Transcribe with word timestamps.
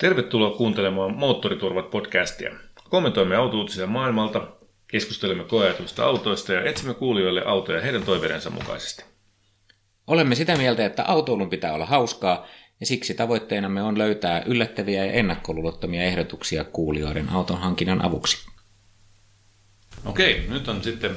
Tervetuloa 0.00 0.56
kuuntelemaan 0.56 1.16
Moottoriturvat 1.16 1.90
podcastia. 1.90 2.52
Kommentoimme 2.90 3.36
autouutisia 3.36 3.86
maailmalta, 3.86 4.48
keskustelemme 4.88 5.44
koeajatuista 5.44 6.04
autoista 6.04 6.52
ja 6.52 6.64
etsimme 6.64 6.94
kuulijoille 6.94 7.42
autoja 7.46 7.80
heidän 7.80 8.02
toiveidensa 8.02 8.50
mukaisesti. 8.50 9.04
Olemme 10.06 10.34
sitä 10.34 10.56
mieltä, 10.56 10.86
että 10.86 11.04
autoilun 11.04 11.50
pitää 11.50 11.72
olla 11.72 11.86
hauskaa, 11.86 12.46
ja 12.80 12.86
siksi 12.86 13.14
tavoitteenamme 13.14 13.82
on 13.82 13.98
löytää 13.98 14.42
yllättäviä 14.46 15.04
ja 15.04 15.12
ennakkoluulottomia 15.12 16.02
ehdotuksia 16.02 16.64
kuulijoiden 16.64 17.28
auton 17.28 17.60
hankinnan 17.60 18.04
avuksi. 18.04 18.46
Okei, 20.04 20.46
nyt 20.48 20.68
on 20.68 20.82
sitten 20.82 21.16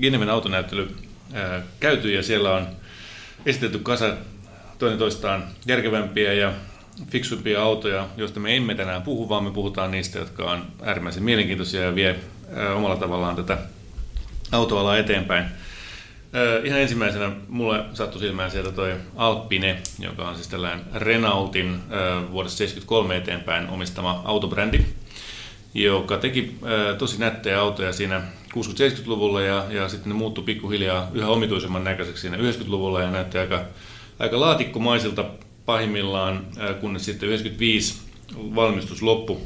Geneven 0.00 0.30
autonäyttely 0.30 0.96
ää, 1.32 1.62
käyty 1.80 2.12
ja 2.14 2.22
siellä 2.22 2.54
on 2.54 2.66
esitetty 3.46 3.78
kasa 3.78 4.16
toinen 4.78 4.98
toistaan 4.98 5.48
järkevämpiä 5.66 6.32
ja 6.32 6.52
fiksumpia 7.10 7.62
autoja, 7.62 8.06
joista 8.16 8.40
me 8.40 8.56
emme 8.56 8.74
tänään 8.74 9.02
puhu, 9.02 9.28
vaan 9.28 9.44
me 9.44 9.50
puhutaan 9.50 9.90
niistä, 9.90 10.18
jotka 10.18 10.50
on 10.50 10.66
äärimmäisen 10.82 11.22
mielenkiintoisia 11.22 11.80
ja 11.80 11.94
vie 11.94 12.16
omalla 12.76 12.96
tavallaan 12.96 13.36
tätä 13.36 13.58
autoalaa 14.52 14.98
eteenpäin. 14.98 15.44
Ihan 16.64 16.80
ensimmäisenä 16.80 17.30
mulle 17.48 17.84
sattui 17.94 18.20
silmään 18.20 18.50
sieltä 18.50 18.72
toi 18.72 18.94
Alpine, 19.16 19.78
joka 19.98 20.28
on 20.28 20.34
siis 20.34 20.48
tällainen 20.48 20.84
Renaultin 20.94 21.80
vuodesta 22.32 22.58
73 22.58 23.16
eteenpäin 23.16 23.68
omistama 23.68 24.22
autobrändi, 24.24 24.80
joka 25.74 26.18
teki 26.18 26.58
tosi 26.98 27.18
nättejä 27.20 27.60
autoja 27.60 27.92
siinä 27.92 28.22
60-70-luvulla 28.54 29.40
ja, 29.40 29.64
ja 29.70 29.88
sitten 29.88 30.12
ne 30.12 30.18
muuttui 30.18 30.44
pikkuhiljaa 30.44 31.08
yhä 31.12 31.28
omituisemman 31.28 31.84
näköiseksi 31.84 32.20
siinä 32.20 32.36
90-luvulla 32.36 33.02
ja 33.02 33.10
näytti 33.10 33.38
aika, 33.38 33.64
aika 34.18 34.40
laatikkomaisilta 34.40 35.24
pahimmillaan, 35.66 36.46
kunnes 36.80 37.04
sitten 37.04 37.28
95 37.28 38.00
valmistus 38.54 39.02
loppu. 39.02 39.40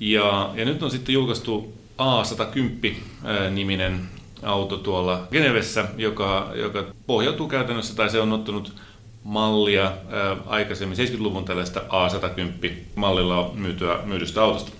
Ja, 0.00 0.50
ja 0.54 0.64
nyt 0.64 0.82
on 0.82 0.90
sitten 0.90 1.12
julkaistu 1.12 1.72
A110-niminen 1.98 4.00
auto 4.42 4.76
tuolla 4.76 5.28
Genevessä, 5.30 5.88
joka, 5.96 6.50
joka 6.54 6.84
pohjautuu 7.06 7.48
käytännössä, 7.48 7.96
tai 7.96 8.10
se 8.10 8.20
on 8.20 8.32
ottanut 8.32 8.72
mallia 9.24 9.84
ää, 9.84 10.36
aikaisemmin 10.46 10.98
70-luvun 10.98 11.44
tällaista 11.44 11.80
A110-mallilla 11.80 13.50
myytyä, 13.54 13.98
myydystä 14.04 14.42
autosta. 14.42 14.77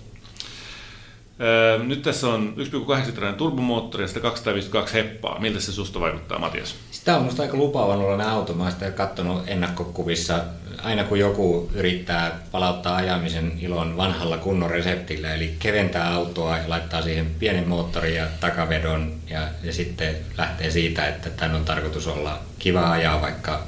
Ää, 1.39 1.77
nyt 1.83 2.01
tässä 2.01 2.27
on 2.27 2.53
1,8 2.57 3.05
litrainen 3.07 3.37
turbomoottori 3.37 4.03
ja 4.15 4.21
252 4.21 4.93
heppaa. 4.93 5.39
Miltä 5.39 5.59
se 5.59 5.71
susta 5.71 5.99
vaikuttaa, 5.99 6.39
Matias? 6.39 6.75
Tämä 7.05 7.17
on 7.17 7.23
minusta 7.23 7.41
aika 7.41 7.57
lupaavan 7.57 7.99
olla 7.99 8.23
auto. 8.23 8.53
Mä 8.53 8.63
olen 8.63 8.93
katsonut 8.93 9.43
ennakkokuvissa. 9.47 10.43
Aina 10.83 11.03
kun 11.03 11.19
joku 11.19 11.71
yrittää 11.73 12.39
palauttaa 12.51 12.95
ajamisen 12.95 13.51
ilon 13.61 13.97
vanhalla 13.97 14.37
kunnon 14.37 14.69
reseptillä, 14.69 15.33
eli 15.33 15.55
keventää 15.59 16.13
autoa 16.13 16.57
ja 16.57 16.63
laittaa 16.67 17.01
siihen 17.01 17.25
pienen 17.39 17.67
moottorin 17.67 18.15
ja 18.15 18.27
takavedon 18.39 19.13
ja, 19.29 19.41
ja 19.63 19.73
sitten 19.73 20.15
lähtee 20.37 20.71
siitä, 20.71 21.07
että 21.07 21.29
tämän 21.29 21.55
on 21.55 21.65
tarkoitus 21.65 22.07
olla 22.07 22.39
kiva 22.59 22.91
ajaa, 22.91 23.21
vaikka 23.21 23.63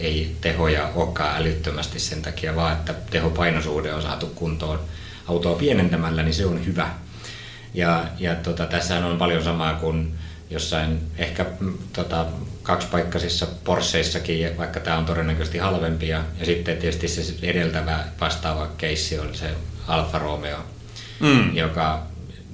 ei 0.00 0.36
tehoja 0.40 0.88
olekaan 0.94 1.36
älyttömästi 1.36 2.00
sen 2.00 2.22
takia, 2.22 2.56
vaan 2.56 2.72
että 2.72 2.94
tehopainosuhde 3.10 3.94
on 3.94 4.02
saatu 4.02 4.26
kuntoon 4.26 4.80
autoa 5.28 5.54
pienentämällä, 5.54 6.22
niin 6.22 6.34
se 6.34 6.46
on 6.46 6.66
hyvä. 6.66 6.90
Ja, 7.74 8.04
ja 8.18 8.34
tota, 8.34 8.66
tässä 8.66 9.06
on 9.06 9.18
paljon 9.18 9.44
samaa 9.44 9.74
kuin 9.74 10.14
jossain 10.50 11.00
ehkä 11.18 11.46
mm, 11.60 11.78
tota, 11.92 12.26
kaksipaikkaisissa 12.62 13.46
Porscheissakin, 13.64 14.58
vaikka 14.58 14.80
tämä 14.80 14.98
on 14.98 15.04
todennäköisesti 15.04 15.58
halvempi. 15.58 16.08
Ja, 16.08 16.24
ja 16.38 16.46
sitten 16.46 16.76
tietysti 16.76 17.08
se 17.08 17.34
edeltävä 17.42 18.04
vastaava 18.20 18.66
keissi 18.78 19.18
on 19.18 19.34
se 19.34 19.50
Alfa 19.88 20.18
Romeo, 20.18 20.58
mm. 21.20 21.56
joka 21.56 22.06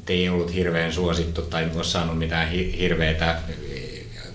ei 0.08 0.28
ollut 0.28 0.54
hirveän 0.54 0.92
suosittu 0.92 1.42
tai 1.42 1.62
ei 1.62 1.70
ole 1.74 1.84
saanut 1.84 2.18
mitään 2.18 2.48
hirveitä 2.50 3.36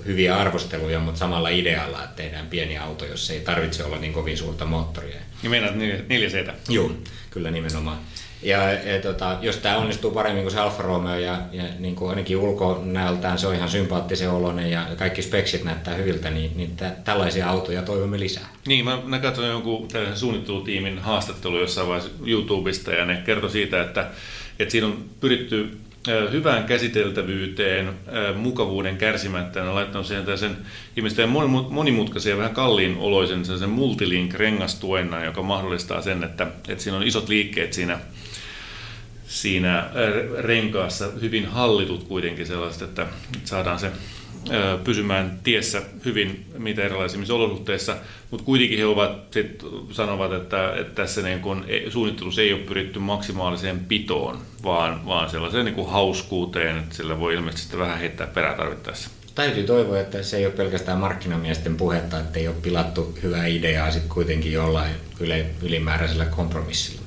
hyviä 0.05 0.37
arvosteluja, 0.37 0.99
mutta 0.99 1.19
samalla 1.19 1.49
idealla, 1.49 2.03
että 2.03 2.15
tehdään 2.15 2.47
pieni 2.47 2.77
auto, 2.77 3.05
jos 3.05 3.29
ei 3.29 3.39
tarvitse 3.39 3.83
olla 3.83 3.97
niin 3.97 4.13
kovin 4.13 4.37
suurta 4.37 4.65
moottoria. 4.65 5.19
Ja 5.43 5.49
meinaat 5.49 5.75
neljä 6.09 6.29
seitä? 6.29 6.53
Joo, 6.69 6.91
kyllä 7.29 7.51
nimenomaan. 7.51 7.99
Ja, 8.45 8.71
ja 8.71 9.01
tota, 9.01 9.37
jos 9.41 9.57
tämä 9.57 9.77
onnistuu 9.77 10.11
paremmin 10.11 10.43
kuin 10.43 10.51
se 10.51 10.59
Alfa 10.59 10.83
Romeo 10.83 11.15
ja, 11.15 11.37
ja 11.51 11.63
niin 11.79 11.95
kuin 11.95 12.09
ainakin 12.09 12.37
ulkonäöltään 12.37 13.37
se 13.37 13.47
on 13.47 13.55
ihan 13.55 13.69
sympaattisen 13.69 14.31
oloinen 14.31 14.71
ja 14.71 14.87
kaikki 14.97 15.21
speksit 15.21 15.63
näyttää 15.63 15.93
hyviltä, 15.95 16.29
niin, 16.29 16.51
niin 16.55 16.75
tä, 16.77 16.91
tällaisia 17.03 17.49
autoja 17.49 17.81
toivomme 17.81 18.19
lisää. 18.19 18.47
Niin, 18.67 18.85
mä, 18.85 18.99
mä 19.05 19.19
katsoin 19.19 19.49
jonkun 19.49 19.87
tällaisen 19.87 20.17
suunnittelutiimin 20.17 20.99
haastattelu 20.99 21.59
jossain 21.59 21.87
vaiheessa 21.87 22.17
YouTubesta 22.25 22.91
ja 22.91 23.05
ne 23.05 23.21
kertoi 23.25 23.49
siitä, 23.49 23.81
että, 23.81 24.09
että 24.59 24.71
siinä 24.71 24.87
on 24.87 25.05
pyritty 25.19 25.77
hyvään 26.31 26.63
käsiteltävyyteen, 26.63 27.93
mukavuuden 28.35 28.97
kärsimättä. 28.97 29.61
Ne 29.61 29.69
on 29.69 29.75
laittanut 29.75 30.07
siihen 30.07 30.37
sen 30.37 30.57
ihmisten 30.97 31.29
monimutkaisen 31.69 32.31
ja 32.31 32.37
vähän 32.37 32.53
kalliin 32.53 32.97
oloisen 32.97 33.45
sen 33.45 33.69
multilink 33.69 34.33
rengastuennan, 34.33 35.25
joka 35.25 35.41
mahdollistaa 35.41 36.01
sen, 36.01 36.23
että, 36.23 36.47
että 36.67 36.83
siinä 36.83 36.97
on 36.97 37.07
isot 37.07 37.29
liikkeet 37.29 37.73
siinä 37.73 37.99
siinä 39.27 39.89
renkaassa 40.37 41.07
hyvin 41.21 41.45
hallitut 41.45 42.03
kuitenkin 42.03 42.45
sellaiset, 42.45 42.81
että 42.81 43.07
saadaan 43.45 43.79
se 43.79 43.91
pysymään 44.83 45.39
tiessä 45.43 45.81
hyvin 46.05 46.45
mitä 46.57 46.81
erilaisimmissa 46.81 47.33
olosuhteissa, 47.33 47.95
mutta 48.31 48.45
kuitenkin 48.45 48.77
he 48.77 48.85
ovat, 48.85 49.33
sit, 49.33 49.65
sanovat, 49.91 50.33
että, 50.33 50.75
että 50.75 50.95
tässä 50.95 51.21
niin 51.21 51.39
kun, 51.39 51.65
e, 51.67 51.91
suunnittelussa 51.91 52.41
ei 52.41 52.53
ole 52.53 52.61
pyritty 52.61 52.99
maksimaaliseen 52.99 53.79
pitoon, 53.79 54.41
vaan, 54.63 55.05
vaan 55.05 55.29
sellaiseen 55.29 55.65
niin 55.65 55.75
kuin 55.75 55.89
hauskuuteen, 55.89 56.77
että 56.77 56.95
sillä 56.95 57.19
voi 57.19 57.33
ilmeisesti 57.33 57.77
vähän 57.77 57.99
heittää 57.99 58.27
perää 58.27 58.57
tarvittaessa. 58.57 59.09
Täytyy 59.35 59.63
toivoa, 59.63 59.99
että 59.99 60.23
se 60.23 60.37
ei 60.37 60.45
ole 60.45 60.53
pelkästään 60.53 60.97
markkinamiesten 60.97 61.77
puhetta, 61.77 62.19
että 62.19 62.39
ei 62.39 62.47
ole 62.47 62.55
pilattu 62.61 63.17
hyvää 63.23 63.45
ideaa 63.45 63.91
sitten 63.91 64.09
kuitenkin 64.09 64.51
jollain 64.51 64.91
ylimääräisellä 65.61 66.25
kompromissilla. 66.25 67.04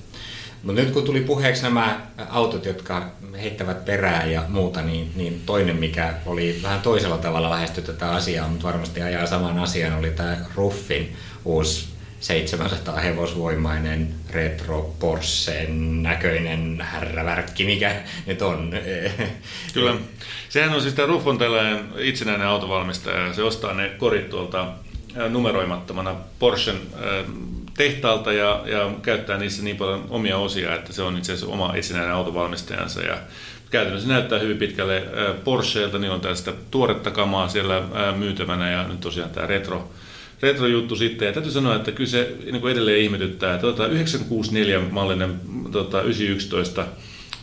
Mutta 0.62 0.82
nyt 0.82 0.91
kun 0.91 1.04
tuli 1.04 1.20
puheeksi 1.20 1.62
nämä 1.62 2.00
autot, 2.30 2.64
jotka 2.64 3.10
heittävät 3.42 3.84
perää 3.84 4.26
ja 4.26 4.44
muuta, 4.48 4.82
niin, 4.82 5.12
niin 5.14 5.42
toinen, 5.46 5.76
mikä 5.76 6.14
oli 6.26 6.60
vähän 6.62 6.80
toisella 6.80 7.19
tavalla 7.19 7.50
lähesty 7.50 7.82
tätä 7.82 8.10
asiaa, 8.10 8.48
mutta 8.48 8.66
varmasti 8.66 9.02
ajaa 9.02 9.26
saman 9.26 9.58
asian, 9.58 9.98
oli 9.98 10.10
tämä 10.10 10.36
Ruffin 10.54 11.16
uusi 11.44 11.88
700 12.20 12.97
hevosvoimainen 12.97 14.14
retro 14.30 14.94
Porschen 14.98 16.02
näköinen 16.02 16.80
härrävärkki, 16.80 17.64
mikä 17.64 17.97
nyt 18.26 18.42
on. 18.42 18.72
Kyllä. 19.74 19.94
Sehän 20.48 20.74
on 20.74 20.83
siis 20.83 20.94
tämä 20.94 21.09
Ruff 21.09 21.27
on 21.27 21.38
tällainen 21.38 21.88
itsenäinen 21.98 22.47
autovalmistaja. 22.47 23.34
Se 23.34 23.42
ostaa 23.42 23.74
ne 23.74 23.88
korit 23.88 24.30
tuolta 24.30 24.72
numeroimattomana 25.28 26.16
Porschen 26.38 26.77
tehtaalta 27.78 28.33
ja, 28.33 28.63
ja 28.66 28.91
käyttää 29.03 29.39
niissä 29.39 29.63
niin 29.63 29.77
paljon 29.77 30.07
omia 30.10 30.39
osia, 30.39 30.75
että 30.75 30.92
se 30.92 31.03
on 31.03 31.19
itse 31.19 31.33
asiassa 31.33 31.53
oma 31.53 31.75
itsenäinen 31.75 32.15
autovalmistajansa. 32.15 33.03
Ja 33.03 33.19
käytännössä 33.71 34.09
näyttää 34.09 34.39
hyvin 34.39 34.59
pitkälle 34.59 35.03
Porscheilta, 35.45 35.98
niin 35.98 36.13
on 36.13 36.21
tästä 36.21 36.53
tuoretta 36.71 37.10
kamaa 37.10 37.48
siellä 37.48 37.83
myytävänä 38.16 38.71
ja 38.71 38.89
nyt 38.89 39.01
tosiaan 39.01 39.30
tämä 39.30 39.47
retro, 39.47 39.91
retro-juttu 40.42 40.97
sitten. 40.97 41.27
Ja 41.27 41.33
täytyy 41.33 41.53
sanoa, 41.53 41.77
että 41.77 41.92
kyllä 41.92 42.10
se 42.10 42.33
niin 42.45 42.60
kuin 42.60 42.72
edelleen 42.72 43.01
ihmetyttää, 43.01 43.54
että 43.54 43.60
tuota, 43.60 43.89
964-mallinen 43.89 45.34
tuota, 45.72 46.03
911 46.03 46.86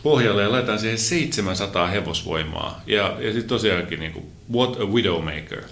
pohjalle 0.02 0.42
ja 0.42 0.52
laitetaan 0.52 0.78
siihen 0.78 0.98
700 0.98 1.86
hevosvoimaa. 1.86 2.82
Ja, 2.86 3.16
ja 3.20 3.32
sitten 3.32 3.48
tosiaankin, 3.48 4.00
niin 4.00 4.12
kuin, 4.12 4.26
what 4.52 4.80
a 4.80 4.84
widowmaker. 4.84 5.62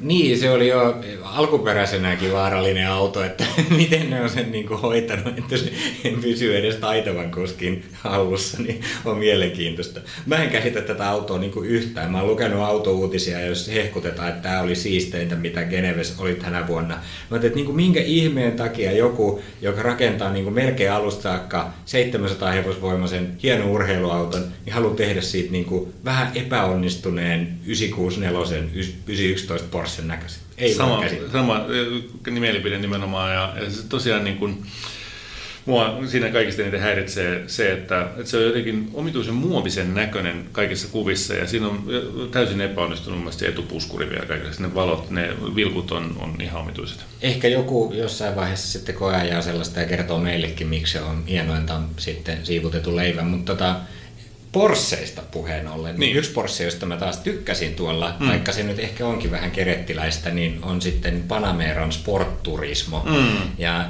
Niin, 0.00 0.38
se 0.38 0.50
oli 0.50 0.68
jo 0.68 0.96
alkuperäisenäkin 1.22 2.32
vaarallinen 2.32 2.88
auto, 2.88 3.24
että 3.24 3.44
miten 3.76 4.10
ne 4.10 4.22
on 4.22 4.30
sen 4.30 4.52
niin 4.52 4.66
kuin 4.66 4.80
hoitanut, 4.80 5.38
että 5.38 5.56
se 5.56 5.72
pysyy 6.20 6.56
edes 6.56 6.76
taitavan 6.76 7.30
kuskin 7.30 7.84
hallussa, 7.92 8.62
niin 8.62 8.80
on 9.04 9.18
mielenkiintoista. 9.18 10.00
Mä 10.26 10.36
en 10.36 10.50
käsitä 10.50 10.80
tätä 10.80 11.08
autoa 11.10 11.38
niin 11.38 11.50
kuin 11.50 11.68
yhtään. 11.68 12.12
Mä 12.12 12.18
oon 12.18 12.30
lukenut 12.30 12.62
autouutisia, 12.62 13.40
jos 13.40 13.68
hehkutetaan, 13.74 14.28
että 14.28 14.42
tämä 14.42 14.60
oli 14.60 14.76
siisteintä, 14.76 15.36
mitä 15.36 15.64
Geneves 15.64 16.14
oli 16.18 16.34
tänä 16.34 16.66
vuonna. 16.66 16.98
Mä 17.30 17.36
että 17.36 17.48
niin 17.48 17.66
kuin 17.66 17.76
minkä 17.76 18.00
ihmeen 18.00 18.52
takia 18.52 18.92
joku, 18.92 19.42
joka 19.62 19.82
rakentaa 19.82 20.32
niin 20.32 20.44
kuin 20.44 20.54
melkein 20.54 20.92
alusta 20.92 21.22
saakka 21.22 21.72
700 21.84 22.52
hevosvoimaisen 22.52 23.36
hienon 23.42 23.68
urheiluauton, 23.68 24.44
niin 24.64 24.74
haluaa 24.74 24.94
tehdä 24.94 25.20
siitä 25.20 25.52
niin 25.52 25.64
kuin 25.64 25.92
vähän 26.04 26.32
epäonnistuneen 26.34 27.48
964 27.66 28.68
911 28.74 29.68
Porsche 29.70 29.87
sen 29.88 30.08
näköiset. 30.08 30.42
Ei 30.58 30.74
sama, 30.74 31.04
sama 31.32 31.66
mielipide 32.30 32.78
nimenomaan. 32.78 33.34
Ja, 33.34 33.54
ja 33.60 33.70
se 33.70 33.88
tosiaan 33.88 34.24
niin 34.24 34.36
kuin, 34.36 34.62
mua 35.68 35.98
siinä 36.06 36.28
kaikista 36.28 36.62
eniten 36.62 36.80
häiritsee 36.80 37.44
se, 37.46 37.72
että, 37.72 38.00
että 38.00 38.30
se 38.30 38.36
on 38.36 38.42
jotenkin 38.42 38.90
omituisen 38.94 39.34
muovisen 39.34 39.94
näköinen 39.94 40.44
kaikissa 40.52 40.88
kuvissa 40.88 41.34
ja 41.34 41.46
siinä 41.46 41.68
on 41.68 41.84
täysin 42.30 42.60
epäonnistunut 42.60 43.22
mun 43.22 43.32
etupuskuri 43.48 44.10
vielä 44.10 44.26
kaikille. 44.26 44.52
Ne 44.58 44.74
valot, 44.74 45.10
ne 45.10 45.28
vilkut 45.54 45.92
on, 45.92 46.16
on 46.20 46.34
ihan 46.40 46.60
omituiset. 46.60 47.04
Ehkä 47.22 47.48
joku 47.48 47.92
jossain 47.96 48.36
vaiheessa 48.36 48.78
sitten 48.78 48.94
koeajaa 48.94 49.42
sellaista 49.42 49.80
ja 49.80 49.86
kertoo 49.86 50.18
meillekin, 50.18 50.66
miksi 50.66 50.92
se 50.92 51.00
on 51.00 51.26
hienointa 51.26 51.80
sitten 51.96 52.46
siivutetun 52.46 52.96
leivän, 52.96 53.26
mutta 53.26 53.52
tota, 53.52 53.76
Porsseista 54.52 55.22
puheen 55.30 55.68
ollen, 55.68 55.92
niin. 55.92 56.00
niin 56.00 56.16
yksi 56.16 56.30
Porsche, 56.30 56.64
josta 56.64 56.86
mä 56.86 56.96
taas 56.96 57.16
tykkäsin 57.16 57.74
tuolla, 57.74 58.14
mm. 58.20 58.28
vaikka 58.28 58.52
se 58.52 58.62
nyt 58.62 58.78
ehkä 58.78 59.06
onkin 59.06 59.30
vähän 59.30 59.50
kerettiläistä, 59.50 60.30
niin 60.30 60.58
on 60.62 60.82
sitten 60.82 61.24
Panameran 61.28 61.92
Sport 61.92 62.42
Turismo. 62.42 63.02
Mm. 63.06 63.36
Ja 63.58 63.80
äh, 63.80 63.88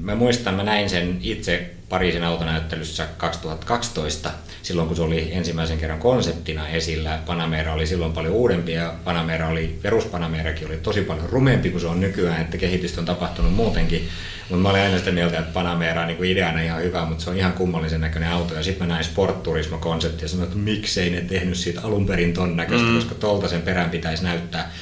mä 0.00 0.14
muistan, 0.14 0.54
mä 0.54 0.62
näin 0.62 0.90
sen 0.90 1.18
itse 1.20 1.70
Pariisin 1.88 2.24
autonäyttelyssä 2.24 3.08
2012, 3.16 4.30
silloin 4.62 4.88
kun 4.88 4.96
se 4.96 5.02
oli 5.02 5.28
ensimmäisen 5.32 5.78
kerran 5.78 5.98
konseptina 5.98 6.68
esillä. 6.68 7.18
Panamera 7.26 7.72
oli 7.72 7.86
silloin 7.86 8.12
paljon 8.12 8.34
uudempi 8.34 8.72
ja 8.72 8.94
Panamera 9.04 9.48
oli, 9.48 9.78
perus 9.82 10.04
Panamerakin 10.04 10.68
oli 10.68 10.76
tosi 10.76 11.02
paljon 11.02 11.28
rumempi 11.28 11.70
kuin 11.70 11.80
se 11.80 11.86
on 11.86 12.00
nykyään, 12.00 12.40
että 12.40 12.58
kehitystä 12.58 13.00
on 13.00 13.06
tapahtunut 13.06 13.54
muutenkin. 13.54 14.08
Mutta 14.50 14.62
mä 14.62 14.70
olin 14.70 14.82
aina 14.82 14.98
sitä 14.98 15.12
mieltä, 15.12 15.38
että 15.38 15.52
Panamera 15.52 16.00
on 16.00 16.06
niin 16.06 16.16
kuin 16.16 16.30
ideana 16.30 16.62
ihan 16.62 16.82
hyvä, 16.82 17.04
mutta 17.04 17.24
se 17.24 17.30
on 17.30 17.36
ihan 17.36 17.52
kummallisen 17.52 18.00
näköinen 18.00 18.30
auto. 18.30 18.54
Ja 18.54 18.62
sitten 18.62 18.86
mä 18.88 18.94
näin 18.94 19.04
sportturismo-konsepti 19.04 20.24
ja 20.24 20.28
sanoin, 20.28 20.48
että 20.48 20.58
miksei 20.58 21.10
ne 21.10 21.20
tehnyt 21.20 21.56
siitä 21.56 21.80
alun 21.82 22.06
perin 22.06 22.32
ton 22.32 22.56
näköistä, 22.56 22.88
mm. 22.88 22.94
koska 22.94 23.14
tolta 23.14 23.48
sen 23.48 23.62
perään 23.62 23.90
pitäisi 23.90 24.24
näyttää. 24.24 24.72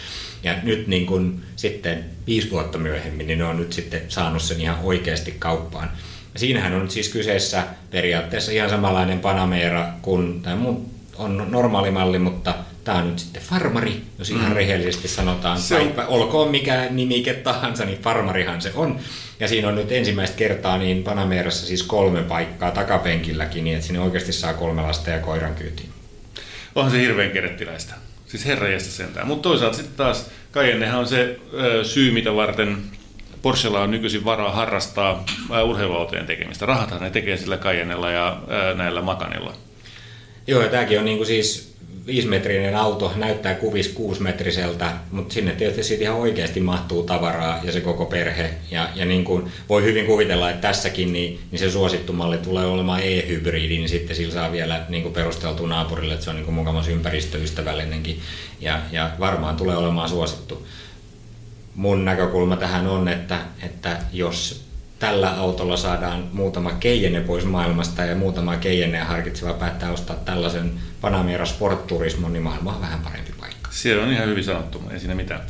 Ja 0.42 0.54
nyt 0.62 0.86
niin 0.86 1.06
kun 1.06 1.40
sitten 1.56 2.04
viisi 2.26 2.50
vuotta 2.50 2.78
myöhemmin, 2.78 3.26
niin 3.26 3.38
ne 3.38 3.44
on 3.44 3.56
nyt 3.56 3.72
sitten 3.72 4.02
saanut 4.08 4.42
sen 4.42 4.60
ihan 4.60 4.78
oikeasti 4.82 5.36
kauppaan. 5.38 5.90
Ja 6.36 6.40
siinähän 6.40 6.74
on 6.74 6.90
siis 6.90 7.08
kyseessä 7.08 7.62
periaatteessa 7.90 8.52
ihan 8.52 8.70
samanlainen 8.70 9.18
Panamera 9.18 9.88
kuin 10.02 10.42
tämä 10.42 10.56
mun 10.56 10.90
on 11.18 11.46
normaali 11.50 11.90
malli, 11.90 12.18
mutta 12.18 12.54
tämä 12.84 12.98
on 12.98 13.08
nyt 13.10 13.18
sitten 13.18 13.42
farmari, 13.42 14.02
jos 14.18 14.30
ihan 14.30 14.48
mm. 14.48 14.54
rehellisesti 14.54 15.08
sanotaan. 15.08 15.58
Se 15.60 15.76
on... 15.76 15.92
olkoon 16.06 16.50
mikä 16.50 16.86
nimike 16.90 17.34
tahansa, 17.34 17.84
niin 17.84 18.02
farmarihan 18.02 18.62
se 18.62 18.72
on. 18.74 19.00
Ja 19.40 19.48
siinä 19.48 19.68
on 19.68 19.74
nyt 19.74 19.92
ensimmäistä 19.92 20.36
kertaa 20.36 20.78
niin 20.78 21.02
Panamerassa 21.02 21.66
siis 21.66 21.82
kolme 21.82 22.22
paikkaa 22.22 22.70
takapenkilläkin, 22.70 23.64
niin 23.64 23.76
että 23.76 23.86
sinne 23.86 24.00
oikeasti 24.00 24.32
saa 24.32 24.54
kolme 24.54 24.82
lasta 24.82 25.10
ja 25.10 25.18
koiran 25.18 25.54
kyytiin. 25.54 25.88
Onhan 26.74 26.92
se 26.92 27.00
hirveän 27.00 27.30
kerettiläistä. 27.30 27.94
Siis 28.26 28.46
herrajasta 28.46 28.90
sentään. 28.90 29.26
Mutta 29.26 29.48
toisaalta 29.48 29.76
sitten 29.76 29.96
taas 29.96 30.30
Cayennehan 30.52 31.00
on 31.00 31.08
se 31.08 31.38
ö, 31.54 31.84
syy, 31.84 32.12
mitä 32.12 32.34
varten 32.34 32.76
Porschella 33.46 33.80
on 33.80 33.90
nykyisin 33.90 34.24
varaa 34.24 34.52
harrastaa 34.52 35.24
urheiluautojen 35.64 36.26
tekemistä. 36.26 36.66
Rahathan 36.66 37.02
ne 37.02 37.10
tekee 37.10 37.36
sillä 37.36 37.56
Cayennella 37.56 38.10
ja 38.10 38.40
ää, 38.48 38.74
näillä 38.74 39.02
Makanilla. 39.02 39.54
Joo, 40.46 40.62
ja 40.62 40.68
tämäkin 40.68 40.98
on 40.98 41.04
niinku 41.04 41.24
siis 41.24 41.74
viisimetrinen 42.06 42.76
auto, 42.76 43.12
näyttää 43.16 43.54
kuvis 43.54 43.88
kuusimetriseltä, 43.88 44.92
mutta 45.10 45.34
sinne 45.34 45.52
tietysti 45.52 45.82
siitä 45.82 46.02
ihan 46.02 46.16
oikeasti 46.16 46.60
mahtuu 46.60 47.02
tavaraa 47.02 47.60
ja 47.62 47.72
se 47.72 47.80
koko 47.80 48.06
perhe. 48.06 48.50
Ja, 48.70 48.88
ja 48.94 49.04
niin 49.04 49.24
kuin 49.24 49.52
voi 49.68 49.84
hyvin 49.84 50.06
kuvitella, 50.06 50.50
että 50.50 50.68
tässäkin 50.68 51.12
niin, 51.12 51.40
niin 51.50 51.58
se 51.58 51.70
suosittu 51.70 52.12
malli 52.12 52.38
tulee 52.38 52.66
olemaan 52.66 53.00
e-hybridi, 53.02 53.78
niin 53.78 53.88
sitten 53.88 54.16
sillä 54.16 54.34
saa 54.34 54.52
vielä 54.52 54.80
niin 54.88 55.02
kuin 55.02 55.14
perusteltu 55.14 55.66
naapurille, 55.66 56.14
että 56.14 56.24
se 56.24 56.30
on 56.30 56.36
niin 56.36 56.46
kuin 56.46 56.90
ympäristöystävällinenkin 56.90 58.20
ja, 58.60 58.80
ja 58.92 59.10
varmaan 59.20 59.56
tulee 59.56 59.76
olemaan 59.76 60.08
suosittu. 60.08 60.66
Mun 61.76 62.04
näkökulma 62.04 62.56
tähän 62.56 62.86
on, 62.86 63.08
että, 63.08 63.38
että 63.62 63.98
jos 64.12 64.66
tällä 64.98 65.30
autolla 65.30 65.76
saadaan 65.76 66.24
muutama 66.32 66.72
keijenne 66.72 67.20
pois 67.20 67.44
maailmasta 67.44 68.04
ja 68.04 68.14
muutama 68.14 68.56
keijenne 68.56 68.98
harkitseva 68.98 69.52
päättää 69.52 69.92
ostaa 69.92 70.16
tällaisen 70.16 70.72
Panamera 71.00 71.46
Sport 71.46 71.86
Turismo, 71.86 72.28
niin 72.28 72.42
maailma 72.42 72.74
on 72.74 72.80
vähän 72.80 73.00
parempi 73.00 73.32
paikka. 73.40 73.70
Siellä 73.70 74.04
on 74.04 74.12
ihan 74.12 74.28
hyvin 74.28 74.44
sanottu, 74.44 74.82
ei 74.90 75.00
siinä 75.00 75.14
mitään. 75.14 75.40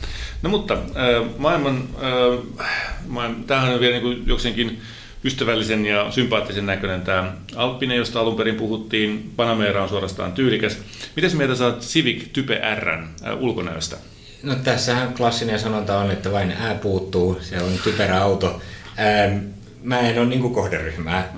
No 0.42 0.50
mutta 0.50 0.74
äh, 0.74 1.38
maailman, 1.38 1.88
äh, 2.02 2.66
maailman 3.06 3.44
tämähän 3.44 3.74
on 3.74 3.80
vielä 3.80 3.98
niin 3.98 4.22
jokseenkin 4.26 4.80
ystävällisen 5.24 5.86
ja 5.86 6.10
sympaattisen 6.10 6.66
näköinen 6.66 7.00
tämä 7.00 7.32
Alppine, 7.56 7.96
josta 7.96 8.20
alun 8.20 8.36
perin 8.36 8.54
puhuttiin. 8.54 9.32
Panamera 9.36 9.82
on 9.82 9.88
suorastaan 9.88 10.32
tyylikäs. 10.32 10.78
Miten 11.16 11.36
mieltä 11.36 11.54
saat 11.54 11.80
Civic 11.80 12.32
Type 12.32 12.60
R 12.74 12.88
äh, 12.88 13.06
ulkonäöstä? 13.38 13.96
No 14.42 14.54
tässähän 14.54 15.14
klassinen 15.14 15.58
sanonta 15.58 15.98
on, 15.98 16.10
että 16.10 16.32
vain 16.32 16.52
ää 16.52 16.74
puuttuu, 16.74 17.38
se 17.40 17.62
on 17.62 17.72
typerä 17.84 18.22
auto. 18.22 18.60
Ähm, 18.98 19.38
mä 19.82 20.00
en 20.00 20.18
ole 20.18 20.26
niin 20.26 20.54
kohderyhmää. 20.54 21.32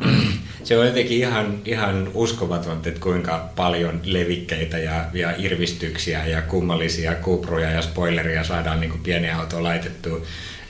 Se 0.65 0.79
on 0.79 0.87
jotenkin 0.87 1.19
ihan, 1.19 1.59
ihan 1.65 2.11
uskomatonta, 2.15 2.89
että 2.89 3.01
kuinka 3.01 3.49
paljon 3.57 4.01
levikkeitä 4.05 4.79
ja, 4.79 5.05
ja 5.13 5.35
irvistyksiä 5.39 6.27
ja 6.27 6.43
kummallisia 6.43 7.15
kuproja 7.15 7.71
ja 7.71 7.83
spoileria 7.83 8.45
saadaan 8.45 8.81
niin 8.81 9.01
pieni 9.03 9.31
auto 9.31 9.63
laitettua. 9.63 10.21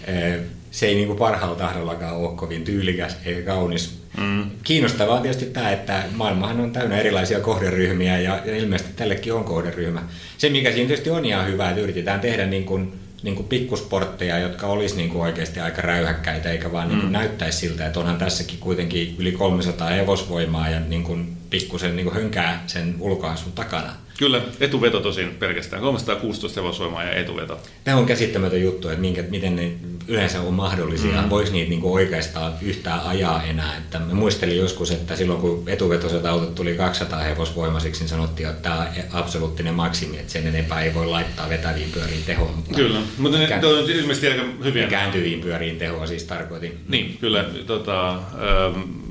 Äh, 0.09 0.41
se 0.71 0.87
ei 0.87 0.95
niin 0.95 1.17
parhaalla 1.17 1.57
tahdollakaan 1.57 2.17
ole 2.17 2.37
kovin 2.37 2.65
tyylikäs 2.65 3.17
eikä 3.25 3.43
kaunis. 3.43 3.98
Mm. 4.21 4.51
Kiinnostavaa 4.65 5.17
on 5.17 5.23
tietysti 5.23 5.47
tämä, 5.47 5.71
että 5.71 6.05
maailmahan 6.13 6.61
on 6.61 6.73
täynnä 6.73 6.99
erilaisia 6.99 7.41
kohderyhmiä 7.41 8.21
ja, 8.21 8.41
ja 8.45 8.57
ilmeisesti 8.57 8.93
tällekin 8.97 9.33
on 9.33 9.45
kohderyhmä. 9.45 10.03
Se, 10.39 10.51
mikä 10.51 10.73
siinä 10.73 10.87
tietysti 10.87 11.11
on 11.11 11.25
ihan 11.25 11.47
hyvä, 11.47 11.69
että 11.69 11.81
yritetään 11.81 12.21
tehdä 12.21 12.47
niin 12.47 12.65
kuin 12.65 12.93
niin 13.23 13.37
kuin 13.37 13.49
pikkusportteja, 13.49 14.39
jotka 14.39 14.67
olisi 14.67 14.97
niin 14.97 15.11
kuin 15.11 15.23
oikeasti 15.23 15.61
aika 15.61 15.83
räyhäkkäitä, 15.83 16.51
eikä 16.51 16.73
vaan 16.73 16.89
niin 16.89 17.01
kuin 17.01 17.09
mm. 17.09 17.13
näyttäisi 17.13 17.59
siltä, 17.59 17.87
että 17.87 18.01
onhan 18.01 18.19
tässäkin 18.19 18.59
kuitenkin 18.59 19.17
yli 19.19 19.33
300 19.33 19.89
hevosvoimaa 19.89 20.69
ja 20.69 20.81
niin 20.81 21.05
kuin 21.05 21.37
pikkusen 21.51 21.97
niin 21.97 22.05
kuin 22.05 22.15
hönkää 22.15 22.65
sen 22.67 22.95
ulkoasun 23.01 23.53
takana. 23.53 23.93
Kyllä, 24.19 24.43
etuveto 24.61 25.01
tosin 25.01 25.35
pelkästään. 25.39 25.83
316 25.83 26.61
hevosvoimaa 26.61 27.05
ja 27.05 27.15
etuveto. 27.15 27.61
Tämä 27.85 27.97
on 27.97 28.07
käsittämätön 28.07 28.63
juttu, 28.63 28.89
että 28.89 29.01
minkä, 29.01 29.25
miten 29.31 29.57
ne 29.57 29.73
yleensä 30.09 30.41
on 30.41 30.55
mahdollisia. 30.55 31.23
Mm. 31.23 31.31
Voisi 31.31 31.53
niitä 31.53 31.71
niin 31.71 31.81
oikeastaan 31.85 32.53
yhtään 32.63 33.01
ajaa 33.01 33.43
enää. 33.43 33.77
Että 33.77 33.99
mä 33.99 34.15
muistelin 34.15 34.57
joskus, 34.57 34.91
että 34.91 35.17
silloin 35.17 35.41
kun 35.41 35.65
etuvetoiset 35.67 36.27
autot 36.27 36.55
tuli 36.55 36.75
200 36.75 37.19
hevosvoimaisiksi, 37.19 38.01
niin 38.01 38.09
sanottiin, 38.09 38.49
että 38.49 38.63
tämä 38.63 38.79
on 38.79 38.87
absoluuttinen 39.13 39.75
maksimi, 39.75 40.19
että 40.19 40.33
sen 40.33 40.47
enempää 40.47 40.83
ei 40.83 40.95
voi 40.95 41.07
laittaa 41.07 41.49
vetäviin 41.49 41.91
pyöriin 41.91 42.23
tehoa. 42.27 42.53
Mutta 42.57 42.75
kyllä, 42.75 43.01
mutta 43.19 43.39
ne, 43.39 43.67
on 43.67 43.91
ilmeisesti 43.91 44.29
aika 44.29 44.45
hyviä. 44.65 44.87
Kääntyviin 44.87 45.41
pyöriin 45.41 45.79
tehoa 45.79 46.07
siis 46.07 46.25
tarkoitin. 46.25 46.81
Niin, 46.89 47.19
kyllä. 47.21 47.45
Tota, 47.67 48.23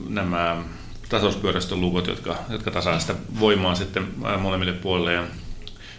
nämä 0.10 0.64
tasauspyörästön 1.10 1.82
luvut, 1.82 2.08
jotka, 2.08 2.36
jotka 2.50 2.72
tasaa 2.72 3.00
sitä 3.00 3.16
voimaa 3.40 3.76
sitten 3.76 4.08
molemmille 4.40 4.74
puolille. 4.74 5.14
Ja, 5.14 5.24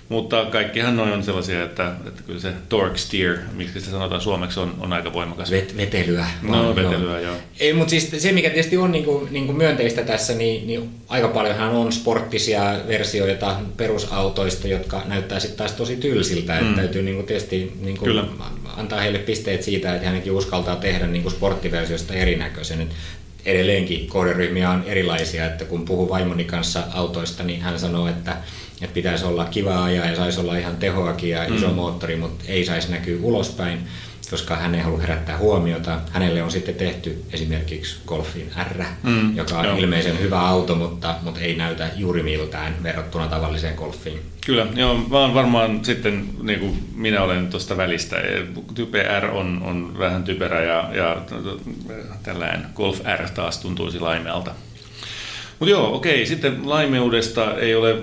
mutta 0.08 0.44
kaikkihan 0.44 0.96
noin 0.96 1.12
on 1.12 1.22
sellaisia, 1.22 1.64
että, 1.64 1.92
että 2.06 2.22
kyllä 2.22 2.40
se 2.40 2.52
torque 2.68 2.98
steer, 2.98 3.38
miksi 3.52 3.80
se 3.80 3.90
sanotaan 3.90 4.20
suomeksi, 4.20 4.60
on, 4.60 4.74
on 4.80 4.92
aika 4.92 5.12
voimakas. 5.12 5.50
Vet, 5.50 5.76
vetelyä. 5.76 6.26
No, 6.42 6.76
vetelyä, 6.76 7.20
joo. 7.20 7.20
joo. 7.20 7.36
Ei, 7.60 7.72
mutta 7.72 7.90
siis 7.90 8.10
se, 8.18 8.32
mikä 8.32 8.50
tietysti 8.50 8.76
on 8.76 8.92
niin 8.92 9.04
kuin, 9.04 9.28
niin 9.30 9.46
kuin 9.46 9.58
myönteistä 9.58 10.02
tässä, 10.02 10.34
niin, 10.34 10.66
niin 10.66 10.90
aika 11.08 11.28
paljonhan 11.28 11.70
on 11.70 11.92
sporttisia 11.92 12.80
versioita 12.88 13.56
perusautoista, 13.76 14.68
jotka 14.68 15.02
näyttää 15.06 15.40
sitten 15.40 15.58
taas 15.58 15.72
tosi 15.72 15.96
tylsiltä. 15.96 16.60
Mm. 16.60 16.68
Että 16.68 16.80
täytyy 16.80 17.02
niin 17.02 17.16
kuin 17.16 17.26
tietysti 17.26 17.72
niin 17.80 17.96
kuin 17.96 18.08
Kyllä. 18.08 18.24
antaa 18.76 19.00
heille 19.00 19.18
pisteet 19.18 19.62
siitä, 19.62 19.94
että 19.94 20.06
hänenkin 20.06 20.32
uskaltaa 20.32 20.76
tehdä 20.76 21.06
niin 21.06 21.22
kuin 21.22 21.32
sporttiversiosta 21.32 22.14
erinäköisen 22.14 22.88
edelleenkin 23.44 24.06
kohderyhmiä 24.06 24.70
on 24.70 24.84
erilaisia, 24.86 25.46
että 25.46 25.64
kun 25.64 25.84
puhuu 25.84 26.08
vaimoni 26.08 26.44
kanssa 26.44 26.82
autoista, 26.92 27.42
niin 27.42 27.60
hän 27.60 27.80
sanoo, 27.80 28.08
että, 28.08 28.36
että 28.82 28.94
pitäisi 28.94 29.24
olla 29.24 29.44
kiva 29.44 29.84
ajaa 29.84 30.06
ja 30.06 30.16
saisi 30.16 30.40
olla 30.40 30.56
ihan 30.56 30.76
tehoakin 30.76 31.30
ja 31.30 31.44
iso 31.44 31.68
mm. 31.68 31.74
moottori, 31.74 32.16
mutta 32.16 32.44
ei 32.48 32.64
saisi 32.64 32.90
näkyä 32.90 33.18
ulospäin. 33.22 33.78
Koska 34.30 34.56
hän 34.56 34.74
ei 34.74 34.80
halua 34.80 34.98
herättää 34.98 35.38
huomiota. 35.38 36.00
Hänelle 36.10 36.42
on 36.42 36.50
sitten 36.50 36.74
tehty 36.74 37.24
esimerkiksi 37.32 37.96
Golfin 38.06 38.50
R, 38.72 38.84
mm, 39.02 39.36
joka 39.36 39.58
on 39.58 39.64
joo. 39.64 39.76
ilmeisen 39.76 40.20
hyvä 40.20 40.40
auto, 40.40 40.74
mutta, 40.74 41.14
mutta 41.22 41.40
ei 41.40 41.56
näytä 41.56 41.90
juuri 41.96 42.22
miltään 42.22 42.82
verrattuna 42.82 43.28
tavalliseen 43.28 43.74
Golfiin. 43.74 44.20
Kyllä, 44.46 44.66
joo, 44.74 45.06
vaan 45.10 45.34
varmaan 45.34 45.84
sitten 45.84 46.28
niin 46.42 46.60
kuin 46.60 46.88
minä 46.94 47.22
olen 47.22 47.48
tuosta 47.48 47.76
välistä. 47.76 48.16
Type 48.74 49.20
R 49.20 49.24
on, 49.24 49.62
on 49.64 49.98
vähän 49.98 50.24
typerä 50.24 50.62
ja, 50.62 50.90
ja 50.92 51.16
tällainen 52.22 52.66
Golf 52.74 53.00
R 53.16 53.30
taas 53.30 53.58
tuntuisi 53.58 54.00
laimealta. 54.00 54.50
Mutta 55.58 55.70
joo, 55.70 55.96
okei, 55.96 56.26
sitten 56.26 56.68
laimeudesta 56.70 57.58
ei 57.58 57.74
ole 57.74 57.96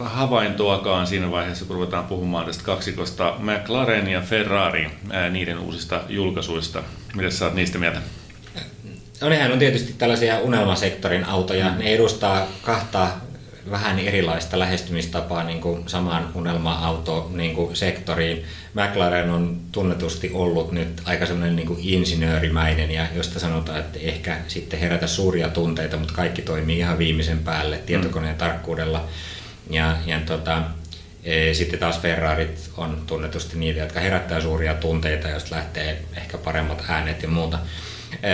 havaintoakaan 0.00 1.06
siinä 1.06 1.30
vaiheessa, 1.30 1.64
kun 1.64 1.76
ruvetaan 1.76 2.04
puhumaan 2.04 2.46
tästä 2.46 2.64
kaksikosta 2.64 3.34
McLaren 3.38 4.08
ja 4.08 4.20
Ferrari, 4.20 4.90
ää, 5.10 5.30
niiden 5.30 5.58
uusista 5.58 6.00
julkaisuista. 6.08 6.82
Mitä 7.14 7.30
sä 7.30 7.44
oot 7.44 7.54
niistä 7.54 7.78
mieltä? 7.78 8.00
No 9.20 9.28
nehän 9.28 9.52
on 9.52 9.58
tietysti 9.58 9.94
tällaisia 9.98 10.38
unelmasektorin 10.38 11.24
autoja. 11.24 11.70
Mm. 11.70 11.78
Ne 11.78 11.84
edustaa 11.84 12.46
kahta 12.62 13.08
vähän 13.70 13.98
erilaista 13.98 14.58
lähestymistapaa 14.58 15.44
niin 15.44 15.60
kuin 15.60 15.88
samaan 15.88 16.30
unelma-auto 16.34 17.30
niin 17.34 17.54
kuin 17.54 17.76
sektoriin. 17.76 18.44
McLaren 18.74 19.30
on 19.30 19.60
tunnetusti 19.72 20.30
ollut 20.34 20.72
nyt 20.72 21.02
aika 21.04 21.26
semmoinen 21.26 21.56
niin 21.56 21.66
kuin 21.66 21.80
insinöörimäinen 21.82 22.90
ja 22.90 23.06
josta 23.14 23.40
sanotaan, 23.40 23.78
että 23.78 23.98
ehkä 24.02 24.36
sitten 24.48 24.80
herätä 24.80 25.06
suuria 25.06 25.48
tunteita, 25.48 25.96
mutta 25.96 26.14
kaikki 26.14 26.42
toimii 26.42 26.78
ihan 26.78 26.98
viimeisen 26.98 27.38
päälle 27.38 27.78
tietokoneen 27.78 28.34
mm. 28.34 28.38
tarkkuudella. 28.38 29.04
Ja, 29.70 29.96
ja 30.06 30.20
tota, 30.20 30.62
e, 31.24 31.54
sitten 31.54 31.78
taas 31.78 32.00
Ferrarit 32.00 32.70
on 32.76 33.02
tunnetusti 33.06 33.58
niitä, 33.58 33.80
jotka 33.80 34.00
herättää 34.00 34.40
suuria 34.40 34.74
tunteita, 34.74 35.28
jos 35.28 35.50
lähtee 35.50 36.02
ehkä 36.16 36.38
paremmat 36.38 36.84
äänet 36.88 37.22
ja 37.22 37.28
muuta. 37.28 37.58
E, 38.22 38.28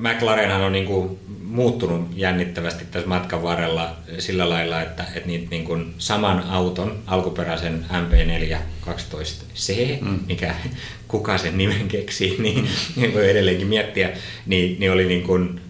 McLarenhan 0.00 0.60
on 0.60 0.72
niin 0.72 0.86
kuin 0.86 1.18
muuttunut 1.44 2.08
jännittävästi 2.16 2.84
tässä 2.90 3.08
matkan 3.08 3.42
varrella 3.42 3.96
sillä 4.18 4.48
lailla, 4.48 4.82
että, 4.82 5.04
että 5.14 5.28
niitä 5.28 5.46
niin 5.50 5.64
kuin 5.64 5.94
saman 5.98 6.42
auton, 6.48 6.98
alkuperäisen 7.06 7.84
MP4 7.92 8.56
12C, 8.86 9.74
mm. 10.00 10.18
mikä 10.26 10.54
kuka 11.08 11.38
sen 11.38 11.58
nimen 11.58 11.88
keksii, 11.88 12.36
niin, 12.42 12.68
niin 12.96 13.14
voi 13.14 13.30
edelleenkin 13.30 13.66
miettiä, 13.66 14.10
niin, 14.46 14.80
niin 14.80 14.92
oli 14.92 15.06
niin 15.06 15.22
kuin, 15.22 15.60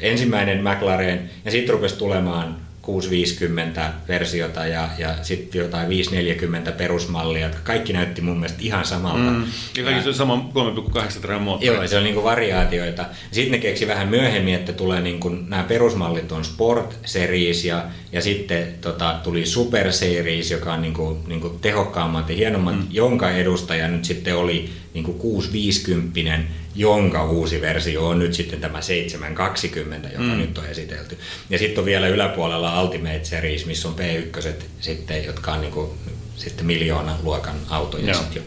ensimmäinen 0.00 0.64
McLaren 0.64 1.30
ja 1.44 1.50
sitten 1.50 1.74
rupesi 1.74 1.98
tulemaan 1.98 2.56
650 2.88 3.92
versiota 4.08 4.66
ja, 4.66 4.88
ja 4.98 5.14
sitten 5.22 5.58
jotain 5.58 5.88
540 5.88 6.72
perusmallia, 6.72 7.46
jotka 7.46 7.60
kaikki 7.64 7.92
näytti 7.92 8.20
mun 8.20 8.36
mielestä 8.36 8.58
ihan 8.62 8.84
samalta. 8.84 9.30
Mm. 9.30 9.44
Ja 9.76 9.84
kaikki 9.84 10.02
se 10.02 10.08
on 10.08 10.14
sama 10.14 10.50
3,8 10.54 11.20
teran 11.20 11.42
moottori. 11.42 11.76
Joo, 11.76 11.86
se 11.86 11.96
on 11.96 12.04
niinku 12.04 12.24
variaatioita. 12.24 13.04
Sitten 13.32 13.52
ne 13.52 13.58
keksi 13.58 13.86
vähän 13.86 14.08
myöhemmin, 14.08 14.54
että 14.54 14.72
tulee 14.72 15.00
niinku, 15.00 15.28
nämä 15.28 15.62
perusmallit 15.62 16.32
on 16.32 16.44
Sport 16.44 16.98
Series 17.04 17.64
ja, 17.64 17.84
ja 18.12 18.20
sitten 18.20 18.74
tota, 18.80 19.16
tuli 19.24 19.46
Super 19.46 19.92
Series, 19.92 20.50
joka 20.50 20.72
on 20.72 20.82
niinku, 20.82 21.18
niinku 21.26 21.48
tehokkaammat 21.48 22.28
ja 22.28 22.36
hienommat, 22.36 22.76
mm. 22.76 22.86
jonka 22.90 23.30
edustaja 23.30 23.88
nyt 23.88 24.04
sitten 24.04 24.36
oli 24.36 24.70
niinku 24.94 25.12
650 25.12 26.38
jonka 26.78 27.24
uusi 27.24 27.60
versio 27.60 28.08
on 28.08 28.18
nyt 28.18 28.34
sitten 28.34 28.60
tämä 28.60 28.80
720, 28.80 30.08
joka 30.08 30.24
mm. 30.24 30.38
nyt 30.38 30.58
on 30.58 30.66
esitelty. 30.66 31.18
Ja 31.50 31.58
sitten 31.58 31.78
on 31.78 31.84
vielä 31.84 32.08
yläpuolella 32.08 32.82
Ultimate 32.82 33.24
Series, 33.24 33.66
missä 33.66 33.88
on 33.88 33.94
P1 33.94 34.52
sitten, 34.80 35.24
jotka 35.24 35.52
on 35.52 35.60
niin 35.60 35.72
kuin, 35.72 35.90
sitten 36.36 36.66
miljoonan 36.66 37.16
luokan 37.22 37.54
autoja. 37.70 38.14
Sitten 38.14 38.36
jo. 38.36 38.42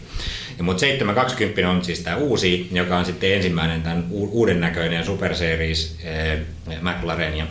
Ja, 0.58 0.64
mutta 0.64 0.80
720 0.80 1.70
on 1.70 1.84
siis 1.84 2.00
tämä 2.00 2.16
uusi, 2.16 2.68
joka 2.72 2.98
on 2.98 3.04
sitten 3.04 3.34
ensimmäinen 3.34 3.82
tämän 3.82 4.06
uuden 4.10 4.60
näköinen 4.60 5.06
Super 5.06 5.34
Series 5.34 5.96
eh, 6.04 6.38
McLaren. 6.80 7.36
Ja, 7.36 7.46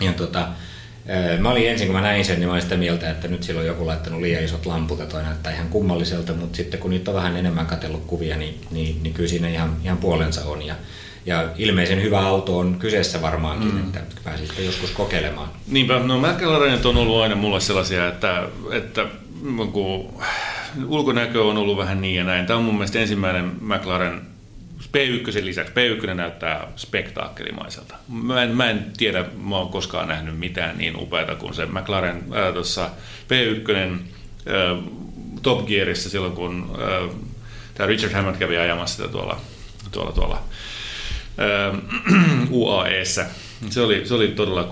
ja 0.00 0.12
tota, 0.12 0.48
Mä 1.38 1.50
olin 1.50 1.68
ensin, 1.68 1.86
kun 1.86 1.96
mä 1.96 2.02
näin 2.02 2.24
sen, 2.24 2.36
niin 2.36 2.46
mä 2.46 2.52
olin 2.52 2.62
sitä 2.62 2.76
mieltä, 2.76 3.10
että 3.10 3.28
nyt 3.28 3.42
sillä 3.42 3.60
on 3.60 3.66
joku 3.66 3.86
laittanut 3.86 4.20
liian 4.20 4.44
isot 4.44 4.66
lamput 4.66 4.98
ja 4.98 5.06
toi 5.06 5.22
näyttää 5.22 5.52
ihan 5.52 5.68
kummalliselta, 5.68 6.32
mutta 6.32 6.56
sitten 6.56 6.80
kun 6.80 6.90
niitä 6.90 7.10
on 7.10 7.16
vähän 7.16 7.36
enemmän 7.36 7.66
katsellut 7.66 8.04
kuvia, 8.06 8.36
niin, 8.36 8.60
niin, 8.70 9.02
niin 9.02 9.14
kyllä 9.14 9.28
siinä 9.28 9.48
ihan, 9.48 9.76
ihan 9.84 9.98
puolensa 9.98 10.44
on. 10.44 10.66
Ja, 10.66 10.74
ja 11.26 11.48
ilmeisen 11.56 12.02
hyvä 12.02 12.20
auto 12.20 12.58
on 12.58 12.76
kyseessä 12.78 13.22
varmaankin, 13.22 13.74
mm. 13.74 13.80
että 13.80 14.00
pääsitte 14.24 14.62
joskus 14.62 14.90
kokeilemaan. 14.90 15.48
Niinpä, 15.66 15.98
no 15.98 16.18
McLarenit 16.18 16.86
on 16.86 16.96
ollut 16.96 17.22
aina 17.22 17.34
mulle 17.34 17.60
sellaisia, 17.60 18.08
että, 18.08 18.42
että 18.72 19.06
kun 19.72 20.22
ulkonäkö 20.86 21.44
on 21.44 21.56
ollut 21.56 21.76
vähän 21.76 22.00
niin 22.00 22.14
ja 22.14 22.24
näin. 22.24 22.46
Tämä 22.46 22.58
on 22.58 22.64
mun 22.64 22.74
mielestä 22.74 22.98
ensimmäinen 22.98 23.52
McLaren 23.60 24.35
P1 24.96 25.44
lisäksi, 25.44 25.72
P1 25.72 26.14
näyttää 26.14 26.68
spektaakkelimaiselta. 26.76 27.94
Mä 28.08 28.42
en, 28.42 28.56
mä 28.56 28.70
en 28.70 28.92
tiedä, 28.96 29.24
mä 29.42 29.56
oon 29.56 29.68
koskaan 29.68 30.08
nähnyt 30.08 30.38
mitään 30.38 30.78
niin 30.78 30.96
upeata 30.96 31.34
kuin 31.34 31.54
se 31.54 31.66
McLaren 31.66 32.16
äh, 32.16 32.54
tuossa 32.54 32.90
P1 33.28 33.74
äh, 33.74 34.84
Top 35.42 35.66
Gearissa 35.66 36.10
silloin, 36.10 36.32
kun 36.32 36.78
äh, 36.80 37.16
tämä 37.74 37.86
Richard 37.86 38.12
Hammond 38.12 38.36
kävi 38.36 38.56
ajamassa 38.56 38.96
sitä 38.96 39.08
tuolla, 39.08 39.40
tuolla, 39.90 40.12
tuolla 40.12 40.42
äh, 41.40 41.78
UAEssä. 42.50 43.26
Se 43.70 43.80
oli, 43.80 44.06
se 44.06 44.14
oli 44.14 44.28
todella 44.28 44.64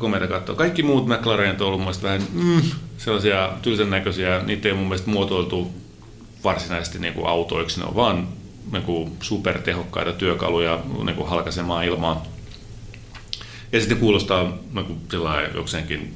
komeita 0.00 0.26
katsoa. 0.28 0.56
Kaikki 0.56 0.82
muut 0.82 1.06
McLarenit 1.06 1.60
on 1.60 1.66
ollut 1.66 1.80
mun 1.80 1.94
vähän 2.02 2.22
mm, 2.32 2.62
sellaisia 2.98 3.52
tylsän 3.62 3.90
näköisiä, 3.90 4.42
niitä 4.46 4.68
ei 4.68 4.74
mun 4.74 4.88
mielestä 4.88 5.10
muotoiltu 5.10 5.74
varsinaisesti 6.44 6.98
niin 6.98 7.14
kuin 7.14 7.26
autoiksi, 7.26 7.80
ne 7.80 7.86
on 7.86 7.96
vaan 7.96 8.28
niin 8.72 9.16
supertehokkaita 9.22 10.12
työkaluja 10.12 10.80
niin 11.04 11.28
halkaisemaan 11.28 11.84
ilmaa. 11.84 12.26
Ja 13.72 13.80
sitten 13.80 13.98
kuulostaa 13.98 14.58
niin 14.72 15.54
jokseenkin 15.54 16.14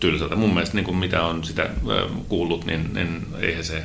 tylsältä. 0.00 0.36
Mun 0.36 0.54
mielestä 0.54 0.76
niin 0.76 0.96
mitä 0.96 1.22
on 1.22 1.44
sitä 1.44 1.70
kuullut, 2.28 2.64
niin, 2.64 2.94
niin 2.94 3.26
eihän 3.40 3.64
se, 3.64 3.82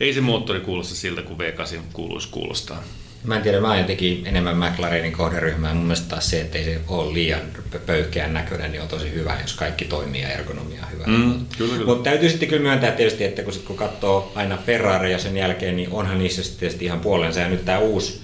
ei 0.00 0.14
se 0.14 0.20
moottori 0.20 0.60
kuulosta 0.60 0.94
siltä 0.94 1.22
kuin 1.22 1.38
V8 1.38 1.80
kuuluisi 1.92 2.28
kuulostaa. 2.28 2.82
Mä 3.24 3.36
en 3.36 3.42
tiedä, 3.42 3.60
mä 3.60 3.78
jotenkin 3.78 4.26
enemmän 4.26 4.56
McLarenin 4.56 5.12
kohderyhmää. 5.12 5.74
Mun 5.74 5.84
mielestä 5.84 6.08
taas 6.08 6.30
se, 6.30 6.40
että 6.40 6.58
ei 6.58 6.64
se 6.64 6.80
ole 6.88 7.12
liian 7.14 7.40
pöyhkeän 7.86 8.34
näköinen, 8.34 8.72
niin 8.72 8.82
on 8.82 8.88
tosi 8.88 9.12
hyvä, 9.14 9.36
jos 9.42 9.54
kaikki 9.54 9.84
toimii 9.84 10.22
ja 10.22 10.28
ergonomia 10.28 10.82
on 10.86 10.92
hyvä. 10.92 11.04
Mm, 11.06 11.46
Mutta 11.86 12.10
täytyy 12.10 12.28
sitten 12.28 12.48
kyllä 12.48 12.62
myöntää 12.62 12.90
tietysti, 12.92 13.24
että 13.24 13.42
kun, 13.42 13.52
sit, 13.52 13.62
kun 13.62 13.76
katsoo 13.76 14.32
aina 14.34 14.58
Ferrari 14.66 15.12
ja 15.12 15.18
sen 15.18 15.36
jälkeen, 15.36 15.76
niin 15.76 15.90
onhan 15.92 16.18
niissä 16.18 16.42
sitten 16.42 16.60
tietysti 16.60 16.84
ihan 16.84 17.00
puolensa. 17.00 17.40
Ja 17.40 17.48
nyt 17.48 17.64
tämä 17.64 17.78
uusi 17.78 18.20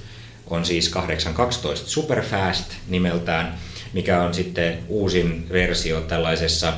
on 0.46 0.64
siis 0.64 0.88
812 0.88 1.90
Superfast 1.90 2.72
nimeltään, 2.88 3.58
mikä 3.92 4.22
on 4.22 4.34
sitten 4.34 4.78
uusin 4.88 5.46
versio 5.52 6.00
tällaisessa 6.00 6.72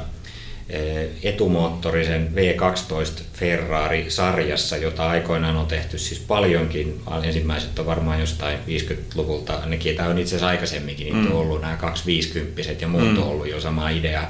etumoottorisen 1.22 2.32
V12 2.34 3.22
Ferrari-sarjassa, 3.32 4.76
jota 4.76 5.08
aikoinaan 5.08 5.56
on 5.56 5.66
tehty 5.66 5.98
siis 5.98 6.20
paljonkin. 6.20 7.00
Ensimmäiset 7.22 7.78
on 7.78 7.86
varmaan 7.86 8.20
jostain 8.20 8.58
50-luvulta, 8.58 9.54
ainakin 9.54 9.96
tämä 9.96 10.08
on 10.08 10.18
itse 10.18 10.28
asiassa 10.28 10.46
aikaisemminkin, 10.46 11.06
niitä 11.06 11.30
mm. 11.30 11.36
ollut 11.36 11.60
nämä 11.60 11.76
250 11.76 12.62
ja 12.80 12.88
muut 12.88 13.12
mm. 13.12 13.18
on 13.18 13.28
ollut 13.28 13.48
jo 13.48 13.60
sama 13.60 13.90
idea. 13.90 14.28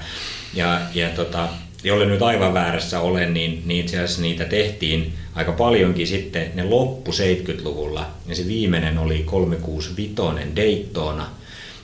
Ja, 0.54 0.80
ja 0.94 1.08
tota, 1.08 1.48
jolle 1.84 2.06
nyt 2.06 2.22
aivan 2.22 2.54
väärässä 2.54 3.00
olen, 3.00 3.34
niin, 3.34 3.62
niin 3.66 3.80
itse 3.80 3.96
asiassa 3.96 4.22
niitä 4.22 4.44
tehtiin 4.44 5.12
aika 5.34 5.52
paljonkin 5.52 6.06
sitten, 6.06 6.50
ne 6.54 6.64
loppu 6.64 7.10
70-luvulla, 7.10 8.06
ja 8.26 8.34
se 8.34 8.46
viimeinen 8.46 8.98
oli 8.98 9.22
365 9.22 10.56
Daytona, 10.56 11.26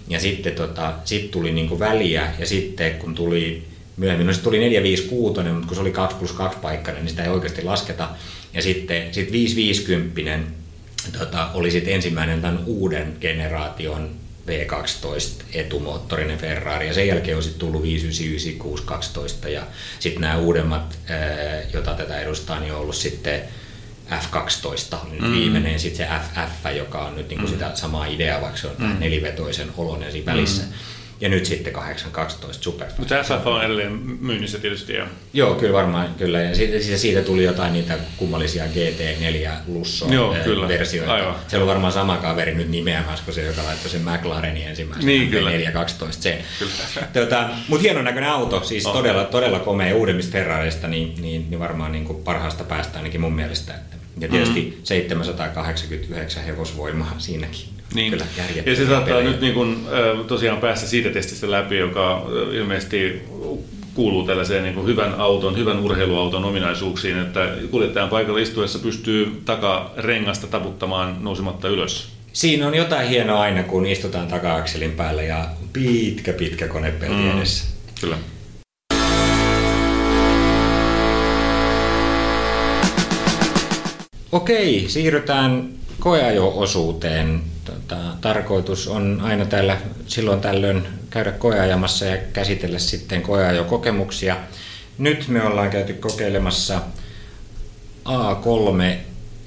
ja 0.09 0.21
sitten 0.21 0.55
tota, 0.55 0.93
sit 1.05 1.31
tuli 1.31 1.53
niinku 1.53 1.79
väliä, 1.79 2.33
ja 2.39 2.47
sitten 2.47 2.95
kun 2.95 3.15
tuli 3.15 3.63
myöhemmin. 3.99 4.27
No 4.27 4.33
sitten 4.33 4.45
tuli 4.45 4.59
456, 4.59 5.43
mutta 5.51 5.67
kun 5.67 5.75
se 5.75 5.81
oli 5.81 5.91
2 5.91 6.17
plus 6.17 6.33
2 6.33 6.59
paikkainen, 6.63 7.05
niin 7.05 7.11
sitä 7.11 7.25
ei 7.25 7.31
oikeasti 7.31 7.63
lasketa. 7.63 8.09
Ja 8.55 8.63
sitten 8.63 9.15
sit 9.15 9.33
550 9.33 10.39
tota, 11.19 11.51
oli 11.55 11.71
sitten 11.71 11.95
ensimmäinen 11.95 12.43
tämän 12.43 12.61
uuden 12.67 13.17
generaation 13.21 14.11
V12 14.49 15.43
etumoottorinen 15.53 16.39
Ferrari 16.39 16.87
ja 16.87 16.95
sen 16.95 17.09
jälkeen 17.09 17.37
on 17.37 17.43
sitten 17.43 17.61
tullut 17.61 17.83
599, 17.83 18.59
612 18.63 19.49
ja 19.49 19.63
sitten 20.01 20.21
nämä 20.21 20.37
uudemmat, 20.37 20.99
jota 21.73 21.95
tätä 21.95 22.21
edustaa, 22.21 22.61
niin 22.61 22.73
on 22.73 22.81
ollut 22.81 22.97
sitten 22.97 23.41
F12 24.11 25.11
nyt 25.11 25.21
mm. 25.21 25.33
viimeinen, 25.33 25.81
sitten 25.81 26.07
se 26.07 26.13
FF, 26.15 26.77
joka 26.77 26.99
on 26.99 27.17
nyt 27.17 27.29
niinku 27.29 27.47
mm. 27.47 27.53
sitä 27.53 27.71
samaa 27.75 28.07
ideaa, 28.07 28.41
vaikka 28.41 28.59
se 28.59 28.67
on 28.67 28.75
mm. 28.79 28.97
nelivetoisen 28.99 29.69
oloinen 29.77 30.13
siinä 30.13 30.33
välissä. 30.33 30.63
Mm. 30.63 30.73
Ja 31.21 31.29
nyt 31.29 31.47
sitten 31.47 31.73
812 31.73 32.63
Superfast. 32.63 32.99
Mutta 32.99 33.23
FF 33.23 33.47
on 33.47 33.65
edelleen 33.65 33.93
myynnissä 34.21 34.59
tietysti. 34.59 34.93
Ja... 34.93 35.07
Joo, 35.33 35.55
kyllä 35.55 35.73
varmaan. 35.73 36.15
Kyllä. 36.19 36.41
Ja 36.41 36.55
siitä, 36.55 36.99
siitä 36.99 37.23
tuli 37.23 37.45
jotain 37.45 37.73
niitä 37.73 37.99
kummallisia 38.17 38.65
GT4 38.65 39.51
Lusso 39.67 40.07
Joo, 40.13 40.37
kyllä. 40.45 40.69
versioita. 40.69 41.15
Aivan. 41.15 41.35
Se 41.49 41.59
on 41.59 41.67
varmaan 41.67 41.93
sama 41.93 42.17
kaveri 42.17 42.55
nyt 42.55 42.69
nimeämässä 42.69 43.25
kuin 43.25 43.35
se, 43.35 43.43
joka 43.43 43.65
laittoi 43.65 43.91
sen 43.91 44.03
McLarenin 44.03 44.69
ensimmäisen 44.69 45.07
niin, 45.07 45.31
kyllä. 45.31 45.51
412 45.51 46.23
c 46.23 46.39
Tota, 47.13 47.49
Mutta 47.69 47.83
hienon 47.83 48.05
näköinen 48.05 48.31
auto, 48.31 48.65
siis 48.65 48.85
todella, 48.85 49.25
todella 49.25 49.59
komea 49.59 49.95
uudemmista 49.95 50.33
Ferrareista, 50.33 50.89
niin, 50.89 51.15
niin, 51.23 51.47
niin 51.51 51.61
varmaan 51.61 51.93
niin 51.93 52.05
kuin 52.05 52.25
parhaasta 52.25 52.65
päästä 52.65 52.99
ainakin 52.99 53.21
mun 53.21 53.33
mielestä. 53.33 53.75
Että 53.75 53.97
Ja 54.21 54.29
tietysti 54.29 54.75
mm. 54.77 54.85
789 54.85 56.45
hevosvoimaa 56.45 57.15
siinäkin. 57.19 57.78
Niin. 57.95 58.13
Kyllä 58.13 58.27
ja 58.67 58.77
se 58.77 58.87
saattaa 58.87 59.15
pelejä. 59.15 59.31
nyt 59.31 59.41
niin 59.41 59.55
kuin, 59.55 59.87
tosiaan 60.27 60.59
päästä 60.59 60.87
siitä 60.87 61.11
testistä 61.11 61.51
läpi, 61.51 61.77
joka 61.77 62.27
ilmeisesti 62.53 63.23
kuuluu 63.95 64.27
tällaiseen 64.27 64.63
niin 64.63 64.75
kuin 64.75 64.87
hyvän 64.87 65.15
auton, 65.15 65.57
hyvän 65.57 65.79
urheiluauton 65.79 66.45
ominaisuuksiin, 66.45 67.19
että 67.19 67.49
kuljettajan 67.71 68.09
paikalla 68.09 68.39
istuessa 68.39 68.79
pystyy 68.79 69.43
takarengasta 69.45 70.47
taputtamaan 70.47 71.17
nousematta 71.21 71.69
ylös. 71.69 72.09
Siinä 72.33 72.67
on 72.67 72.75
jotain 72.75 73.09
hienoa 73.09 73.41
aina, 73.41 73.63
kun 73.63 73.87
istutaan 73.87 74.29
taka-akselin 74.29 74.93
päällä 74.93 75.23
ja 75.23 75.47
pitkä, 75.73 76.33
pitkä 76.33 76.69
konepelti 76.69 77.15
mm, 77.15 77.37
edessä. 77.37 77.65
Kyllä. 78.01 78.17
Okei, 84.33 84.85
siirrytään 84.89 85.69
koeajo-osuuteen. 86.01 87.41
Tota, 87.65 87.97
tarkoitus 88.21 88.89
on 88.89 89.21
aina 89.23 89.45
täällä 89.45 89.77
silloin 90.07 90.41
tällöin 90.41 90.89
käydä 91.11 91.33
koeajamassa 91.33 92.05
ja 92.05 92.17
käsitellä 92.33 92.79
sitten 92.79 93.23
koeajokokemuksia. 93.23 94.37
Nyt 94.99 95.29
me 95.29 95.43
ollaan 95.43 95.71
käyty 95.71 95.93
kokeilemassa 95.93 96.81
A3 98.05 98.97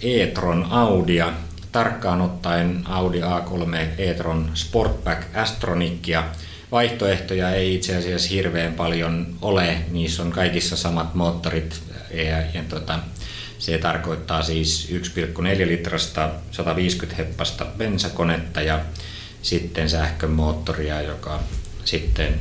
e-tron 0.02 0.68
Audia, 0.70 1.34
tarkkaan 1.72 2.22
ottaen 2.22 2.82
Audi 2.86 3.20
A3 3.22 3.76
e-tron 3.98 4.52
Sportback 4.54 5.38
Astronicia. 5.38 6.24
Vaihtoehtoja 6.72 7.52
ei 7.52 7.76
itse 7.76 7.96
asiassa 7.96 8.30
hirveän 8.30 8.74
paljon 8.74 9.28
ole, 9.42 9.78
niissä 9.92 10.24
on 10.24 10.32
kaikissa 10.32 10.78
samat 10.78 11.16
moottorit 11.16 11.82
ja, 12.14 12.24
ja, 12.24 12.38
ja 12.54 12.64
tota, 12.70 13.00
se 13.62 13.78
tarkoittaa 13.78 14.44
siis 14.44 14.90
1,4 14.92 15.68
litrasta 15.68 16.30
150 16.52 17.24
heppasta 17.24 17.66
bensakonetta 17.78 18.62
ja 18.62 18.80
sitten 19.42 19.90
sähkömoottoria, 19.90 21.02
joka 21.02 21.40
sitten 21.86 22.40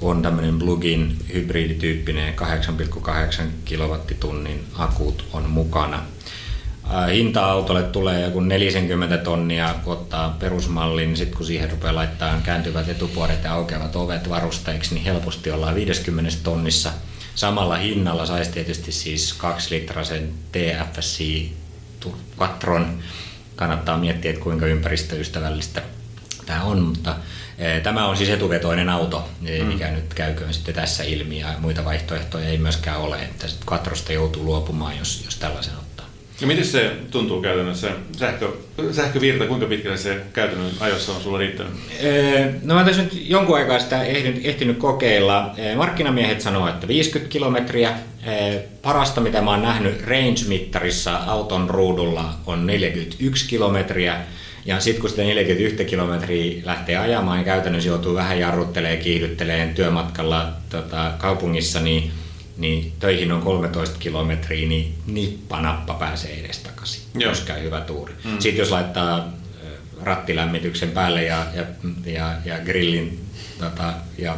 on 0.00 0.22
tämmöinen 0.22 0.58
plug-in 0.58 1.16
hybridityyppinen 1.34 2.34
8,8 2.34 3.42
kilowattitunnin 3.64 4.64
akut 4.78 5.24
on 5.32 5.50
mukana. 5.50 6.02
Hinta 7.12 7.46
autolle 7.46 7.82
tulee 7.82 8.20
joku 8.20 8.40
40 8.40 9.18
tonnia, 9.18 9.74
kun 9.84 9.92
ottaa 9.92 10.36
perusmallin, 10.40 11.08
niin 11.08 11.16
sitten 11.16 11.36
kun 11.36 11.46
siihen 11.46 11.70
rupeaa 11.70 11.94
laittaa 11.94 12.40
kääntyvät 12.44 12.88
etupuolet 12.88 13.44
ja 13.44 13.52
aukeavat 13.52 13.96
ovet 13.96 14.28
varusteiksi, 14.28 14.94
niin 14.94 15.04
helposti 15.04 15.50
ollaan 15.50 15.74
50 15.74 16.30
tonnissa– 16.42 16.92
samalla 17.34 17.76
hinnalla 17.76 18.26
saisi 18.26 18.50
tietysti 18.50 18.92
siis 18.92 19.32
2 19.32 19.74
litrasen 19.74 20.32
TFSI 20.52 21.56
Quattron. 22.40 22.98
Kannattaa 23.56 23.98
miettiä, 23.98 24.30
että 24.30 24.42
kuinka 24.42 24.66
ympäristöystävällistä 24.66 25.82
tämä 26.46 26.62
on, 26.62 26.82
mutta 26.82 27.16
e, 27.58 27.80
Tämä 27.80 28.06
on 28.06 28.16
siis 28.16 28.30
etuvetoinen 28.30 28.88
auto, 28.88 29.28
mikä 29.40 29.88
mm. 29.88 29.94
nyt 29.94 30.14
käyköön 30.14 30.54
sitten 30.54 30.74
tässä 30.74 31.02
ilmi 31.04 31.40
ja 31.40 31.54
muita 31.58 31.84
vaihtoehtoja 31.84 32.48
ei 32.48 32.58
myöskään 32.58 32.98
ole, 32.98 33.22
että 33.22 33.46
Quattrosta 33.70 34.12
joutuu 34.12 34.44
luopumaan, 34.44 34.98
jos, 34.98 35.22
jos 35.24 35.36
tällaisen 35.36 35.74
ottaa. 35.74 35.91
Ja 36.42 36.48
miten 36.48 36.64
se 36.64 36.90
tuntuu 37.10 37.42
käytännössä, 37.42 37.90
sähkö, 38.18 38.48
sähkövirta, 38.92 39.46
kuinka 39.46 39.66
pitkälle 39.66 39.96
se 39.96 40.20
käytännön 40.32 40.70
ajossa 40.80 41.12
on 41.12 41.22
sulla 41.22 41.38
riittänyt? 41.38 41.72
No 42.62 42.74
mä 42.74 42.84
tässä 42.84 43.02
nyt 43.02 43.22
jonkun 43.28 43.56
aikaa 43.56 43.78
sitä 43.78 44.02
ehtinyt, 44.02 44.46
ehtinyt 44.46 44.78
kokeilla. 44.78 45.54
Markkinamiehet 45.76 46.40
sanoo, 46.40 46.68
että 46.68 46.88
50 46.88 47.32
kilometriä. 47.32 47.92
Parasta, 48.82 49.20
mitä 49.20 49.42
mä 49.42 49.50
oon 49.50 49.62
nähnyt 49.62 50.02
range-mittarissa 50.06 51.16
auton 51.26 51.70
ruudulla 51.70 52.34
on 52.46 52.66
41 52.66 53.48
kilometriä. 53.48 54.16
Ja 54.64 54.80
sitten 54.80 55.00
kun 55.00 55.10
sitä 55.10 55.22
41 55.22 55.84
kilometriä 55.84 56.62
lähtee 56.64 56.96
ajamaan 56.96 57.38
ja 57.38 57.44
käytännössä 57.44 57.88
joutuu 57.88 58.14
vähän 58.14 58.40
jarruttelee, 58.40 58.96
kiihdyttelee 58.96 59.72
työmatkalla 59.74 60.48
tota, 60.70 61.12
kaupungissa, 61.18 61.80
niin 61.80 62.12
niin 62.62 62.92
töihin 63.00 63.32
on 63.32 63.42
13 63.42 63.98
kilometriä, 63.98 64.68
niin 64.68 64.94
nippa-nappa 65.06 65.94
pääsee 65.94 66.40
edestakaisin, 66.40 67.02
jos 67.14 67.40
käy 67.40 67.62
hyvä 67.62 67.80
tuuri. 67.80 68.14
Mm. 68.24 68.38
Sitten 68.38 68.58
jos 68.58 68.70
laittaa 68.70 69.32
rattilämmityksen 70.02 70.90
päälle 70.90 71.22
ja, 71.22 71.46
ja, 71.54 71.64
ja, 72.06 72.34
ja 72.44 72.58
grillin 72.58 73.20
tota, 73.58 73.92
ja 74.18 74.36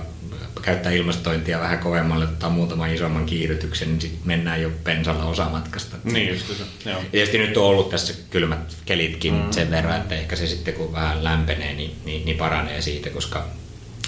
käyttää 0.63 0.93
ilmastointia 0.93 1.61
vähän 1.61 1.79
kovemmalle, 1.79 2.25
ottaa 2.25 2.51
muutaman 2.51 2.95
isomman 2.95 3.27
kiihdytyksen, 3.27 3.89
niin 3.89 4.01
sitten 4.01 4.21
mennään 4.25 4.63
jo 4.63 4.71
pensalla 4.85 5.25
osa 5.25 5.45
matkasta. 5.45 5.97
Niin 6.05 6.29
just 6.29 6.47
se, 6.47 6.91
joo. 6.91 7.03
Tietysti 7.13 7.39
nyt 7.39 7.57
on 7.57 7.65
ollut 7.65 7.91
tässä 7.91 8.15
kylmät 8.31 8.77
kelitkin 8.85 9.35
mm. 9.35 9.51
sen 9.51 9.71
verran, 9.71 9.97
että 9.97 10.15
ehkä 10.15 10.37
se 10.37 10.47
sitten 10.47 10.75
kun 10.75 10.93
vähän 10.93 11.25
lämpenee, 11.25 11.75
niin, 11.75 11.97
niin, 12.05 12.25
niin 12.25 12.37
paranee 12.37 12.81
siitä, 12.81 13.11
koska 13.11 13.47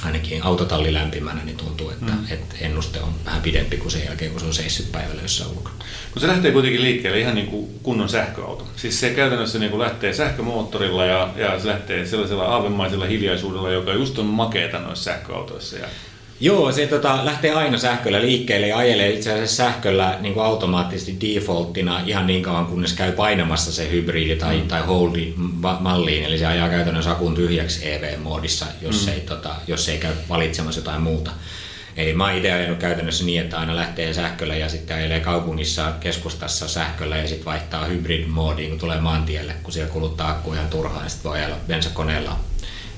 ainakin 0.04 0.42
autotalli 0.42 0.94
lämpimänä, 0.94 1.44
niin 1.44 1.56
tuntuu, 1.56 1.90
että, 1.90 2.12
mm. 2.12 2.24
että 2.30 2.54
ennuste 2.60 3.00
on 3.00 3.14
vähän 3.24 3.42
pidempi 3.42 3.76
kuin 3.76 3.90
sen 3.90 4.04
jälkeen, 4.04 4.30
kun 4.30 4.40
se 4.40 4.46
on 4.46 4.54
seissyt 4.54 4.92
päivällä 4.92 5.22
jossain 5.22 5.50
ulkona. 5.50 5.74
Kun 6.12 6.20
se 6.22 6.28
lähtee 6.28 6.52
kuitenkin 6.52 6.82
liikkeelle 6.82 7.20
ihan 7.20 7.34
niin 7.34 7.46
kuin 7.46 7.80
kunnon 7.82 8.08
sähköauto. 8.08 8.68
Siis 8.76 9.00
se 9.00 9.10
käytännössä 9.10 9.58
niin 9.58 9.70
kuin 9.70 9.80
lähtee 9.80 10.12
sähkömoottorilla 10.12 11.04
ja, 11.04 11.28
ja 11.36 11.60
se 11.60 11.68
lähtee 11.68 12.06
sellaisella 12.06 12.44
aavemaisella 12.44 13.06
hiljaisuudella, 13.06 13.70
joka 13.70 13.92
just 13.92 14.18
on 14.18 14.26
makeeta 14.26 14.78
noissa 14.78 15.04
sähköautoissa. 15.04 15.76
Ja 15.76 15.86
Joo, 16.40 16.72
se 16.72 16.86
tota, 16.86 17.24
lähtee 17.24 17.52
aina 17.52 17.78
sähköllä 17.78 18.20
liikkeelle 18.20 18.68
ja 18.68 18.78
ajelee 18.78 19.10
itse 19.10 19.32
asiassa 19.32 19.56
sähköllä 19.56 20.18
niin 20.20 20.34
kuin 20.34 20.46
automaattisesti 20.46 21.16
defaulttina 21.20 22.00
ihan 22.06 22.26
niin 22.26 22.42
kauan, 22.42 22.66
kunnes 22.66 22.92
käy 22.92 23.12
painamassa 23.12 23.72
se 23.72 23.90
hybridi 23.90 24.36
tai, 24.36 24.56
mm. 24.56 24.68
tai 24.68 24.82
holdi 24.82 25.34
malliin. 25.80 26.24
Eli 26.24 26.38
se 26.38 26.46
ajaa 26.46 26.68
käytännössä 26.68 27.10
akun 27.10 27.34
tyhjäksi 27.34 27.88
EV-moodissa, 27.88 28.66
jos, 28.82 29.06
mm. 29.06 29.12
ei, 29.12 29.20
tota, 29.20 29.54
jos 29.66 29.88
ei 29.88 29.98
käy 29.98 30.12
valitsemassa 30.28 30.80
jotain 30.80 31.02
muuta. 31.02 31.30
Eli 31.96 32.12
mä 32.12 32.24
oon 32.24 32.34
itse 32.34 32.52
ajanut 32.52 32.78
käytännössä 32.78 33.24
niin, 33.24 33.42
että 33.42 33.58
aina 33.58 33.76
lähtee 33.76 34.14
sähköllä 34.14 34.56
ja 34.56 34.68
sitten 34.68 34.96
ajelee 34.96 35.20
kaupungissa 35.20 35.92
keskustassa 36.00 36.68
sähköllä 36.68 37.16
ja 37.16 37.28
sitten 37.28 37.44
vaihtaa 37.44 37.86
hybrid-moodiin, 37.86 38.68
kun 38.68 38.78
tulee 38.78 39.00
maantielle, 39.00 39.54
kun 39.62 39.72
siellä 39.72 39.92
kuluttaa 39.92 40.30
akku 40.30 40.52
ihan 40.52 40.68
turhaan 40.68 41.04
ja 41.04 41.08
sitten 41.08 41.30
voi 41.30 41.38
ajella 41.38 41.56
bensakoneella 41.66 42.36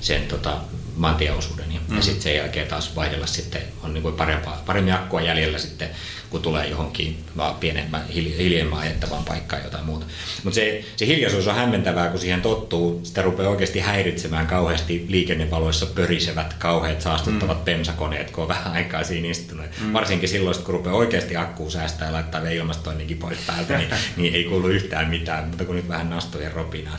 sen 0.01 0.21
tota, 0.21 0.57
maantieosuuden. 0.99 1.73
Ja, 1.73 1.79
mm. 1.87 1.95
ja 1.95 2.01
sitten 2.01 2.21
sen 2.21 2.35
jälkeen 2.35 2.67
taas 2.67 2.95
vaihdella 2.95 3.27
sitten, 3.27 3.61
on 3.83 3.93
niin 3.93 4.01
kuin 4.01 4.15
parempaa, 4.15 4.63
paremmin 4.65 4.93
akkua 4.93 5.21
jäljellä 5.21 5.57
sitten, 5.57 5.89
kun 6.29 6.41
tulee 6.41 6.67
johonkin 6.67 7.23
vaan 7.37 7.55
pienemmän, 7.55 8.07
hiljemmän 8.13 8.79
ajettavaan 8.79 9.23
paikkaan 9.23 9.63
jotain 9.63 9.85
muuta. 9.85 10.05
Mutta 10.43 10.55
se, 10.55 10.83
se 10.95 11.05
hiljaisuus 11.05 11.47
on 11.47 11.55
hämmentävää, 11.55 12.09
kun 12.09 12.19
siihen 12.19 12.41
tottuu, 12.41 12.99
sitä 13.03 13.21
rupeaa 13.21 13.49
oikeasti 13.49 13.79
häiritsemään 13.79 14.47
kauheasti 14.47 15.05
liikennevaloissa 15.09 15.85
pörisevät, 15.85 16.53
kauheat 16.53 17.01
saastuttavat 17.01 17.57
mm. 17.57 17.65
pensakoneet, 17.65 18.31
kun 18.31 18.41
on 18.41 18.47
vähän 18.47 18.73
aikaa 18.73 19.03
siinä 19.03 19.27
istunut. 19.27 19.65
Mm. 19.81 19.93
Varsinkin 19.93 20.29
silloin, 20.29 20.63
kun 20.63 20.73
rupeaa 20.73 20.95
oikeasti 20.95 21.35
akkuu 21.35 21.69
säästää 21.69 22.07
ja 22.07 22.13
laittaa 22.13 22.41
vielä 22.41 22.55
ilmastoinninkin 22.55 23.17
pois 23.17 23.37
päältä, 23.47 23.77
niin, 23.77 23.89
niin 24.17 24.35
ei 24.35 24.43
kuulu 24.43 24.67
yhtään 24.67 25.09
mitään, 25.09 25.47
mutta 25.47 25.65
kun 25.65 25.75
nyt 25.75 25.87
vähän 25.87 26.09
nastojen 26.09 26.53
ropinaa. 26.53 26.95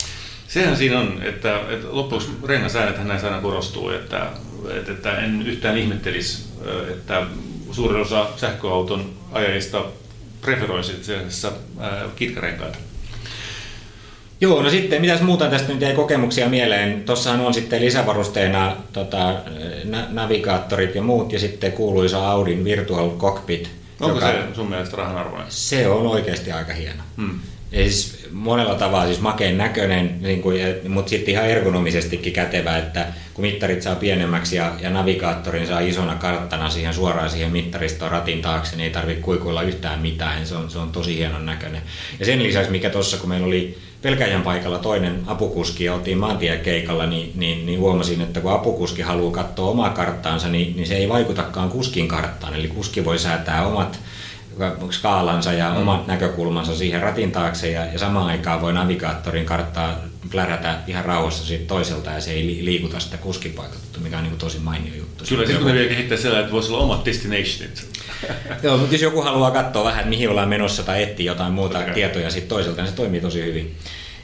Sehän 0.51 0.77
siinä 0.77 0.99
on, 0.99 1.21
että, 1.23 1.59
että 1.69 1.87
loppuksi 1.89 2.29
rengasäännethän 2.47 3.07
näissä 3.07 3.27
aina 3.27 3.41
korostuu, 3.41 3.89
että, 3.89 4.27
että, 4.77 4.91
että 4.91 5.17
en 5.17 5.47
yhtään 5.47 5.77
ihmettelisi, 5.77 6.43
että 6.89 7.23
suurin 7.71 8.01
osa 8.01 8.27
sähköauton 8.35 9.13
ajajista 9.31 9.85
preferoisi 10.41 10.91
itse 10.91 11.17
asiassa 11.17 11.51
kitkarenkaita. 12.15 12.77
Joo, 14.41 14.61
no 14.61 14.69
sitten 14.69 15.01
mitäs 15.01 15.21
muuta 15.21 15.49
tästä 15.49 15.73
nyt 15.73 15.81
jäi 15.81 15.93
kokemuksia 15.93 16.49
mieleen? 16.49 17.03
Tuossahan 17.03 17.41
on 17.41 17.53
sitten 17.53 17.81
lisävarusteena 17.81 18.75
tota, 18.93 19.35
navigaattorit 20.09 20.95
ja 20.95 21.01
muut 21.01 21.33
ja 21.33 21.39
sitten 21.39 21.71
kuuluisa 21.71 22.31
Audin 22.31 22.63
Virtual 22.63 23.09
Cockpit. 23.17 23.71
Onko 23.99 24.15
joka, 24.15 24.31
se 24.31 24.55
sun 24.55 24.69
mielestä 24.69 24.97
rahan 24.97 25.17
arvoinen? 25.17 25.51
Se 25.51 25.87
on 25.87 26.07
oikeasti 26.07 26.51
aika 26.51 26.73
hieno. 26.73 27.03
Hmm. 27.17 27.39
Siis 27.71 28.27
monella 28.31 28.75
tavalla 28.75 29.05
siis 29.05 29.19
makeen 29.19 29.57
näköinen, 29.57 30.15
niin 30.21 30.41
kuin, 30.41 30.61
mutta 30.87 31.09
sitten 31.09 31.33
ihan 31.33 31.49
ergonomisestikin 31.49 32.33
kätevä, 32.33 32.77
että 32.77 33.07
kun 33.33 33.45
mittarit 33.45 33.81
saa 33.81 33.95
pienemmäksi 33.95 34.55
ja, 34.55 34.71
ja 34.81 34.89
navigaattorin 34.89 35.67
saa 35.67 35.79
isona 35.79 36.15
karttana 36.15 36.69
siihen 36.69 36.93
suoraan 36.93 37.29
siihen 37.29 37.51
mittaristoon 37.51 38.11
ratin 38.11 38.41
taakse, 38.41 38.75
niin 38.75 38.83
ei 38.83 38.89
tarvitse 38.89 39.21
kuikuilla 39.21 39.61
yhtään 39.61 39.99
mitään, 39.99 40.47
se 40.47 40.55
on, 40.55 40.69
se 40.69 40.79
on 40.79 40.91
tosi 40.91 41.17
hienon 41.17 41.45
näköinen. 41.45 41.81
Ja 42.19 42.25
sen 42.25 42.43
lisäksi, 42.43 42.71
mikä 42.71 42.89
tuossa, 42.89 43.17
kun 43.17 43.29
meillä 43.29 43.47
oli 43.47 43.77
Pelkäjän 44.01 44.41
paikalla 44.41 44.79
toinen 44.79 45.21
apukuski 45.27 45.83
ja 45.83 45.93
oltiin 45.93 46.17
maantiekeikalla, 46.17 47.05
niin, 47.05 47.31
niin, 47.35 47.65
niin 47.65 47.79
huomasin, 47.79 48.21
että 48.21 48.41
kun 48.41 48.51
apukuski 48.51 49.01
haluaa 49.01 49.31
katsoa 49.31 49.71
omaa 49.71 49.89
karttaansa, 49.89 50.47
niin, 50.47 50.75
niin 50.75 50.87
se 50.87 50.95
ei 50.95 51.09
vaikutakaan 51.09 51.69
kuskin 51.69 52.07
karttaan. 52.07 52.55
Eli 52.55 52.67
kuski 52.67 53.05
voi 53.05 53.19
säätää 53.19 53.67
omat 53.67 53.99
skaalansa 54.89 55.53
ja 55.53 55.69
mm. 55.69 55.77
omat 55.77 56.07
näkökulmansa 56.07 56.75
siihen 56.75 57.01
ratin 57.01 57.31
taakse 57.31 57.71
ja, 57.71 57.85
ja 57.85 57.99
samaan 57.99 58.27
aikaan 58.27 58.61
voi 58.61 58.73
navigaattorin 58.73 59.45
karttaa 59.45 59.95
plärätä 60.31 60.75
ihan 60.87 61.05
rauhassa 61.05 61.45
siitä 61.45 61.65
toiselta 61.65 62.11
ja 62.11 62.21
se 62.21 62.31
ei 62.31 62.59
liikuta 62.61 62.99
sitä 62.99 63.17
kuskipaikalta, 63.17 63.99
mikä 63.99 64.17
on 64.17 64.23
niin 64.23 64.37
tosi 64.37 64.59
mainio 64.59 64.95
juttu. 64.95 65.23
Kyllä, 65.29 65.45
sitten 65.45 65.57
kun 65.57 65.67
ne 65.67 65.73
vielä 65.73 65.89
kehittää 65.89 66.17
sellainen, 66.17 66.43
että 66.43 66.53
voisi 66.53 66.71
olla 66.71 66.83
omat 66.83 67.05
destinationit. 67.05 67.87
Joo, 68.63 68.77
mutta 68.77 68.93
jos 68.93 69.01
joku 69.01 69.21
haluaa 69.21 69.51
katsoa 69.51 69.83
vähän, 69.83 70.07
mihin 70.07 70.29
ollaan 70.29 70.49
menossa 70.49 70.83
tai 70.83 71.03
etsiä 71.03 71.31
jotain 71.31 71.53
muuta 71.53 71.79
okay. 71.79 71.93
tietoja 71.93 72.29
sit 72.29 72.47
toiselta, 72.47 72.81
niin 72.81 72.89
se 72.89 72.95
toimii 72.95 73.21
tosi 73.21 73.43
hyvin. 73.43 73.75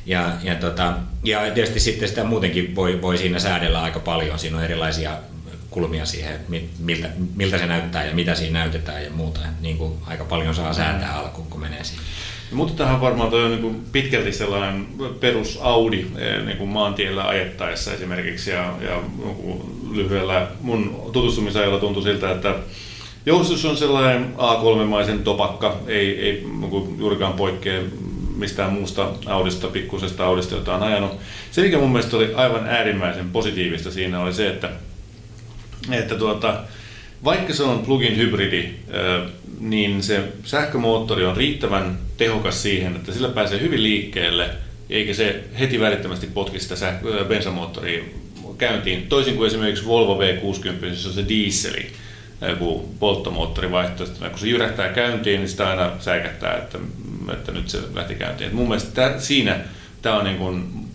Ja, 0.05 0.31
ja, 0.43 0.55
tota, 0.55 0.93
ja 1.23 1.39
tietysti 1.53 1.79
sitten 1.79 2.09
sitä 2.09 2.23
muutenkin 2.23 2.75
voi, 2.75 3.01
voi 3.01 3.17
siinä 3.17 3.39
säädellä 3.39 3.81
aika 3.81 3.99
paljon. 3.99 4.39
Siinä 4.39 4.57
on 4.57 4.63
erilaisia 4.63 5.11
kulmia 5.77 6.05
siihen, 6.05 6.39
miltä, 6.79 7.09
miltä 7.35 7.57
se 7.57 7.67
näyttää 7.67 8.05
ja 8.05 8.15
mitä 8.15 8.35
siinä 8.35 8.59
näytetään 8.59 9.03
ja 9.03 9.11
muuta. 9.11 9.39
Niin 9.61 9.77
kuin 9.77 9.93
aika 10.07 10.25
paljon 10.25 10.55
saa 10.55 10.73
säätää 10.73 11.19
alkuun, 11.19 11.47
kun 11.47 11.61
menee 11.61 11.83
siihen. 11.83 12.05
Mutta 12.51 12.73
tähän 12.73 13.01
varmaan 13.01 13.29
toi 13.29 13.43
on 13.43 13.51
niin 13.51 13.61
kuin 13.61 13.85
pitkälti 13.91 14.31
sellainen 14.31 14.87
perus 15.19 15.59
Audi 15.61 16.05
eh, 16.17 16.45
niin 16.45 16.57
kuin 16.57 16.69
maantiellä 16.69 17.27
ajettaessa 17.27 17.93
esimerkiksi 17.93 18.51
ja, 18.51 18.73
ja 18.81 19.01
lyhyellä 19.91 20.47
mun 20.61 21.09
tutustumisajalla 21.11 21.79
tuntui 21.79 22.03
siltä, 22.03 22.31
että 22.31 22.55
joustus 23.25 23.65
on 23.65 23.77
sellainen 23.77 24.33
A3-maisen 24.37 25.23
topakka, 25.23 25.79
ei, 25.87 26.19
ei 26.19 26.47
niin 26.59 26.99
juurikaan 26.99 27.33
poikkea 27.33 27.81
mistään 28.35 28.73
muusta 28.73 29.09
Audista, 29.25 29.67
pikkusesta 29.67 30.25
Audista, 30.25 30.55
jota 30.55 30.75
on 30.75 30.83
ajanut. 30.83 31.11
Se, 31.51 31.61
mikä 31.61 31.77
mun 31.77 31.91
mielestä 31.91 32.17
oli 32.17 32.33
aivan 32.33 32.67
äärimmäisen 32.67 33.29
positiivista 33.29 33.91
siinä, 33.91 34.19
oli 34.19 34.33
se, 34.33 34.49
että, 34.49 34.69
että 35.91 36.15
tuota, 36.15 36.59
vaikka 37.23 37.53
se 37.53 37.63
on 37.63 37.79
plug-in 37.79 38.17
hybridi, 38.17 38.69
niin 39.59 40.03
se 40.03 40.23
sähkömoottori 40.43 41.25
on 41.25 41.37
riittävän 41.37 41.97
tehokas 42.17 42.61
siihen, 42.61 42.95
että 42.95 43.11
sillä 43.11 43.29
pääsee 43.29 43.59
hyvin 43.59 43.83
liikkeelle, 43.83 44.49
eikä 44.89 45.13
se 45.13 45.43
heti 45.59 45.79
välittömästi 45.79 46.27
potki 46.27 46.59
sitä 46.59 46.99
bensamoottoria 47.27 48.03
käyntiin. 48.57 49.07
Toisin 49.07 49.35
kuin 49.35 49.47
esimerkiksi 49.47 49.85
Volvo 49.85 50.19
V60, 50.19 50.85
jossa 50.85 51.09
on 51.09 51.15
se 51.15 51.27
dieseli, 51.27 51.87
joku 52.49 52.95
polttomoottorivaihtoehto. 52.99 54.29
Kun 54.29 54.39
se 54.39 54.47
jyrähtää 54.47 54.89
käyntiin, 54.89 55.39
niin 55.39 55.49
sitä 55.49 55.69
aina 55.69 55.91
säikättää, 55.99 56.57
että, 56.57 56.77
että 57.33 57.51
nyt 57.51 57.69
se 57.69 57.79
lähti 57.93 58.15
käyntiin. 58.15 58.47
Et 58.47 58.53
mun 58.53 58.67
mielestä 58.67 58.91
tää, 58.91 59.19
siinä 59.19 59.59
tämä 60.01 60.17
on 60.17 60.25
niin 60.25 60.37
kuin 60.37 60.87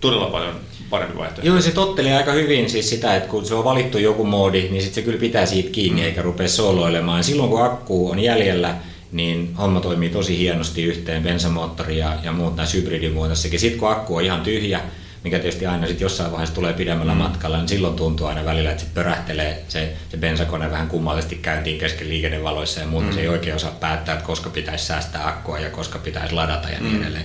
todella 0.00 0.26
paljon 0.26 0.60
parempi 0.90 1.18
vaihtoehto. 1.18 1.46
Joo, 1.46 1.60
se 1.60 1.70
tottelee 1.70 2.16
aika 2.16 2.32
hyvin 2.32 2.70
siis 2.70 2.90
sitä, 2.90 3.16
että 3.16 3.28
kun 3.28 3.46
se 3.46 3.54
on 3.54 3.64
valittu 3.64 3.98
joku 3.98 4.24
moodi, 4.24 4.68
niin 4.70 4.82
sitten 4.82 4.94
se 4.94 5.02
kyllä 5.02 5.20
pitää 5.20 5.46
siitä 5.46 5.70
kiinni 5.70 6.00
mm. 6.00 6.06
eikä 6.06 6.22
rupea 6.22 6.48
soloilemaan. 6.48 7.24
Silloin 7.24 7.50
kun 7.50 7.64
akku 7.64 8.10
on 8.10 8.18
jäljellä, 8.18 8.74
niin 9.12 9.54
homma 9.58 9.80
toimii 9.80 10.08
tosi 10.08 10.38
hienosti 10.38 10.82
yhteen, 10.82 11.22
bensamoottori 11.22 11.98
ja, 11.98 12.18
ja 12.22 12.32
muut 12.32 12.56
näissä 12.56 12.76
hybridimuotoissakin. 12.76 13.60
Sitten 13.60 13.80
kun 13.80 13.90
akku 13.90 14.16
on 14.16 14.24
ihan 14.24 14.40
tyhjä, 14.40 14.80
mikä 15.24 15.38
tietysti 15.38 15.66
aina 15.66 15.86
sit 15.86 16.00
jossain 16.00 16.30
vaiheessa 16.30 16.54
tulee 16.54 16.72
pidemmällä 16.72 17.12
mm. 17.12 17.18
matkalla, 17.18 17.56
niin 17.56 17.68
silloin 17.68 17.96
tuntuu 17.96 18.26
aina 18.26 18.44
välillä, 18.44 18.70
että 18.70 18.82
se 18.82 18.88
pörähtelee 18.94 19.64
se, 19.68 19.92
se 20.10 20.16
bensakone 20.16 20.70
vähän 20.70 20.88
kummallisesti 20.88 21.36
käyntiin 21.36 21.78
kesken 21.78 22.08
liikennevaloissa 22.08 22.80
ja 22.80 22.86
muuta. 22.86 23.06
Mm. 23.06 23.12
Se 23.12 23.20
ei 23.20 23.28
oikein 23.28 23.56
osaa 23.56 23.76
päättää, 23.80 24.14
että 24.14 24.26
koska 24.26 24.50
pitäisi 24.50 24.86
säästää 24.86 25.28
akkua 25.28 25.58
ja 25.58 25.70
koska 25.70 25.98
pitäisi 25.98 26.34
ladata 26.34 26.68
ja 26.68 26.80
niin 26.80 26.94
mm. 26.94 27.02
edelleen. 27.02 27.24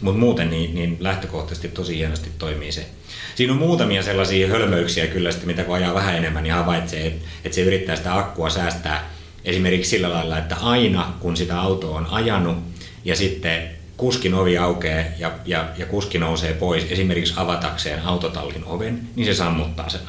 Mutta 0.00 0.20
muuten 0.20 0.50
niin, 0.50 0.74
niin 0.74 0.96
lähtökohtaisesti 1.00 1.68
tosi 1.68 1.96
hienosti 1.96 2.30
toimii 2.38 2.72
se. 2.72 2.86
Siinä 3.34 3.52
on 3.52 3.58
muutamia 3.58 4.02
sellaisia 4.02 4.48
hölmöyksiä 4.48 5.06
kyllä, 5.06 5.30
sitten, 5.30 5.46
mitä 5.46 5.64
kun 5.64 5.74
ajaa 5.74 5.94
vähän 5.94 6.16
enemmän, 6.16 6.42
niin 6.42 6.54
havaitsee, 6.54 7.06
että, 7.06 7.28
että 7.44 7.54
se 7.54 7.62
yrittää 7.62 7.96
sitä 7.96 8.18
akkua 8.18 8.50
säästää 8.50 9.10
esimerkiksi 9.44 9.90
sillä 9.90 10.10
lailla, 10.10 10.38
että 10.38 10.56
aina 10.56 11.12
kun 11.20 11.36
sitä 11.36 11.60
autoa 11.60 11.98
on 11.98 12.06
ajanut 12.06 12.56
ja 13.04 13.16
sitten 13.16 13.70
kuskin 13.96 14.34
ovi 14.34 14.58
aukeaa 14.58 15.04
ja, 15.18 15.32
ja, 15.44 15.68
ja 15.78 15.86
kuski 15.86 16.18
nousee 16.18 16.52
pois 16.52 16.86
esimerkiksi 16.90 17.34
avatakseen 17.36 18.02
autotallin 18.02 18.64
oven, 18.64 19.00
niin 19.16 19.26
se 19.26 19.34
sammuttaa 19.34 19.88
sen. 19.88 20.00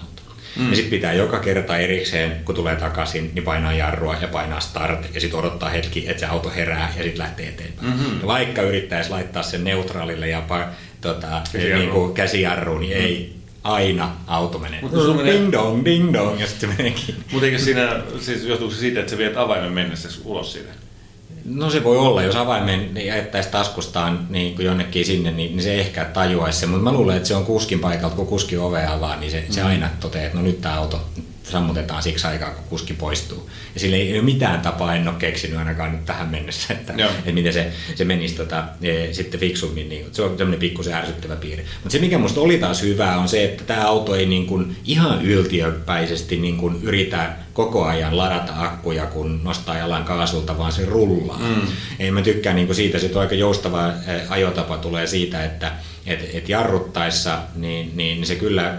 Mm. 0.58 0.70
Ja 0.70 0.76
sitten 0.76 0.92
pitää 0.92 1.14
joka 1.14 1.40
kerta 1.40 1.78
erikseen, 1.78 2.32
kun 2.46 2.56
tulee 2.56 2.76
takaisin, 2.76 3.32
niin 3.34 3.44
painaa 3.44 3.74
jarrua 3.74 4.16
ja 4.22 4.28
painaa 4.28 4.60
start 4.60 5.16
ja 5.16 5.22
sitten 5.22 5.40
odottaa 5.40 5.70
hetki, 5.70 6.10
että 6.10 6.20
se 6.20 6.26
auto 6.26 6.52
herää 6.56 6.94
ja 6.98 7.04
sitten 7.04 7.20
lähtee 7.20 7.48
eteenpäin. 7.48 7.88
Mm-hmm. 7.88 8.20
Ja 8.20 8.28
vaikka 8.28 8.62
yrittäisi 8.62 9.10
laittaa 9.10 9.44
sen 9.44 9.64
neutraalille 9.64 10.28
ja 10.28 10.44
tota, 11.02 11.42
niin 11.54 11.90
kuin 11.90 12.14
käsijarruun, 12.14 12.82
niin 12.82 12.98
mm. 12.98 13.06
ei 13.06 13.36
aina 13.64 14.16
auto 14.28 14.60
menee. 14.60 14.82
Mutta 14.82 15.02
se 15.02 15.14
menee... 15.14 15.34
Ding 15.34 15.52
dong, 15.52 15.86
ding 15.86 16.14
dong, 16.14 16.40
ja 16.40 16.48
sitten 16.48 16.70
se 16.70 16.76
meneekin. 16.78 17.16
Mutta 17.32 17.46
eikö 17.46 17.60
siinä, 17.60 18.02
siis 18.20 18.44
johtuuko 18.44 18.74
se 18.74 18.80
siitä, 18.80 19.00
että 19.00 19.10
sä 19.10 19.18
viet 19.18 19.38
avaimen 19.38 19.72
mennessä 19.72 20.10
ulos 20.26 20.54
siitä? 20.54 20.70
No 21.48 21.70
se 21.70 21.84
voi 21.84 21.98
olla, 21.98 22.24
jos 22.24 22.36
avaimen 22.36 22.92
jättäisi 23.06 23.50
taskustaan 23.50 24.28
niin 24.30 24.56
kuin 24.56 24.66
jonnekin 24.66 25.06
sinne, 25.06 25.32
niin, 25.32 25.52
niin 25.52 25.64
se 25.64 25.80
ehkä 25.80 26.06
tajuaisi 26.06 26.60
se, 26.60 26.66
mutta 26.66 26.84
mä 26.84 26.92
luulen, 26.92 27.18
että 27.18 27.28
se 27.28 27.36
on 27.36 27.46
kuskin 27.46 27.80
paikalta, 27.80 28.16
kun 28.16 28.28
kuski 28.28 28.58
ove 28.58 28.86
avaa, 28.86 29.16
niin 29.16 29.32
se, 29.32 29.44
mm. 29.48 29.54
se 29.54 29.62
aina 29.62 29.90
toteaa, 30.00 30.26
että 30.26 30.38
no 30.38 30.44
nyt 30.44 30.62
tämä 30.62 30.76
auto 30.76 31.10
sammutetaan 31.44 32.04
siksi 32.04 32.28
aikaa, 32.28 32.52
kun 32.52 32.64
kuski 32.70 32.94
poistuu. 32.94 33.50
Ja 33.74 33.80
sille 33.80 33.96
ei 33.96 34.14
ole 34.14 34.22
mitään 34.22 34.62
tapaa, 34.62 34.96
en 34.96 35.08
ole 35.08 35.16
keksinyt 35.20 35.58
ainakaan 35.58 35.92
nyt 35.92 36.06
tähän 36.06 36.30
mennessä, 36.30 36.74
että, 36.74 36.94
että 36.94 37.32
miten 37.32 37.54
se, 37.54 37.72
se 37.96 38.06
menisi 38.06 38.36
tota, 38.36 38.64
e, 38.82 39.14
sitten 39.14 39.40
fiksummin. 39.40 39.90
Niin, 39.90 40.06
se 40.12 40.22
on 40.22 40.38
tämmöinen 40.38 40.60
pikkusen 40.60 40.94
ärsyttävä 40.94 41.36
piirre. 41.36 41.64
Mutta 41.84 41.90
se, 41.90 42.00
mikä 42.00 42.18
musta 42.18 42.42
oli 42.42 42.58
taas 42.58 42.82
hyvää, 42.82 43.20
on 43.20 43.30
se, 43.30 43.44
että 43.44 43.64
tämä 43.64 43.88
auto 43.88 44.16
ei 44.16 44.26
niin 44.26 44.48
kuin 44.48 44.76
ihan 44.86 45.26
yltiöpäisesti 45.26 46.38
niin 46.38 46.58
kuin 46.58 46.80
yritä 46.84 47.36
koko 47.58 47.86
ajan 47.86 48.18
ladata 48.18 48.54
akkuja, 48.58 49.06
kun 49.06 49.42
nostaa 49.44 49.78
jalan 49.78 50.04
kaasulta, 50.04 50.58
vaan 50.58 50.72
se 50.72 50.86
rullaa. 50.86 51.40
Mm. 51.40 51.68
Ei 52.00 52.12
mä 52.12 52.22
tykkään 52.22 52.56
niin 52.56 52.68
kuin 52.68 52.76
siitä, 52.76 52.98
että 52.98 53.20
aika 53.20 53.36
joustava 53.36 53.88
e, 53.88 54.22
ajotapa 54.30 54.78
tulee 54.78 55.08
siitä, 55.08 55.44
että 55.44 55.72
et, 56.06 56.30
et 56.34 56.50
jarruttaessa, 56.50 57.40
niin, 57.56 57.92
niin 57.96 58.26
se 58.26 58.36
kyllä 58.36 58.74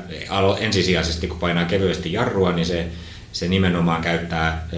ensisijaisesti 0.60 1.26
kun 1.26 1.38
painaa 1.38 1.64
kevyesti 1.64 2.12
jarrua, 2.12 2.52
niin 2.52 2.66
se, 2.66 2.86
se 3.32 3.48
nimenomaan 3.48 4.02
käyttää 4.02 4.68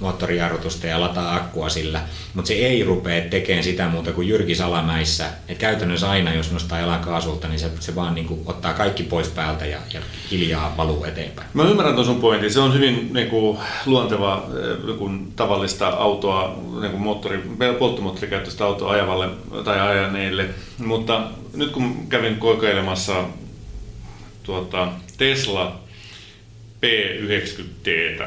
moottorijarrutusta 0.00 0.86
ja 0.86 1.00
lataa 1.00 1.34
akkua 1.34 1.68
sillä, 1.68 2.02
mutta 2.34 2.48
se 2.48 2.54
ei 2.54 2.84
rupea 2.84 3.20
tekemään 3.30 3.64
sitä 3.64 3.88
muuta 3.88 4.12
kuin 4.12 4.28
Jyrki 4.28 4.54
Salamäissä. 4.54 5.24
Et 5.48 5.58
käytännössä 5.58 6.10
aina, 6.10 6.34
jos 6.34 6.52
nostaa 6.52 6.80
jalan 6.80 7.00
kaasulta, 7.00 7.48
niin 7.48 7.58
se, 7.60 7.70
se 7.80 7.94
vaan 7.94 8.14
niin 8.14 8.26
kuin 8.26 8.40
ottaa 8.46 8.72
kaikki 8.72 9.02
pois 9.02 9.28
päältä 9.28 9.66
ja, 9.66 9.78
ja 9.94 10.00
hiljaa 10.30 10.74
valuu 10.76 11.04
eteenpäin. 11.04 11.48
Mä 11.54 11.62
ymmärrän 11.62 11.94
tuon 11.94 12.06
sun 12.06 12.20
pointin. 12.20 12.52
Se 12.52 12.60
on 12.60 12.74
hyvin 12.74 13.10
niin 13.12 13.28
kuin, 13.28 13.58
luonteva 13.86 14.46
niin 14.86 14.98
kuin, 14.98 15.32
tavallista 15.36 15.88
autoa, 15.88 16.58
niin 16.80 16.90
kuin 16.90 17.02
moottori, 17.02 17.42
polttomoottorikäyttöistä 17.78 18.64
autoa 18.64 18.92
ajavalle 18.92 19.28
tai 19.64 19.80
ajaneille. 19.80 20.46
Mutta 20.78 21.22
nyt 21.54 21.70
kun 21.70 22.06
kävin 22.08 22.36
kokeilemassa 22.36 23.24
tuota, 24.42 24.88
Tesla 25.18 25.83
P90T, 26.84 28.22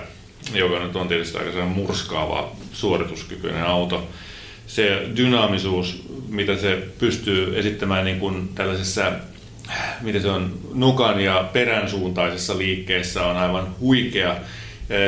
joka 0.54 0.80
nyt 0.80 0.96
on 0.96 1.08
tietysti 1.08 1.38
aika 1.38 1.66
murskaava 1.66 2.52
suorituskykyinen 2.74 3.64
auto. 3.64 4.08
Se 4.68 5.02
dynaamisuus, 5.18 6.04
mitä 6.30 6.58
se 6.58 6.88
pystyy 7.00 7.60
esittämään 7.60 8.06
niin 8.06 8.20
kuin 8.20 8.50
tällaisessa 8.56 9.12
miten 10.02 10.22
se 10.22 10.30
on, 10.30 10.54
nukan 10.74 11.20
ja 11.20 11.50
perän 11.54 11.90
suuntaisessa 11.90 12.58
liikkeessä 12.58 13.26
on 13.26 13.38
aivan 13.38 13.68
huikea. 13.80 14.36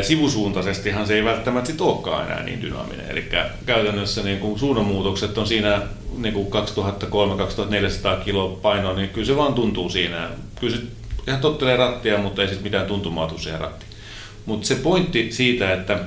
Sivusuuntaisestihan 0.01 1.07
se 1.07 1.15
ei 1.15 1.23
välttämättä 1.23 1.71
sit 1.71 1.81
olekaan 1.81 2.25
enää 2.25 2.43
niin 2.43 2.62
dynaaminen. 2.62 3.05
Eli 3.09 3.29
käytännössä 3.65 4.23
niin 4.23 4.39
kuin 4.39 4.59
suunnanmuutokset 4.59 5.38
on 5.38 5.47
siinä 5.47 5.81
niin 6.17 6.33
kuin 6.33 6.47
2300-2400 6.47 8.23
kilo 8.25 8.59
painoa, 8.62 8.93
niin 8.93 9.09
kyllä 9.09 9.27
se 9.27 9.38
vaan 9.38 9.53
tuntuu 9.53 9.89
siinä. 9.89 10.29
Kyllä 10.59 10.75
se 10.75 10.81
ihan 11.27 11.41
tottelee 11.41 11.77
rattia, 11.77 12.17
mutta 12.17 12.41
ei 12.41 12.47
siis 12.47 12.62
mitään 12.62 12.86
tuntumaa 12.86 13.27
tule 13.27 13.39
siihen 13.39 13.60
rattiin. 13.60 13.89
Mutta 14.45 14.67
se 14.67 14.75
pointti 14.75 15.32
siitä, 15.32 15.73
että, 15.73 15.99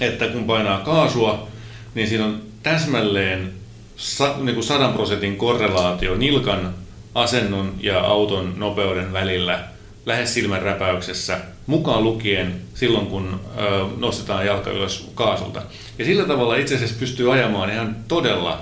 että 0.00 0.26
kun 0.26 0.44
painaa 0.44 0.80
kaasua, 0.80 1.48
niin 1.94 2.08
siinä 2.08 2.24
on 2.24 2.42
täsmälleen 2.62 3.52
sa, 3.96 4.34
niin 4.38 4.54
kuin 4.54 4.64
100 4.64 4.88
prosentin 4.88 5.36
korrelaatio 5.36 6.14
nilkan 6.14 6.74
asennon 7.14 7.74
ja 7.80 8.00
auton 8.00 8.54
nopeuden 8.56 9.12
välillä 9.12 9.64
lähes 10.06 10.34
silmän 10.34 10.62
räpäyksessä, 10.62 11.40
mukaan 11.66 12.04
lukien 12.04 12.60
silloin, 12.74 13.06
kun 13.06 13.40
ö, 13.58 13.86
nostetaan 13.96 14.46
jalka 14.46 14.70
ylös 14.70 15.10
kaasulta. 15.14 15.62
Ja 15.98 16.04
sillä 16.04 16.24
tavalla 16.24 16.56
itse 16.56 16.74
asiassa 16.74 16.96
pystyy 16.98 17.32
ajamaan 17.32 17.70
ihan 17.70 17.96
todella 18.08 18.60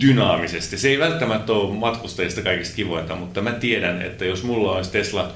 dynaamisesti. 0.00 0.78
Se 0.78 0.88
ei 0.88 0.98
välttämättä 0.98 1.52
ole 1.52 1.74
matkustajista 1.74 2.42
kaikista 2.42 2.76
kivointa, 2.76 3.16
mutta 3.16 3.42
mä 3.42 3.52
tiedän, 3.52 4.02
että 4.02 4.24
jos 4.24 4.42
mulla 4.42 4.72
olisi 4.72 4.90
Tesla 4.90 5.32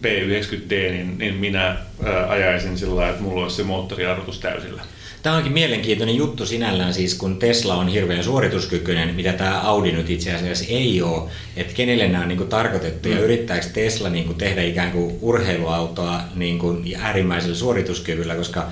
P90D, 0.00 0.70
niin, 0.70 1.18
niin 1.18 1.34
minä 1.34 1.76
ää, 2.04 2.28
ajaisin 2.28 2.78
sillä 2.78 2.96
lailla, 2.96 3.10
että 3.10 3.22
mulla 3.22 3.42
olisi 3.42 3.56
se 3.56 3.62
moottorijarrutus 3.62 4.38
täysillä. 4.38 4.82
Tämä 5.22 5.36
onkin 5.36 5.52
mielenkiintoinen 5.52 6.16
juttu 6.16 6.46
sinällään 6.46 6.94
siis, 6.94 7.14
kun 7.14 7.38
Tesla 7.38 7.74
on 7.74 7.88
hirveän 7.88 8.24
suorituskykyinen, 8.24 9.14
mitä 9.14 9.32
tämä 9.32 9.60
Audi 9.60 9.92
nyt 9.92 10.10
itse 10.10 10.34
asiassa 10.34 10.64
ei 10.68 11.02
ole. 11.02 11.30
Että 11.56 11.74
kenelle 11.74 12.08
nämä 12.08 12.22
on 12.22 12.28
niin 12.28 12.38
kuin 12.38 12.48
tarkoitettu 12.48 13.08
mm. 13.08 13.14
ja 13.14 13.20
yrittääkö 13.20 13.66
Tesla 13.74 14.08
niin 14.08 14.24
kuin 14.24 14.38
tehdä 14.38 14.62
ikään 14.62 14.92
kuin 14.92 15.18
urheiluautoa 15.20 16.20
niin 16.34 16.58
kuin 16.58 16.96
äärimmäisellä 17.00 17.56
suorituskyvyllä, 17.56 18.34
koska 18.34 18.66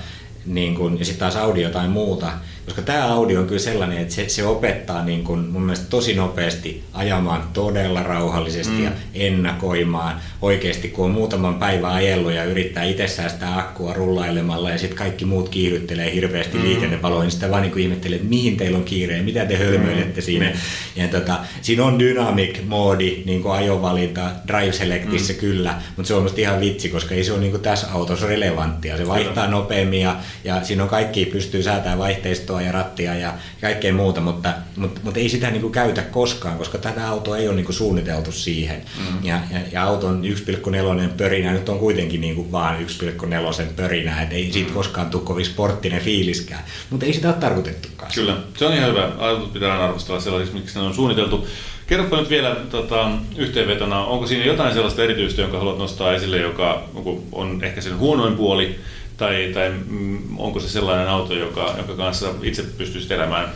niin 0.45 0.75
kuin, 0.75 0.99
ja 0.99 1.05
sitten 1.05 1.19
taas 1.19 1.35
Audi 1.35 1.61
jotain 1.61 1.89
muuta, 1.89 2.31
koska 2.65 2.81
tämä 2.81 3.13
Audi 3.13 3.37
on 3.37 3.47
kyllä 3.47 3.59
sellainen, 3.59 3.97
että 3.97 4.13
se, 4.13 4.29
se 4.29 4.45
opettaa 4.45 5.05
niin 5.05 5.23
kuin 5.23 5.39
mun 5.39 5.61
mielestä 5.61 5.85
tosi 5.89 6.13
nopeasti 6.13 6.83
ajamaan 6.93 7.43
todella 7.53 8.03
rauhallisesti 8.03 8.73
mm. 8.73 8.83
ja 8.83 8.91
ennakoimaan. 9.13 10.21
Oikeasti 10.41 10.87
kun 10.87 11.05
on 11.05 11.11
muutaman 11.11 11.55
päivän 11.55 11.91
ajellut 11.91 12.31
ja 12.31 12.43
yrittää 12.43 12.83
itse 12.83 13.07
säästää 13.07 13.59
akkua 13.59 13.93
rullailemalla 13.93 14.69
ja 14.69 14.77
sitten 14.77 14.97
kaikki 14.97 15.25
muut 15.25 15.49
kiihdyttelee 15.49 16.13
hirveästi 16.13 16.57
mm. 16.57 16.63
liikennevaloja, 16.63 17.21
niin 17.21 17.31
sitä 17.31 17.51
vaan 17.51 17.61
niin 17.61 17.71
kuin 17.71 17.83
ihmettelee, 17.83 18.15
että 18.15 18.29
mihin 18.29 18.57
teillä 18.57 18.77
on 18.77 18.83
kiire 18.83 19.17
ja 19.17 19.23
mitä 19.23 19.45
te 19.45 19.57
hölmöilette 19.57 20.21
mm. 20.21 20.25
siinä. 20.25 20.51
Ja 20.95 21.07
tota, 21.07 21.39
siinä 21.61 21.85
on 21.85 21.99
dynamic 21.99 22.59
moodi, 22.67 23.23
niin 23.25 23.41
kuin 23.41 23.53
ajovalinta, 23.53 24.31
drive 24.47 24.71
selectissä 24.71 25.33
mm. 25.33 25.39
kyllä, 25.39 25.75
mutta 25.97 26.07
se 26.07 26.13
on 26.13 26.23
musta 26.23 26.41
ihan 26.41 26.59
vitsi, 26.59 26.89
koska 26.89 27.15
ei 27.15 27.23
se 27.23 27.31
ole 27.31 27.39
niin 27.39 27.51
kuin 27.51 27.63
tässä 27.63 27.87
autossa 27.93 28.27
relevanttia. 28.27 28.97
Se 28.97 29.07
vaihtaa 29.07 29.47
nopeammin 29.47 30.01
ja, 30.01 30.15
ja 30.43 30.63
siinä 30.63 30.83
on 30.83 30.89
kaikki, 30.89 31.25
pystyy 31.25 31.63
säätämään 31.63 31.99
vaihteistoa 31.99 32.50
ja 32.59 32.71
rattia 32.71 33.15
ja 33.15 33.33
kaikkea 33.61 33.93
muuta, 33.93 34.21
mutta, 34.21 34.53
mutta, 34.75 35.01
mutta 35.03 35.19
ei 35.19 35.29
sitä 35.29 35.51
niin 35.51 35.61
kuin 35.61 35.73
käytä 35.73 36.01
koskaan, 36.01 36.57
koska 36.57 36.77
tätä 36.77 37.07
autoa 37.07 37.37
ei 37.37 37.47
ole 37.47 37.55
niin 37.55 37.65
kuin 37.65 37.75
suunniteltu 37.75 38.31
siihen. 38.31 38.81
Mm. 38.97 39.25
Ja, 39.25 39.39
ja, 39.51 39.59
ja 39.71 39.83
auton 39.83 40.23
1,4 40.23 41.09
pörinä 41.17 41.51
nyt 41.51 41.69
on 41.69 41.79
kuitenkin 41.79 42.21
niin 42.21 42.35
kuin 42.35 42.51
vaan 42.51 42.77
1,4 42.79 43.65
pörinä, 43.75 44.21
että 44.21 44.35
ei 44.35 44.51
siitä 44.51 44.69
mm. 44.69 44.75
koskaan 44.75 45.09
tule 45.09 45.23
kovin 45.23 45.45
sporttinen 45.45 46.01
fiiliskään, 46.01 46.63
mutta 46.89 47.05
ei 47.05 47.13
sitä 47.13 47.27
ole 47.27 47.35
tarkoitettukaan. 47.35 48.11
Kyllä, 48.15 48.37
se 48.57 48.65
on 48.65 48.73
ihan 48.73 48.89
hyvä. 48.89 49.09
Autot 49.17 49.53
pitää 49.53 49.83
arvostella 49.83 50.19
sellaisiksi, 50.19 50.59
miksi 50.59 50.79
ne 50.79 50.85
on 50.85 50.93
suunniteltu. 50.93 51.47
Kerropa 51.87 52.17
nyt 52.17 52.29
vielä 52.29 52.55
tota, 52.69 53.11
yhteenvetona, 53.37 54.05
onko 54.05 54.27
siinä 54.27 54.45
jotain 54.45 54.73
sellaista 54.73 55.03
erityistä, 55.03 55.41
jonka 55.41 55.57
haluat 55.57 55.77
nostaa 55.77 56.13
esille, 56.13 56.37
joka 56.37 56.83
on 57.31 57.63
ehkä 57.63 57.81
sen 57.81 57.97
huonoin 57.97 58.35
puoli, 58.35 58.79
tai, 59.21 59.51
tai 59.53 59.71
mm, 59.89 60.39
onko 60.39 60.59
se 60.59 60.69
sellainen 60.69 61.07
auto, 61.07 61.33
joka, 61.33 61.75
joka 61.77 61.95
kanssa 61.95 62.33
itse 62.43 62.63
pystyisi 62.63 63.13
elämään? 63.13 63.49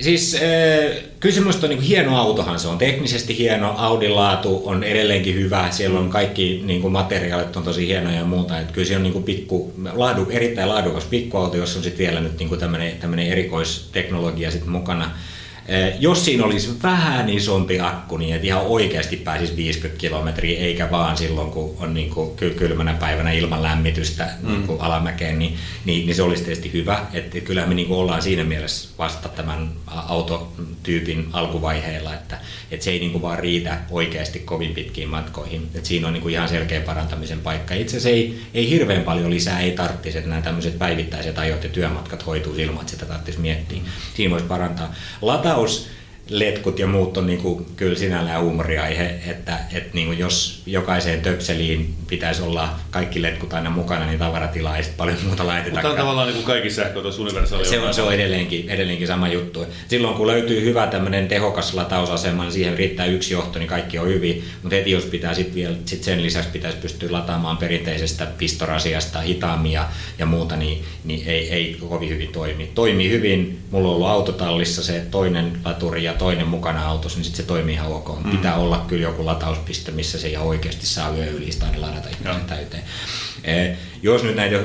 Siis 0.00 0.34
äh, 0.34 0.40
se 1.30 1.40
on 1.40 1.70
niin 1.70 1.80
hieno 1.80 2.16
autohan 2.16 2.60
se 2.60 2.68
on. 2.68 2.78
Teknisesti 2.78 3.38
hieno, 3.38 3.74
Audin 3.76 4.14
laatu 4.14 4.62
on 4.64 4.84
edelleenkin 4.84 5.34
hyvä. 5.34 5.70
Siellä 5.70 5.98
on 5.98 6.10
kaikki 6.10 6.62
niin 6.64 6.82
kuin 6.82 6.92
materiaalit 6.92 7.56
on 7.56 7.62
tosi 7.62 7.86
hienoja 7.86 8.16
ja 8.16 8.24
muuta. 8.24 8.60
Et 8.60 8.72
kyllä 8.72 8.88
se 8.88 8.96
on 8.96 9.02
niin 9.02 9.12
kuin 9.12 9.24
pikku, 9.24 9.72
laadu, 9.92 10.26
erittäin 10.30 10.68
laadukas 10.68 11.04
pikkuauto, 11.04 11.56
jossa 11.56 11.78
on 11.78 11.84
sitten 11.84 12.06
vielä 12.06 12.20
nyt 12.20 12.38
niin 12.38 12.58
tämmöinen 13.00 13.26
erikoisteknologia 13.26 14.50
sit 14.50 14.66
mukana. 14.66 15.10
Eh, 15.68 15.94
jos 16.00 16.24
siinä 16.24 16.44
olisi 16.44 16.76
vähän 16.82 17.28
isompi 17.28 17.80
akku, 17.80 18.16
niin 18.16 18.34
että 18.34 18.46
ihan 18.46 18.62
oikeasti 18.62 19.16
pääsisi 19.16 19.56
50 19.56 20.00
kilometriä, 20.00 20.60
eikä 20.60 20.90
vaan 20.90 21.16
silloin, 21.16 21.50
kun 21.50 21.76
on 21.80 21.94
niin 21.94 22.10
kuin 22.10 22.36
kylmänä 22.36 22.94
päivänä 22.94 23.32
ilman 23.32 23.62
lämmitystä 23.62 24.28
mm. 24.42 24.48
niin 24.48 24.66
kuin 24.66 24.80
alamäkeen, 24.80 25.38
niin, 25.38 25.56
niin, 25.84 26.06
niin, 26.06 26.14
se 26.14 26.22
olisi 26.22 26.44
tietysti 26.44 26.72
hyvä. 26.72 27.06
Että 27.12 27.40
kyllähän 27.40 27.68
me 27.68 27.74
niin 27.74 27.88
kuin 27.88 27.98
ollaan 27.98 28.22
siinä 28.22 28.44
mielessä 28.44 28.88
vasta 28.98 29.28
tämän 29.28 29.70
autotyypin 29.86 31.28
alkuvaiheella, 31.32 32.14
että, 32.14 32.38
että 32.70 32.84
se 32.84 32.90
ei 32.90 32.98
niin 32.98 33.12
kuin 33.12 33.22
vaan 33.22 33.38
riitä 33.38 33.78
oikeasti 33.90 34.38
kovin 34.38 34.74
pitkiin 34.74 35.08
matkoihin. 35.08 35.68
Että 35.74 35.88
siinä 35.88 36.06
on 36.06 36.12
niin 36.12 36.22
kuin 36.22 36.34
ihan 36.34 36.48
selkeä 36.48 36.80
parantamisen 36.80 37.40
paikka. 37.40 37.74
Itse 37.74 37.96
asiassa 37.96 38.08
ei, 38.08 38.40
ei 38.54 38.70
hirveän 38.70 39.02
paljon 39.02 39.30
lisää 39.30 39.60
ei 39.60 39.70
tarvitsisi, 39.70 40.18
että 40.18 40.30
nämä 40.30 40.42
tämmöiset 40.42 40.78
päivittäiset 40.78 41.38
ajot 41.38 41.64
ja 41.64 41.70
työmatkat 41.70 42.26
hoituu 42.26 42.54
ilman, 42.54 42.80
että 42.80 42.92
sitä 42.92 43.06
tarvitsisi 43.06 43.40
miettiä. 43.40 43.78
Siinä 44.14 44.30
voisi 44.30 44.46
parantaa. 44.46 44.94
Lata 45.22 45.55
house 45.56 45.88
letkut 46.28 46.78
ja 46.78 46.86
muut 46.86 47.16
on 47.16 47.26
niin 47.26 47.38
kuin, 47.38 47.66
kyllä 47.76 47.98
sinällään 47.98 48.42
huumoriaihe, 48.42 49.14
että, 49.26 49.58
että 49.72 49.90
niin 49.92 50.06
kuin 50.06 50.18
jos 50.18 50.62
jokaiseen 50.66 51.20
töpseliin 51.20 51.94
pitäisi 52.06 52.42
olla 52.42 52.68
kaikki 52.90 53.22
letkut 53.22 53.52
aina 53.52 53.70
mukana, 53.70 54.06
niin 54.06 54.18
tavaratilaa 54.18 54.76
ei 54.76 54.84
paljon 54.96 55.18
muuta 55.26 55.46
laiteta. 55.46 55.70
Mutta 55.74 55.88
on 55.88 55.96
tavallaan 55.96 56.26
niin 56.26 56.36
kuin 56.36 56.46
kaikki 56.46 56.70
sähköautoissa 56.70 57.22
universaali. 57.22 57.64
Se 57.64 57.80
on, 57.80 57.94
se 57.94 58.02
on 58.02 58.14
edelleenkin, 58.14 58.68
edelleenkin 58.68 59.06
sama 59.06 59.28
juttu. 59.28 59.66
Silloin 59.88 60.14
kun 60.14 60.26
löytyy 60.26 60.64
hyvä 60.64 60.86
tämmöinen 60.86 61.28
tehokas 61.28 61.74
latausasema, 61.74 62.42
niin 62.42 62.52
siihen 62.52 62.78
riittää 62.78 63.06
yksi 63.06 63.32
johto, 63.32 63.58
niin 63.58 63.68
kaikki 63.68 63.98
on 63.98 64.08
hyvin. 64.08 64.44
Mutta 64.62 64.76
heti 64.76 64.90
jos 64.90 65.04
pitää 65.04 65.34
sit 65.34 65.54
vielä, 65.54 65.76
sit 65.84 66.04
sen 66.04 66.22
lisäksi 66.22 66.50
pitäisi 66.50 66.78
pystyä 66.78 67.12
lataamaan 67.12 67.56
perinteisestä 67.56 68.26
pistorasiasta 68.38 69.20
hitaammin 69.20 69.72
ja, 69.72 69.88
ja 70.18 70.26
muuta, 70.26 70.56
niin, 70.56 70.84
niin 71.04 71.28
ei, 71.28 71.50
ei 71.50 71.76
kovin 71.88 72.08
hyvin 72.08 72.32
toimi. 72.32 72.70
Toimii 72.74 73.10
hyvin, 73.10 73.58
mulla 73.70 73.88
on 73.88 73.94
ollut 73.94 74.08
autotallissa 74.08 74.82
se 74.82 75.06
toinen 75.10 75.58
laturi 75.64 76.04
ja 76.04 76.15
toinen 76.18 76.48
mukana 76.48 76.86
autossa, 76.86 77.18
niin 77.18 77.24
sitten 77.24 77.44
se 77.44 77.48
toimii 77.48 77.74
ihan 77.74 77.92
ok. 77.92 78.24
Mm. 78.24 78.30
Pitää 78.30 78.56
olla 78.56 78.84
kyllä 78.88 79.02
joku 79.02 79.26
latauspiste, 79.26 79.92
missä 79.92 80.18
se 80.18 80.28
ihan 80.28 80.46
oikeasti 80.46 80.86
saa 80.86 81.16
yö 81.16 81.30
yli 81.30 81.50
aina 81.64 81.80
ladata 81.80 82.08
itse 82.08 82.28
täyteen. 82.46 82.82
Eh, 83.44 83.76
jos 84.02 84.22
nyt 84.22 84.36
näitä 84.36 84.56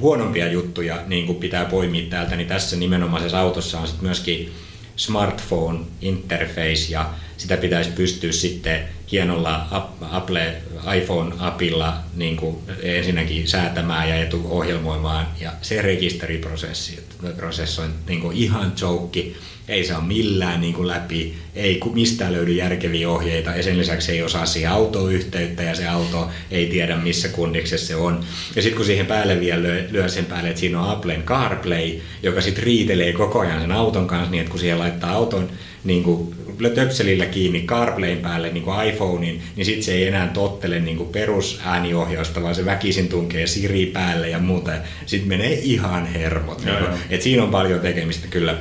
huonompia 0.00 0.52
juttuja 0.52 1.02
niin 1.06 1.34
pitää 1.34 1.64
poimia 1.64 2.10
täältä, 2.10 2.36
niin 2.36 2.48
tässä 2.48 2.76
nimenomaisessa 2.76 3.40
autossa 3.40 3.80
on 3.80 3.86
sitten 3.86 4.04
myöskin 4.04 4.52
smartphone 4.96 5.80
interface 6.00 6.86
ja 6.92 7.10
sitä 7.36 7.56
pitäisi 7.56 7.90
pystyä 7.90 8.32
sitten 8.32 8.88
hienolla 9.12 9.66
Apple 10.00 10.62
iPhone-apilla 10.96 11.94
niin 12.14 12.36
kuin 12.36 12.56
ensinnäkin 12.82 13.48
säätämään 13.48 14.08
ja 14.08 14.16
etuohjelmoimaan 14.16 15.26
ja 15.40 15.52
se 15.62 15.82
rekisteriprosessi 15.82 17.00
prosessi 17.36 17.80
on 17.80 17.94
niin 18.08 18.20
kuin 18.20 18.36
ihan 18.36 18.72
joke 18.80 19.24
ei 19.70 19.84
saa 19.84 20.00
millään 20.00 20.60
niin 20.60 20.74
kuin 20.74 20.88
läpi, 20.88 21.34
ei 21.54 21.80
mistään 21.94 22.32
löydy 22.32 22.52
järkeviä 22.52 23.10
ohjeita 23.10 23.50
ja 23.50 23.62
sen 23.62 23.78
lisäksi 23.78 24.12
ei 24.12 24.22
osaa 24.22 24.46
siihen 24.46 24.70
autoyhteyttä 24.70 25.62
ja 25.62 25.74
se 25.74 25.88
auto 25.88 26.28
ei 26.50 26.66
tiedä 26.66 26.96
missä 26.96 27.28
kundiksessa 27.28 27.86
se 27.86 27.96
on. 27.96 28.20
Ja 28.56 28.62
sitten 28.62 28.76
kun 28.76 28.86
siihen 28.86 29.06
päälle 29.06 29.40
vielä 29.40 29.62
lyö, 29.62 29.84
lyö 29.90 30.08
sen 30.08 30.24
päälle, 30.24 30.48
että 30.48 30.60
siinä 30.60 30.80
on 30.80 30.90
Applen 30.90 31.22
CarPlay, 31.22 31.92
joka 32.22 32.40
sitten 32.40 32.64
riitelee 32.64 33.12
koko 33.12 33.40
ajan 33.40 33.60
sen 33.60 33.72
auton 33.72 34.06
kanssa 34.06 34.30
niin, 34.30 34.40
että 34.40 34.50
kun 34.50 34.60
siihen 34.60 34.78
laittaa 34.78 35.12
auton 35.12 35.50
niin 35.84 36.02
kuin 36.02 36.34
töpselillä 36.74 37.26
kiinni 37.26 37.62
CarPlayn 37.62 38.18
päälle 38.18 38.52
niin 38.52 38.62
kuin 38.62 38.88
iPhonein, 38.88 39.42
niin 39.56 39.64
sitten 39.64 39.82
se 39.82 39.92
ei 39.92 40.06
enää 40.06 40.28
tottele 40.28 40.80
niin 40.80 40.96
kuin 40.96 41.08
perusääniohjausta, 41.08 42.42
vaan 42.42 42.54
se 42.54 42.64
väkisin 42.64 43.08
tunkee 43.08 43.46
Siri 43.46 43.86
päälle 43.86 44.28
ja 44.28 44.38
muuta. 44.38 44.72
Sitten 45.06 45.28
menee 45.28 45.52
ihan 45.52 46.06
hermot. 46.06 46.64
Niin 46.64 46.76
kuin, 46.76 46.90
et 47.10 47.22
siinä 47.22 47.42
on 47.42 47.50
paljon 47.50 47.80
tekemistä 47.80 48.28
kyllä 48.28 48.58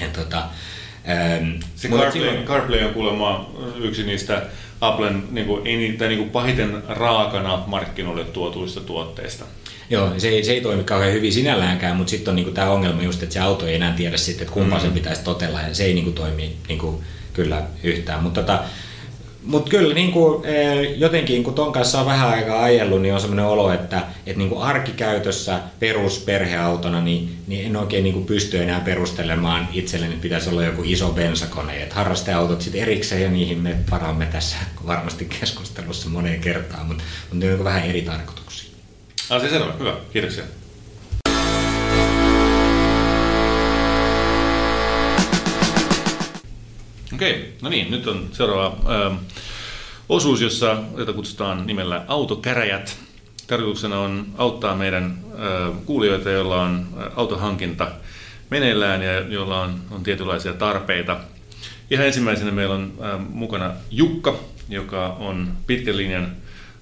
ja 0.00 0.08
tota, 0.08 0.38
ähm, 1.08 1.50
se 1.76 1.88
CarPlay. 1.88 2.44
CarPlay 2.44 2.84
on 2.84 2.94
kuulemma 2.94 3.50
yksi 3.76 4.02
niistä 4.02 4.42
Applen 4.80 5.22
niin 5.30 5.46
kuin, 5.46 5.66
ei, 5.66 5.92
tai 5.98 6.08
niin 6.08 6.18
kuin 6.18 6.30
pahiten 6.30 6.82
raakana 6.88 7.62
markkinoille 7.66 8.24
tuotuista 8.24 8.80
tuotteista. 8.80 9.44
Joo, 9.90 10.12
se 10.18 10.28
ei, 10.28 10.44
se 10.44 10.52
ei 10.52 10.60
toimi 10.60 10.84
kauhean 10.84 11.12
hyvin 11.12 11.32
sinälläänkään, 11.32 11.96
mutta 11.96 12.10
sitten 12.10 12.32
on 12.32 12.36
niinku 12.36 12.52
tämä 12.52 12.70
ongelma 12.70 13.02
just, 13.02 13.22
että 13.22 13.32
se 13.32 13.40
auto 13.40 13.66
ei 13.66 13.74
enää 13.74 13.92
tiedä 13.92 14.16
sitten, 14.16 14.42
että 14.42 14.54
kumpaa 14.54 14.78
mm. 14.78 14.82
sen 14.82 14.92
pitäisi 14.92 15.22
totella, 15.22 15.60
ja 15.60 15.74
se 15.74 15.84
ei 15.84 15.94
niinku 15.94 16.10
toimi 16.10 16.56
niinku, 16.68 17.02
kyllä 17.32 17.62
yhtään. 17.82 18.22
Mutta 18.22 18.40
tota, 18.40 18.64
mutta 19.42 19.70
kyllä 19.70 19.94
niin 19.94 20.12
kuin, 20.12 20.44
eh, 20.44 20.98
jotenkin 20.98 21.44
kun 21.44 21.54
ton 21.54 21.72
kanssa 21.72 22.00
on 22.00 22.06
vähän 22.06 22.28
aikaa 22.28 22.62
ajellut, 22.62 23.02
niin 23.02 23.14
on 23.14 23.20
semmoinen 23.20 23.44
olo, 23.44 23.72
että, 23.72 24.02
että 24.26 24.38
niin 24.38 24.48
kuin 24.48 24.62
arkikäytössä 24.62 25.60
perusperheautona 25.78 27.00
niin, 27.00 27.36
niin 27.46 27.66
en 27.66 27.76
oikein 27.76 28.04
niin 28.04 28.12
kuin 28.12 28.26
pysty 28.26 28.62
enää 28.62 28.80
perustelemaan 28.80 29.68
itselleni, 29.72 30.12
että 30.12 30.22
pitäisi 30.22 30.50
olla 30.50 30.64
joku 30.64 30.82
iso 30.84 31.08
bensakone. 31.08 31.82
Että 31.82 31.94
harrasteautot 31.94 32.60
sitten 32.60 32.82
erikseen 32.82 33.22
ja 33.22 33.30
niihin 33.30 33.58
me 33.58 33.76
paramme 33.90 34.26
tässä 34.26 34.56
varmasti 34.86 35.24
keskustelussa 35.40 36.08
moneen 36.08 36.40
kertaan, 36.40 36.86
mutta, 36.86 37.04
on 37.32 37.64
vähän 37.64 37.84
eri 37.84 38.02
tarkoituksia. 38.02 38.70
Asia 39.30 39.50
selvä, 39.50 39.72
hyvä, 39.78 39.96
kiitoksia. 40.12 40.44
Okei, 47.20 47.52
no 47.62 47.68
niin, 47.68 47.90
nyt 47.90 48.06
on 48.06 48.28
seuraava 48.32 48.76
ö, 48.88 49.10
osuus, 50.08 50.40
jossa, 50.40 50.76
jota 50.96 51.12
kutsutaan 51.12 51.66
nimellä 51.66 52.04
autokäräjät. 52.08 52.98
Tarkoituksena 53.46 54.00
on 54.00 54.26
auttaa 54.38 54.76
meidän 54.76 55.18
ö, 55.38 55.72
kuulijoita, 55.86 56.30
joilla 56.30 56.62
on 56.62 56.86
autohankinta 57.16 57.90
meneillään 58.50 59.02
ja 59.02 59.20
joilla 59.20 59.60
on, 59.60 59.80
on 59.90 60.02
tietynlaisia 60.02 60.52
tarpeita. 60.52 61.20
Ihan 61.90 62.06
ensimmäisenä 62.06 62.50
meillä 62.50 62.74
on 62.74 62.92
ö, 63.00 63.18
mukana 63.18 63.72
Jukka, 63.90 64.38
joka 64.68 65.06
on 65.06 65.52
pitkän 65.66 65.96
linjan 65.96 66.36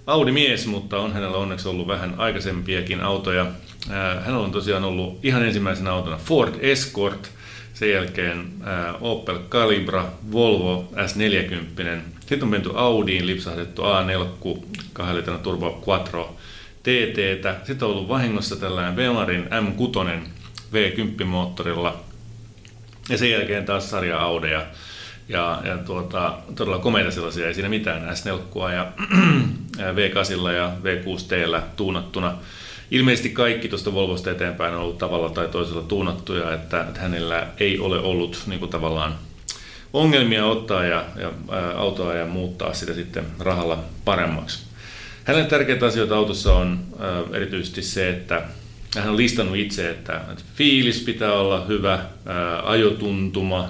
Audi-mies, 0.07 0.67
mutta 0.67 0.99
on 0.99 1.13
hänellä 1.13 1.37
onneksi 1.37 1.69
ollut 1.69 1.89
vähän 1.89 2.15
aikaisempiakin 2.19 3.01
autoja. 3.01 3.47
Hänellä 4.25 4.45
on 4.45 4.53
tosiaan 4.53 4.85
ollut 4.85 5.19
ihan 5.23 5.47
ensimmäisenä 5.47 5.93
autona 5.93 6.17
Ford 6.17 6.55
Escort– 6.61 7.31
sen 7.79 7.91
jälkeen 7.91 8.53
Opel 9.01 9.39
Calibra, 9.49 10.07
Volvo 10.33 10.93
S40. 10.95 11.99
Sitten 12.21 12.43
on 12.43 12.49
menty 12.49 12.71
Audiin, 12.75 13.27
lipsahdettu 13.27 13.83
A4, 13.83 14.27
2 14.93 15.15
litran 15.15 15.39
Turbo 15.39 15.83
Quattro 15.89 16.37
TT. 16.83 17.67
Sitten 17.67 17.89
on 17.89 17.95
ollut 17.95 18.09
vahingossa 18.09 18.57
tällainen 18.57 18.95
Bemarin 18.95 19.45
M6 19.45 20.29
V10-moottorilla. 20.73 21.95
Ja 23.09 23.19
sen 23.19 23.31
jälkeen 23.31 23.65
taas 23.65 23.91
sarja 23.91 24.21
Audeja. 24.21 24.67
Ja, 25.29 25.63
ja 25.65 25.79
tuota, 25.79 26.39
todella 26.57 26.79
komeita 26.79 27.11
sellaisia, 27.11 27.47
ei 27.47 27.55
siinä 27.55 27.69
mitään 27.69 28.03
S4 28.03 28.73
ja 28.73 28.93
V8 29.95 30.53
ja 30.53 30.73
V6T 30.83 31.61
tuunattuna. 31.77 32.39
Ilmeisesti 32.91 33.29
kaikki 33.29 33.69
tuosta 33.69 33.95
Volvosta 33.95 34.31
eteenpäin 34.31 34.75
on 34.75 34.81
ollut 34.81 34.99
tavalla 34.99 35.31
tai 35.31 35.49
toisella 35.49 35.83
tuunattuja, 35.83 36.55
että, 36.55 36.81
että 36.81 37.01
hänellä 37.01 37.47
ei 37.61 37.79
ole 37.79 37.99
ollut 37.99 38.43
niin 38.47 38.59
kuin 38.59 38.71
tavallaan 38.71 39.19
ongelmia 39.93 40.47
ottaa 40.47 40.85
ja, 40.85 41.05
ja 41.21 41.33
autoa 41.77 42.15
ja 42.15 42.27
muuttaa 42.27 42.75
sitä 42.75 42.95
sitten 42.95 43.25
rahalla 43.41 43.79
paremmaksi. 44.05 44.59
Hänelle 45.25 45.49
tärkeitä 45.49 45.87
asioita 45.87 46.17
autossa 46.17 46.55
on 46.55 46.81
erityisesti 47.33 47.83
se, 47.83 48.11
että 48.11 48.43
hän 48.97 49.09
on 49.09 49.17
listannut 49.17 49.57
itse, 49.57 49.91
että, 49.91 50.21
että 50.31 50.45
fiilis 50.55 51.01
pitää 51.01 51.33
olla 51.33 51.65
hyvä, 51.65 52.05
ajotuntuma, 52.63 53.69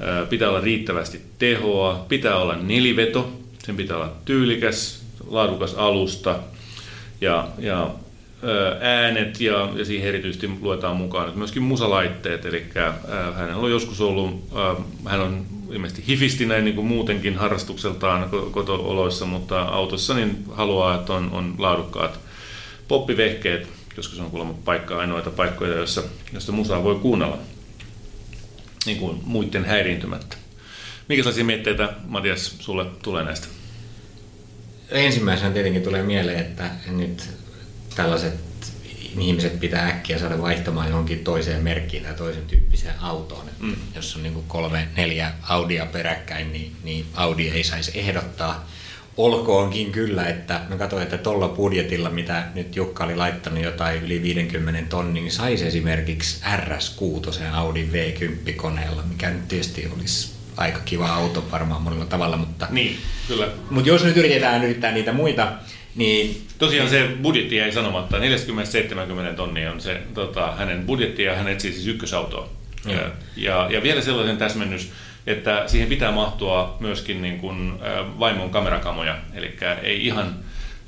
ää, 0.00 0.26
pitää 0.26 0.48
olla 0.48 0.60
riittävästi 0.60 1.20
tehoa, 1.38 2.04
pitää 2.08 2.36
olla 2.36 2.56
neliveto, 2.56 3.32
sen 3.64 3.76
pitää 3.76 3.96
olla 3.96 4.12
tyylikäs, 4.24 5.02
laadukas 5.28 5.74
alusta 5.74 6.38
ja, 7.20 7.48
ja 7.58 7.90
äänet 8.80 9.40
ja, 9.40 9.68
ja 9.74 9.84
siihen 9.84 10.08
erityisesti 10.08 10.50
luetaan 10.60 10.96
mukaan 10.96 11.26
että 11.26 11.38
myöskin 11.38 11.62
musalaitteet, 11.62 12.46
eli 12.46 12.66
hänellä 13.36 13.56
on 13.56 13.70
joskus 13.70 14.00
ollut, 14.00 14.48
hän 15.04 15.20
on 15.20 15.46
ilmeisesti 15.70 16.04
hifisti 16.08 16.46
näin 16.46 16.64
niin 16.64 16.74
kuin 16.74 16.86
muutenkin 16.86 17.36
harrastukseltaan 17.36 18.30
kotooloissa, 18.50 19.26
mutta 19.26 19.62
autossa 19.62 20.14
niin 20.14 20.44
haluaa, 20.52 20.94
että 20.94 21.12
on, 21.12 21.30
on 21.32 21.54
laadukkaat 21.58 22.20
poppivehkeet, 22.88 23.68
koska 23.96 24.16
se 24.16 24.22
on 24.22 24.30
kuulemma 24.30 24.54
paikka 24.64 24.98
ainoita 24.98 25.30
paikkoja, 25.30 25.74
joissa, 25.74 26.02
joissa 26.32 26.52
musaa 26.52 26.84
voi 26.84 26.94
kuunnella 26.94 27.38
niin 28.86 28.98
kuin 28.98 29.20
muiden 29.24 29.64
häiriintymättä. 29.64 30.36
Minkälaisia 31.08 31.44
mietteitä, 31.44 31.92
Matias, 32.06 32.56
sulle 32.58 32.86
tulee 33.02 33.24
näistä? 33.24 33.46
Ensimmäisenä 34.90 35.50
tietenkin 35.50 35.82
tulee 35.82 36.02
mieleen, 36.02 36.38
että 36.38 36.70
nyt 36.90 37.22
tällaiset 37.96 38.34
ihmiset 39.20 39.60
pitää 39.60 39.88
äkkiä 39.88 40.18
saada 40.18 40.42
vaihtamaan 40.42 40.88
johonkin 40.88 41.24
toiseen 41.24 41.62
merkkiin 41.62 42.02
tai 42.02 42.14
toisen 42.14 42.46
tyyppiseen 42.46 42.94
autoon. 43.00 43.48
Että 43.48 43.64
mm. 43.64 43.76
Jos 43.94 44.16
on 44.16 44.22
niin 44.22 44.44
kolme, 44.48 44.88
neljä 44.96 45.32
Audia 45.42 45.86
peräkkäin, 45.86 46.52
niin, 46.52 46.72
niin 46.84 47.06
Audi 47.14 47.48
ei 47.48 47.64
saisi 47.64 47.98
ehdottaa. 47.98 48.68
Olkoonkin 49.16 49.92
kyllä, 49.92 50.26
että 50.26 50.60
mä 50.68 50.76
katsoin, 50.76 51.02
että 51.02 51.18
tuolla 51.18 51.48
budjetilla, 51.48 52.10
mitä 52.10 52.44
nyt 52.54 52.76
Jukka 52.76 53.04
oli 53.04 53.16
laittanut 53.16 53.64
jotain 53.64 54.02
yli 54.02 54.22
50 54.22 54.82
tonnin, 54.90 55.24
niin 55.24 55.32
saisi 55.32 55.66
esimerkiksi 55.66 56.44
RS6 56.44 57.44
Audi 57.52 57.88
V10-koneella, 57.92 59.02
mikä 59.08 59.30
nyt 59.30 59.48
tietysti 59.48 59.90
olisi 59.96 60.32
aika 60.56 60.78
kiva 60.84 61.08
auto 61.08 61.44
varmaan 61.50 61.82
monella 61.82 62.06
tavalla, 62.06 62.36
mutta, 62.36 62.66
niin, 62.70 62.98
kyllä. 63.28 63.48
mutta 63.70 63.88
jos 63.88 64.04
nyt 64.04 64.16
yritetään 64.16 64.64
yrittää 64.64 64.92
niitä 64.92 65.12
muita 65.12 65.52
niin, 65.96 66.46
Tosiaan 66.58 66.88
se 66.88 67.08
budjetti 67.22 67.60
ei 67.60 67.72
sanomatta. 67.72 68.18
40-70 68.18 68.20
tonnia 69.36 69.72
on 69.72 69.80
se 69.80 70.00
tota, 70.14 70.52
hänen 70.52 70.86
budjetti 70.86 71.22
ja 71.22 71.36
hän 71.36 71.48
etsii 71.48 71.72
siis 71.72 71.86
ykkösautoa. 71.86 72.48
Ja, 72.86 73.10
ja, 73.36 73.68
ja 73.70 73.82
vielä 73.82 74.00
sellaisen 74.00 74.36
täsmennys, 74.36 74.92
että 75.26 75.64
siihen 75.66 75.88
pitää 75.88 76.12
mahtua 76.12 76.76
myöskin 76.80 77.22
niin 77.22 77.38
kuin, 77.38 77.72
vaimon 78.18 78.50
kamerakamoja. 78.50 79.18
Eli 79.34 79.56
ei 79.82 80.06
ihan, 80.06 80.34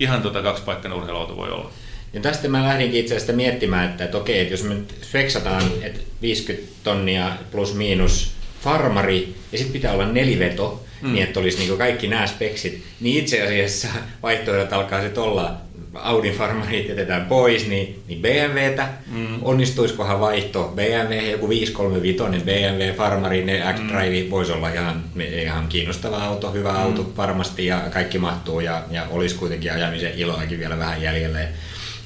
ihan 0.00 0.22
tota 0.22 0.42
kaksipaikkainen 0.42 0.98
urheiluauto 0.98 1.36
voi 1.36 1.50
olla. 1.50 1.70
Ja 2.12 2.20
tästä 2.20 2.48
mä 2.48 2.64
lähdinkin 2.64 3.00
itse 3.00 3.16
asiassa 3.16 3.32
miettimään, 3.32 3.90
että, 3.90 4.04
että 4.04 4.18
okei, 4.18 4.40
että 4.40 4.54
jos 4.54 4.62
me 4.62 4.76
speksataan, 5.02 5.62
että 5.82 6.00
50 6.22 6.72
tonnia 6.84 7.32
plus 7.50 7.74
miinus 7.74 8.37
farmari 8.60 9.34
ja 9.52 9.58
sitten 9.58 9.72
pitää 9.72 9.92
olla 9.92 10.12
neliveto, 10.12 10.84
mm. 11.02 11.12
niin 11.12 11.24
että 11.24 11.40
olisi 11.40 11.58
niin 11.58 11.78
kaikki 11.78 12.08
nämä 12.08 12.26
speksit, 12.26 12.82
niin 13.00 13.18
itse 13.18 13.42
asiassa 13.42 13.88
vaihtoehdot 14.22 14.72
alkaa 14.72 15.02
sitten 15.02 15.22
olla 15.22 15.56
Audin 15.94 16.34
farmarit 16.34 16.88
jätetään 16.88 17.26
pois, 17.26 17.68
niin, 17.68 18.02
niin 18.08 18.22
BMWtä, 18.22 18.88
mm. 19.06 19.26
onnistuisikohan 19.42 20.20
vaihto 20.20 20.72
BMW, 20.74 21.30
joku 21.30 21.48
535 21.48 22.44
BMW 22.44 22.96
Farmari, 22.96 23.44
ne 23.44 23.62
X-Drive 23.74 24.22
mm. 24.22 24.30
voisi 24.30 24.52
olla 24.52 24.68
ihan, 24.68 25.04
ihan 25.42 25.68
kiinnostava 25.68 26.16
auto, 26.16 26.52
hyvä 26.52 26.72
mm. 26.72 26.78
auto 26.78 27.12
varmasti 27.16 27.66
ja 27.66 27.82
kaikki 27.90 28.18
mahtuu 28.18 28.60
ja, 28.60 28.82
ja 28.90 29.06
olisi 29.10 29.34
kuitenkin 29.34 29.72
ajamisen 29.72 30.12
iloakin 30.16 30.58
vielä 30.58 30.78
vähän 30.78 31.02
jäljellä 31.02 31.40
ja, 31.40 31.48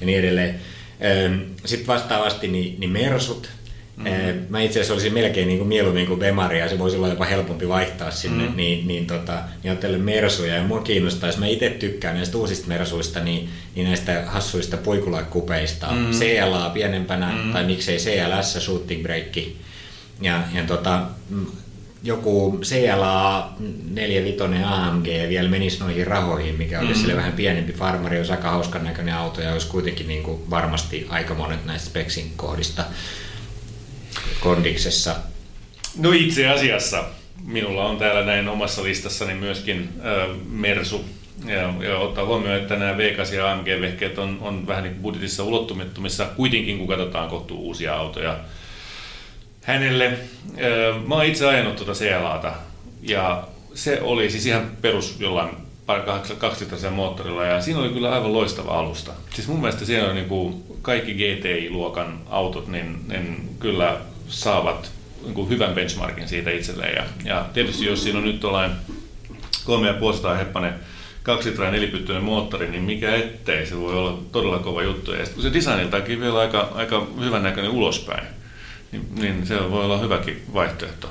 ja 0.01 0.07
niin 0.07 0.19
edelleen. 0.19 0.61
Sitten 1.65 1.87
vastaavasti 1.87 2.49
niin, 2.49 2.81
niin 2.81 2.91
Mersut, 2.91 3.49
Mm-hmm. 4.05 4.47
Mä 4.49 4.61
itse 4.61 4.79
asiassa 4.79 4.95
olisin 4.95 5.15
melkein 5.15 5.49
niin 5.49 5.59
kuin 5.59 5.69
mieluummin 5.69 6.07
kuin 6.07 6.21
Bemari 6.21 6.59
ja 6.59 6.69
se 6.69 6.79
voisi 6.79 6.97
olla 6.97 7.09
jopa 7.09 7.25
helpompi 7.25 7.69
vaihtaa 7.69 8.11
sinne, 8.11 8.43
mm-hmm. 8.43 8.57
niin, 8.57 8.89
niin, 8.89 9.07
tota, 9.07 9.39
niin 9.63 9.95
on 9.95 10.01
Mersuja 10.01 10.55
ja 10.55 10.63
mua 10.63 10.81
kiinnostaisi, 10.81 11.39
mä 11.39 11.47
itse 11.47 11.71
tykkään 11.71 12.17
näistä 12.17 12.39
uusista 12.39 12.69
Mersuista, 12.69 13.21
niin, 13.21 13.49
niin 13.75 13.87
näistä 13.87 14.25
hassuista 14.27 14.77
puikulakupeista, 14.77 15.87
mm-hmm. 15.87 16.13
CLA 16.13 16.71
pienempänä 16.71 17.33
mm-hmm. 17.33 17.53
tai 17.53 17.65
miksei 17.65 17.97
CLS 17.97 18.65
shooting 18.65 19.03
break. 19.03 19.37
Ja, 20.21 20.43
ja 20.55 20.65
tota, 20.67 21.03
joku 22.03 22.59
CLA 22.63 23.53
45 23.91 24.65
AMG 24.65 25.07
vielä 25.29 25.49
menisi 25.49 25.81
noihin 25.81 26.07
rahoihin, 26.07 26.55
mikä 26.59 26.81
olisi 26.81 26.95
mm. 26.95 27.01
sille 27.01 27.17
vähän 27.17 27.33
pienempi 27.33 27.73
farmari, 27.73 28.17
olisi 28.17 28.33
aika 28.33 28.51
hauskan 28.51 28.85
näköinen 28.85 29.15
auto 29.15 29.41
ja 29.41 29.53
olisi 29.53 29.67
kuitenkin 29.67 30.09
niin 30.09 30.23
kuin 30.23 30.51
varmasti 30.51 31.07
aika 31.09 31.35
monet 31.35 31.65
näistä 31.65 31.89
speksin 31.89 32.33
kohdista 32.37 32.85
kondiksessa? 34.41 35.17
No 35.99 36.13
itse 36.13 36.49
asiassa 36.49 37.05
minulla 37.45 37.85
on 37.85 37.97
täällä 37.97 38.25
näin 38.25 38.49
omassa 38.49 38.85
listassani 38.85 39.35
myöskin 39.35 39.89
äh, 39.99 40.37
Mersu. 40.51 41.05
Ja, 41.47 41.87
ja 41.89 41.99
ottaa 41.99 42.25
huomioon, 42.25 42.59
että 42.59 42.77
nämä 42.77 42.93
V8 42.93 43.35
ja 43.35 43.53
AMG-vehkeet 43.53 44.19
on, 44.19 44.39
on 44.41 44.67
vähän 44.67 44.85
niin 44.85 44.95
budjetissa 44.95 45.45
ulottumattomissa 45.45 46.25
kuitenkin, 46.25 46.79
kun 46.79 46.89
katsotaan 46.89 47.29
kohtuu 47.29 47.59
uusia 47.67 47.95
autoja 47.95 48.39
hänelle. 49.63 50.07
Äh, 50.07 51.07
mä 51.07 51.15
oon 51.15 51.25
itse 51.25 51.47
ajanut 51.47 51.77
tuota 51.77 51.93
CLAta 51.93 52.53
ja 53.03 53.49
se 53.75 54.01
oli 54.03 54.31
siis 54.31 54.47
ihan 54.47 54.71
perus 54.81 55.17
jollain 55.21 55.51
kaksilitraisella 56.39 56.97
moottorilla 56.97 57.45
ja 57.45 57.63
siinä 57.63 57.81
oli 57.81 57.89
kyllä 57.89 58.13
aivan 58.13 58.33
loistava 58.33 58.79
alusta. 58.79 59.13
Siis 59.35 59.49
mun 59.49 59.61
mielestä 59.61 59.85
siellä 59.85 60.09
on 60.09 60.15
niin 60.15 60.29
kuin 60.29 60.65
kaikki 60.83 61.15
GTI-luokan 61.15 62.21
autot, 62.31 62.69
niin, 62.69 62.99
niin 63.09 63.57
kyllä 63.59 64.01
saavat 64.29 64.93
niin 65.27 65.49
hyvän 65.49 65.75
benchmarkin 65.75 66.29
siitä 66.29 66.51
itselleen. 66.51 66.95
Ja, 66.95 67.05
ja 67.25 67.47
tietysti 67.53 67.85
jos 67.85 68.03
siinä 68.03 68.19
on 68.19 68.25
nyt 68.25 68.41
tuollainen 68.41 68.77
3,5 70.33 70.37
heppanen 70.39 70.75
kaksitrainen 71.23 71.81
nelipyttyinen 71.81 72.25
moottori, 72.25 72.71
niin 72.71 72.83
mikä 72.83 73.15
ettei, 73.15 73.67
se 73.67 73.79
voi 73.79 73.95
olla 73.95 74.19
todella 74.33 74.59
kova 74.59 74.83
juttu. 74.83 75.13
Ja 75.13 75.27
kun 75.35 75.43
se 75.43 75.53
designiltakin 75.53 76.21
vielä 76.21 76.39
aika, 76.39 76.69
aika 76.75 77.07
hyvän 77.21 77.43
näköinen 77.43 77.71
ulospäin, 77.71 78.27
niin, 78.93 79.07
niin 79.15 79.47
se 79.47 79.71
voi 79.71 79.85
olla 79.85 79.99
hyväkin 79.99 80.43
vaihtoehto. 80.55 81.11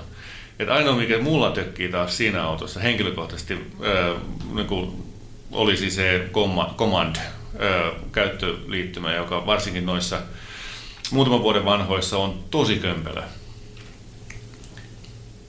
Et 0.59 0.69
ainoa 0.69 0.95
mikä 0.95 1.19
mulla 1.19 1.51
tökkii 1.51 1.89
taas 1.89 2.17
siinä 2.17 2.43
autossa 2.43 2.79
henkilökohtaisesti 2.79 3.53
ää, 3.53 4.15
niin 4.53 4.67
kuin 4.67 5.03
olisi 5.51 5.91
se 5.91 6.29
Command 6.77 7.15
ää, 7.15 7.91
käyttöliittymä, 8.11 9.15
joka 9.15 9.45
varsinkin 9.45 9.85
noissa 9.85 10.21
muutaman 11.11 11.43
vuoden 11.43 11.65
vanhoissa 11.65 12.17
on 12.17 12.43
tosi 12.51 12.75
kömpelö. 12.75 13.21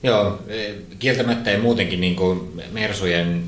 Joo, 0.03 0.39
e, 0.47 0.73
kieltämättä 0.99 1.51
ei 1.51 1.57
muutenkin 1.57 2.01
niin 2.01 2.15
kuin 2.15 2.61
Mersujen 2.71 3.43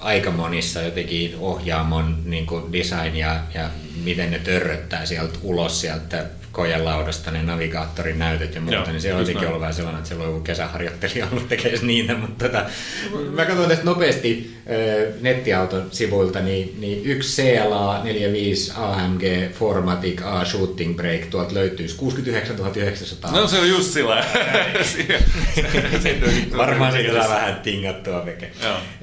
aika 0.00 0.30
monissa 0.30 0.82
jotenkin 0.82 1.36
ohjaamon 1.38 2.18
niin 2.24 2.46
kuin 2.46 2.72
design 2.72 3.16
ja, 3.16 3.40
ja 3.54 3.70
miten 4.04 4.30
ne 4.30 4.38
törröttää 4.38 5.06
sieltä 5.06 5.38
ulos 5.42 5.80
sieltä 5.80 6.26
kojelaudasta 6.52 7.30
ne 7.30 7.42
navigaattorin 7.42 8.18
näytöt 8.18 8.54
ja 8.54 8.60
muuta, 8.60 8.76
Joo, 8.76 8.86
niin 8.86 9.00
se 9.00 9.14
on 9.14 9.20
jotenkin 9.20 9.48
ollut 9.48 9.60
vähän 9.60 9.74
sellainen, 9.74 9.98
että 9.98 10.08
siellä 10.08 10.24
on 10.24 10.30
joku 10.30 10.44
kesäharjoittelija 10.44 11.26
ollut 11.30 11.48
tekemään 11.48 11.86
niitä, 11.86 12.14
mutta 12.14 12.44
tota, 12.44 12.64
mä 13.30 13.44
katson 13.44 13.68
tästä 13.68 13.84
nopeasti 13.84 14.56
nettiauton 15.20 15.88
sivuilta, 15.90 16.40
niin, 16.40 16.76
niin 16.78 17.04
yksi 17.04 17.42
CLA 17.42 18.04
45 18.04 18.72
AMG 18.76 19.22
Formatic 19.52 20.22
A 20.24 20.44
Shooting 20.44 20.96
Brake 20.96 21.26
tuolta 21.30 21.54
löytyisi 21.54 21.96
69 21.96 22.56
900. 22.76 23.30
No 23.30 23.48
se 23.48 23.58
on 23.58 23.68
just 23.68 23.92
sillä. 23.92 24.24
Varmaan 26.56 26.92
se 26.92 27.12
saa 27.12 27.28
vähän 27.28 27.60
tingattua 27.60 28.26
veke. 28.26 28.50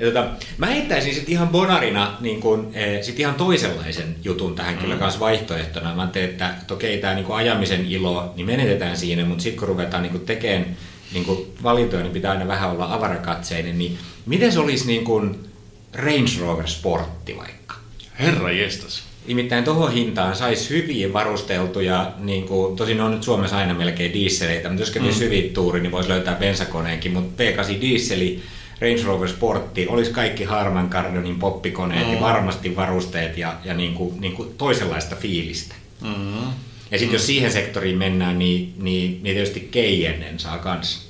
Tota, 0.05 0.27
mä 0.57 0.65
heittäisin 0.65 1.13
sitten 1.13 1.33
ihan 1.33 1.47
bonarina 1.47 2.17
niin 2.19 2.41
kun, 2.41 2.73
sit 3.01 3.19
ihan 3.19 3.35
toisenlaisen 3.35 4.15
jutun 4.23 4.55
tähän 4.55 4.75
mm. 4.75 4.81
kyllä 4.81 4.95
kanssa 4.95 5.19
vaihtoehtona. 5.19 5.95
Mä 5.95 6.07
tein, 6.07 6.29
että 6.29 6.53
okei, 6.71 6.97
tämä 6.97 7.13
niin 7.13 7.31
ajamisen 7.31 7.85
ilo, 7.85 8.33
niin 8.35 8.45
menetetään 8.45 8.97
siinä, 8.97 9.25
mutta 9.25 9.43
sitten 9.43 9.59
kun 9.59 9.67
ruvetaan 9.67 10.03
niin 10.03 10.19
tekemään 10.19 10.77
niin 11.13 11.53
valintoja, 11.63 12.03
niin 12.03 12.13
pitää 12.13 12.31
aina 12.31 12.47
vähän 12.47 12.71
olla 12.71 12.93
avarakatseinen, 12.93 13.77
niin 13.77 13.97
miten 14.25 14.51
se 14.51 14.59
olisi 14.59 14.87
niin 14.87 15.03
kuin 15.03 15.48
Range 15.93 16.31
Rover 16.39 16.67
Sportti 16.67 17.37
vaikka? 17.37 17.75
Herra 18.19 18.51
jestas. 18.51 19.03
Nimittäin 19.27 19.63
tuohon 19.63 19.93
hintaan 19.93 20.35
saisi 20.35 20.69
hyvin 20.69 21.13
varusteltuja, 21.13 22.11
niin 22.17 22.43
kuin, 22.43 22.75
tosin 22.75 23.01
on 23.01 23.11
nyt 23.11 23.23
Suomessa 23.23 23.57
aina 23.57 23.73
melkein 23.73 24.13
dieseleitä, 24.13 24.69
mutta 24.69 24.81
jos 24.81 24.91
kävisi 24.91 25.19
mm. 25.19 25.25
hyvin 25.25 25.53
tuuri, 25.53 25.81
niin 25.81 25.91
voisi 25.91 26.09
löytää 26.09 26.35
bensakoneenkin, 26.35 27.13
mutta 27.13 27.43
P8 27.43 27.81
dieseli, 27.81 28.41
Range 28.81 29.03
Rover 29.03 29.29
Sportti, 29.29 29.87
olisi 29.87 30.11
kaikki 30.11 30.43
Harman 30.43 30.89
Kardonin 30.89 31.39
poppikoneet 31.39 32.07
mm. 32.07 32.13
ja 32.13 32.19
varmasti 32.19 32.75
varusteet 32.75 33.37
ja, 33.37 33.55
ja 33.65 33.73
niin 33.73 33.93
kuin, 33.93 34.21
niin 34.21 34.33
kuin 34.33 34.49
toisenlaista 34.57 35.15
fiilistä. 35.15 35.75
Mm-hmm. 36.01 36.53
Ja 36.91 36.99
sitten 36.99 37.15
jos 37.15 37.25
siihen 37.25 37.51
sektoriin 37.51 37.97
mennään, 37.97 38.39
niin, 38.39 38.73
niin, 38.77 39.19
niin 39.23 39.35
tietysti 39.35 39.67
Keijenen 39.71 40.39
saa 40.39 40.57
kans. 40.57 41.08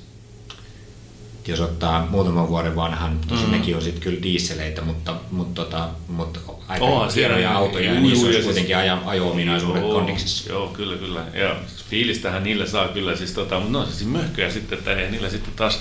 Jos 1.46 1.60
ottaa 1.60 2.06
muutaman 2.10 2.48
vuoden 2.48 2.76
vanhan, 2.76 3.18
tosin 3.28 3.46
mm. 3.46 3.52
nekin 3.52 3.76
on 3.76 3.82
sitten 3.82 4.02
kyllä 4.02 4.22
diisseleitä, 4.22 4.82
mutta, 4.82 5.14
mutta, 5.30 5.64
tota, 5.64 5.88
mutta 6.08 6.40
aika 6.68 6.84
oh, 6.84 7.14
hienoja 7.14 7.56
autoja 7.56 7.94
ja 7.94 8.00
niissä 8.00 8.26
olisi 8.26 8.42
kuitenkin 8.42 8.76
siis, 8.76 9.06
ajo-ominaisuudet 9.06 9.82
kondiksissa. 9.82 10.52
Joo, 10.52 10.68
kyllä, 10.68 10.96
kyllä. 10.96 11.24
Ja 11.34 11.56
fiilistähän 11.90 12.44
niillä 12.44 12.66
saa 12.66 12.88
kyllä 12.88 13.16
siis, 13.16 13.32
tota, 13.32 13.60
mutta 13.60 13.72
ne 13.72 13.78
on 13.78 13.86
siis 13.86 14.10
möhköjä 14.10 14.50
sitten, 14.50 14.78
että 14.78 14.92
ei 14.92 15.10
niillä 15.10 15.30
sitten 15.30 15.52
taas 15.56 15.80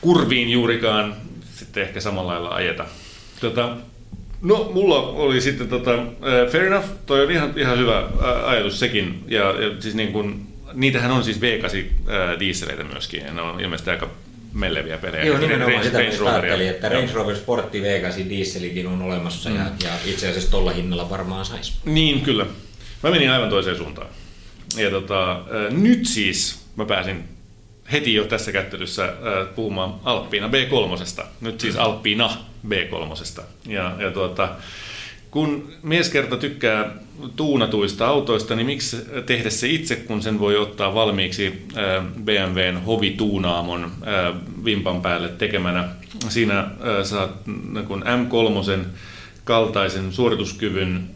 kurviin 0.00 0.50
juurikaan 0.50 1.16
sitten 1.54 1.82
ehkä 1.82 2.00
samalla 2.00 2.32
lailla 2.32 2.48
ajeta. 2.48 2.84
Tota, 3.40 3.76
No, 4.42 4.70
mulla 4.74 4.98
oli 4.98 5.40
sitten, 5.40 5.68
tota, 5.68 5.94
uh, 5.94 6.52
fair 6.52 6.64
enough, 6.64 6.86
toi 7.06 7.24
on 7.24 7.30
ihan, 7.30 7.52
ihan 7.56 7.78
hyvä 7.78 8.08
ajatus 8.44 8.80
sekin, 8.80 9.24
ja, 9.28 9.40
ja 9.40 9.80
siis 9.80 9.94
niin 9.94 10.12
kun, 10.12 10.47
niitähän 10.78 11.10
on 11.10 11.24
siis 11.24 11.40
V8 11.40 11.42
uh, 11.42 12.38
dieseleitä 12.38 12.84
myöskin, 12.84 13.24
ja 13.24 13.32
ne 13.32 13.42
on 13.42 13.60
ilmeisesti 13.60 13.90
aika 13.90 14.10
melleviä 14.52 14.98
pelejä. 14.98 15.24
Joo, 15.24 15.38
nimenomaan 15.38 15.84
sitä 15.84 15.98
Range 15.98 16.30
ajattelin, 16.30 16.68
että 16.68 16.88
Range 16.88 17.12
Rover 17.12 17.36
Sportti 17.36 17.80
V8 17.80 18.28
dieselikin 18.28 18.86
on 18.86 19.02
olemassa, 19.02 19.50
mm. 19.50 19.56
ja, 19.56 19.62
ja 19.84 19.90
itse 20.04 20.28
asiassa 20.28 20.50
tuolla 20.50 20.70
hinnalla 20.70 21.10
varmaan 21.10 21.44
saisi. 21.44 21.72
Niin, 21.84 22.20
kyllä. 22.20 22.46
Mä 23.02 23.10
menin 23.10 23.30
aivan 23.30 23.50
toiseen 23.50 23.76
suuntaan. 23.76 24.06
Ja 24.76 24.90
tota, 24.90 25.38
uh, 25.38 25.76
nyt 25.76 26.06
siis 26.06 26.66
mä 26.76 26.84
pääsin 26.84 27.24
heti 27.92 28.14
jo 28.14 28.24
tässä 28.24 28.52
kättelyssä 28.52 29.04
äh, 29.04 29.54
puhumaan 29.54 29.94
Alppiina 30.04 30.48
B3. 30.48 31.24
Nyt 31.40 31.60
siis 31.60 31.76
Alppiina 31.76 32.30
B3. 32.68 33.42
Ja, 33.66 33.96
ja 33.98 34.10
tuota, 34.10 34.48
kun 35.30 35.72
mies 35.82 36.08
kerta 36.08 36.36
tykkää 36.36 36.94
tuunatuista 37.36 38.06
autoista, 38.06 38.56
niin 38.56 38.66
miksi 38.66 38.96
tehdä 39.26 39.50
se 39.50 39.68
itse, 39.68 39.96
kun 39.96 40.22
sen 40.22 40.38
voi 40.38 40.56
ottaa 40.56 40.94
valmiiksi 40.94 41.66
äh, 41.76 42.04
BMWn 42.24 42.82
hovituunaamon 42.86 43.84
äh, 43.84 44.34
vimpan 44.64 45.02
päälle 45.02 45.28
tekemänä. 45.28 45.88
Siinä 46.28 46.70
saat 47.02 47.30
M3 47.46 48.86
kaltaisen 49.44 50.12
suorituskyvyn 50.12 51.10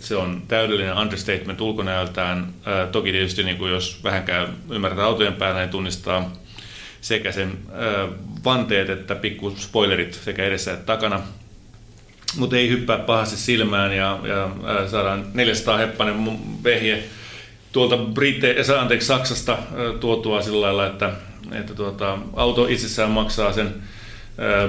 se 0.00 0.16
on 0.16 0.42
täydellinen 0.48 0.98
understatement 0.98 1.60
ulkonäöltään. 1.60 2.54
Ää, 2.64 2.86
toki 2.86 3.12
tietysti 3.12 3.42
niin 3.42 3.70
jos 3.70 4.04
vähänkään 4.04 4.56
ymmärtää 4.70 5.04
autojen 5.04 5.34
päällä, 5.34 5.60
niin 5.60 5.70
tunnistaa 5.70 6.32
sekä 7.00 7.32
sen 7.32 7.58
vanteet 8.44 8.90
että 8.90 9.14
pikku 9.14 9.50
spoilerit 9.50 10.14
sekä 10.14 10.44
edessä 10.44 10.72
että 10.72 10.86
takana. 10.86 11.20
Mutta 12.36 12.56
ei 12.56 12.68
hyppää 12.68 12.98
pahasti 12.98 13.36
silmään 13.36 13.96
ja, 13.96 14.18
ja 14.24 14.50
saadaan 14.88 15.26
400 15.34 15.76
heppanen 15.76 16.38
vehje 16.64 17.04
tuolta 17.72 17.96
Brite, 17.96 18.56
anteeksi, 18.80 19.06
Saksasta 19.06 19.58
tuotua 20.00 20.42
sillä 20.42 20.60
lailla, 20.60 20.86
että, 20.86 21.12
että 21.52 21.74
tuota, 21.74 22.18
auto 22.34 22.66
itsessään 22.66 23.10
maksaa 23.10 23.52
sen 23.52 23.74
ää, 24.38 24.68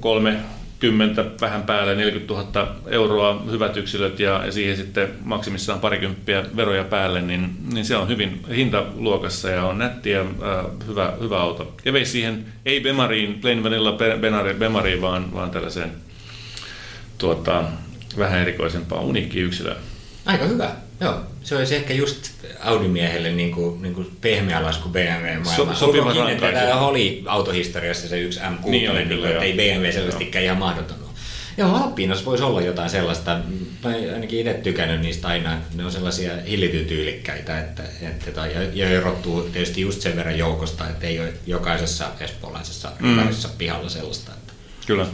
kolme 0.00 0.36
10 0.82 1.16
vähän 1.40 1.62
päälle 1.62 1.94
40 1.94 2.34
000 2.34 2.76
euroa 2.86 3.42
hyvät 3.50 3.76
yksilöt 3.76 4.20
ja, 4.20 4.46
ja 4.46 4.52
siihen 4.52 4.76
sitten 4.76 5.08
maksimissaan 5.24 5.80
parikymppiä 5.80 6.44
veroja 6.56 6.84
päälle, 6.84 7.20
niin, 7.20 7.56
niin 7.72 7.84
se 7.84 7.96
on 7.96 8.08
hyvin 8.08 8.40
hintaluokassa 8.56 9.50
ja 9.50 9.64
on 9.64 9.78
nätti 9.78 10.10
ja 10.10 10.24
hyvä, 10.86 11.12
hyvä 11.20 11.40
auto. 11.40 11.74
Ja 11.84 11.92
vei 11.92 12.04
siihen 12.04 12.46
ei 12.66 12.80
Bemariin, 12.80 13.34
plain 13.40 13.64
vanilla 13.64 13.98
Bemariin, 14.58 15.02
vaan, 15.02 15.34
vaan 15.34 15.50
tällaiseen 15.50 15.90
tuota, 17.22 17.64
vähän 18.18 18.40
erikoisempaan 18.40 19.04
uniikki-yksilöön. 19.04 19.76
Aika 20.26 20.44
hyvä. 20.44 20.70
Joo, 21.00 21.20
se 21.42 21.56
olisi 21.56 21.74
ehkä 21.74 21.94
just 21.94 22.30
Audi-miehelle 22.60 23.30
niin 23.30 23.52
kuin, 23.52 23.82
niin 23.82 23.94
kuin 23.94 24.10
pehmeä 24.20 24.62
lasku 24.62 24.88
BMW-maailmaan. 24.88 25.56
So, 25.56 25.86
sopiva 25.86 26.12
ratkaisu. 26.14 26.40
Täällä 26.40 26.80
oli 26.80 27.22
autohistoriassa 27.26 28.08
se 28.08 28.20
yksi 28.20 28.40
M6, 28.40 28.68
niin, 28.68 28.94
niin, 28.94 29.08
niin 29.08 29.26
että 29.26 29.44
ei 29.44 29.52
BMW 29.52 29.92
selvästikään 29.92 30.44
ihan 30.44 30.58
mahdoton. 30.58 30.96
Joo, 31.56 31.76
Alppinas 31.76 32.24
voisi 32.24 32.44
olla 32.44 32.60
jotain 32.60 32.90
sellaista. 32.90 33.38
Mä 33.84 33.90
ainakin 34.14 34.38
itse 34.38 34.54
tykännyt 34.54 35.00
niistä 35.00 35.28
aina. 35.28 35.58
Ne 35.74 35.84
on 35.84 35.92
sellaisia 35.92 36.32
hillityytyylikkäitä, 36.48 37.60
että, 37.60 37.82
että, 38.02 38.46
ja, 38.46 38.62
ja 38.74 38.88
erottuu 38.88 39.42
tietysti 39.42 39.80
just 39.80 40.00
sen 40.00 40.16
verran 40.16 40.38
joukosta, 40.38 40.88
että 40.88 41.06
ei 41.06 41.20
ole 41.20 41.32
jokaisessa 41.46 42.06
espoolaisessa 42.20 42.92
mm. 43.00 43.28
pihalla 43.58 43.88
sellaista. 43.88 44.32
Että. 44.32 44.52
Kyllä. 44.86 45.06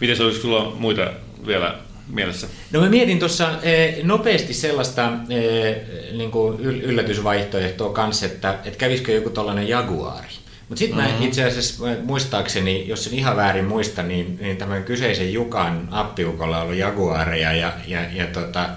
Miten 0.00 0.22
olisi 0.22 0.40
sulla 0.40 0.74
muita 0.78 1.12
vielä 1.46 1.78
mielessä? 2.12 2.46
No 2.72 2.80
mä 2.80 2.88
mietin 2.88 3.18
tuossa 3.18 3.50
eh, 3.62 4.04
nopeasti 4.04 4.54
sellaista 4.54 5.12
eh, 5.28 5.76
niin 6.12 6.30
kuin 6.30 6.60
yllätysvaihtoehtoa 6.60 7.92
kanssa, 7.92 8.26
että, 8.26 8.58
että 8.64 8.78
kävisikö 8.78 9.12
joku 9.12 9.30
tällainen 9.30 9.68
Jaguari. 9.68 10.28
Mutta 10.68 10.78
sitten 10.78 11.04
mm-hmm. 11.04 11.26
itse 11.26 11.44
asiassa 11.44 11.84
muistaakseni, 12.04 12.88
jos 12.88 13.06
en 13.06 13.14
ihan 13.14 13.36
väärin 13.36 13.64
muista, 13.64 14.02
niin, 14.02 14.38
niin 14.40 14.56
tämän 14.56 14.84
kyseisen 14.84 15.32
Jukan 15.32 15.88
appiukolla 15.90 16.56
on 16.56 16.62
ollut 16.62 16.78
Jaguareja 16.78 17.52
ja, 17.52 17.72
ja, 17.86 18.00
ja 18.12 18.26
tota, 18.26 18.68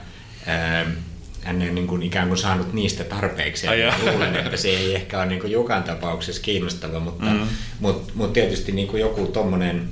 ää, 0.46 0.86
hän 1.42 1.62
ei 1.62 1.72
niin 1.72 1.88
kuin 1.88 2.04
ikään 2.04 2.28
kuin 2.28 2.38
saanut 2.38 2.74
niistä 2.74 3.04
tarpeeksi. 3.04 3.68
Ja 3.68 3.94
luulen, 4.12 4.36
että 4.36 4.58
se 4.58 4.70
ei 4.70 4.96
ehkä 4.96 5.18
ole 5.18 5.26
niin 5.26 5.42
kuin 5.42 5.52
Jukan 5.52 5.84
tapauksessa 5.84 6.42
kiinnostava, 6.42 7.00
mutta, 7.00 7.26
mm-hmm. 7.26 7.48
mutta, 7.80 8.12
mutta 8.16 8.34
tietysti 8.34 8.72
niin 8.72 8.88
kuin 8.88 9.02
joku 9.02 9.28
tuommoinen 9.28 9.90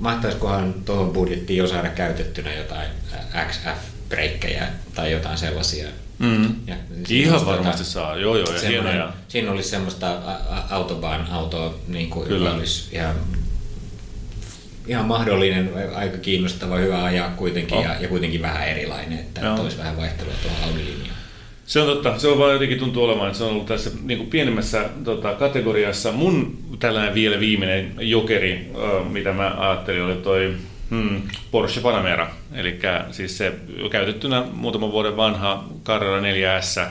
mahtaisikohan 0.00 0.74
tuohon 0.84 1.10
budjettiin 1.10 1.56
jo 1.56 1.66
saada 1.66 1.88
käytettynä 1.88 2.54
jotain 2.54 2.88
XF-breikkejä 3.48 4.66
tai 4.94 5.12
jotain 5.12 5.38
sellaisia. 5.38 5.88
Mm. 6.18 6.54
Ja 6.66 6.74
Ihan 7.08 7.46
varmasti 7.46 7.82
tota, 7.82 7.92
saa, 7.92 8.16
joo 8.16 8.36
joo, 8.36 8.54
ja 8.54 8.68
hienoja. 8.68 9.12
Siinä 9.28 9.50
olisi 9.50 9.68
semmoista 9.68 10.18
autobahn-autoa, 10.70 11.74
niin 11.88 12.10
kuin 12.10 12.28
Kyllä. 12.28 12.54
olisi 12.54 12.88
ihan, 12.92 13.16
ihan 14.86 15.04
mahdollinen, 15.04 15.70
aika 15.94 16.18
kiinnostava, 16.18 16.76
hyvä 16.76 17.04
ajaa 17.04 17.30
kuitenkin 17.30 17.78
oh. 17.78 17.84
ja, 17.84 17.94
ja 18.00 18.08
kuitenkin 18.08 18.42
vähän 18.42 18.68
erilainen, 18.68 19.18
että 19.18 19.54
olisi 19.54 19.78
vähän 19.78 19.96
vaihtelua 19.96 20.32
tuohon 20.42 20.62
Audi-linjaan. 20.64 21.19
Se 21.70 21.80
on 21.80 21.86
totta. 21.86 22.18
Se 22.18 22.28
on 22.28 22.38
vaan 22.38 22.52
jotenkin 22.52 22.78
tuntuu 22.78 23.04
olevan, 23.04 23.26
että 23.26 23.38
se 23.38 23.44
on 23.44 23.50
ollut 23.50 23.66
tässä 23.66 23.90
niin 24.02 24.18
kuin 24.18 24.30
pienemmässä 24.30 24.88
tota, 25.04 25.34
kategoriassa. 25.34 26.12
Mun 26.12 26.58
tällainen 26.78 27.14
vielä 27.14 27.40
viimeinen 27.40 27.94
jokeri, 27.98 28.70
mitä 29.10 29.32
mä 29.32 29.54
ajattelin, 29.58 30.02
oli 30.02 30.16
toi 30.16 30.56
hmm, 30.90 31.22
Porsche 31.50 31.80
Panamera. 31.80 32.30
Eli 32.52 32.78
siis 33.10 33.38
se 33.38 33.52
käytettynä 33.90 34.44
muutaman 34.52 34.92
vuoden 34.92 35.16
vanha 35.16 35.64
Carrera 35.84 36.20
4S. 36.20 36.86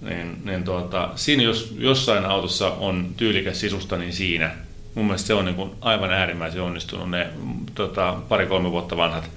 Niin, 0.00 0.36
niin 0.44 0.64
tuota, 0.64 1.10
siinä 1.14 1.42
jos 1.42 1.74
jossain 1.78 2.24
autossa 2.24 2.70
on 2.70 3.08
tyylikäs 3.16 3.60
sisusta, 3.60 3.96
niin 3.96 4.12
siinä. 4.12 4.50
Mun 4.94 5.04
mielestä 5.04 5.26
se 5.26 5.34
on 5.34 5.44
niin 5.44 5.56
kuin 5.56 5.70
aivan 5.80 6.12
äärimmäisen 6.12 6.62
onnistunut 6.62 7.10
ne 7.10 7.26
tota, 7.74 8.16
pari-kolme 8.28 8.70
vuotta 8.70 8.96
vanhat 8.96 9.30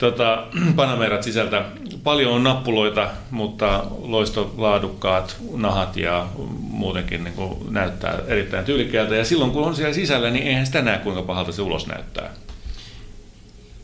tota, 0.00 0.46
Panamerat 0.76 1.22
sisältä. 1.22 1.64
Paljon 2.04 2.32
on 2.32 2.44
nappuloita, 2.44 3.10
mutta 3.30 3.84
loistolaadukkaat 4.02 5.36
nahat 5.52 5.96
ja 5.96 6.28
muutenkin 6.60 7.24
niin 7.24 7.34
kuin 7.34 7.58
näyttää 7.70 8.18
erittäin 8.26 8.64
tyylikkäältä. 8.64 9.16
Ja 9.16 9.24
silloin 9.24 9.50
kun 9.50 9.64
on 9.64 9.76
siellä 9.76 9.94
sisällä, 9.94 10.30
niin 10.30 10.46
eihän 10.46 10.66
sitä 10.66 10.82
näe 10.82 10.98
kuinka 10.98 11.22
pahalta 11.22 11.52
se 11.52 11.62
ulos 11.62 11.86
näyttää. 11.86 12.30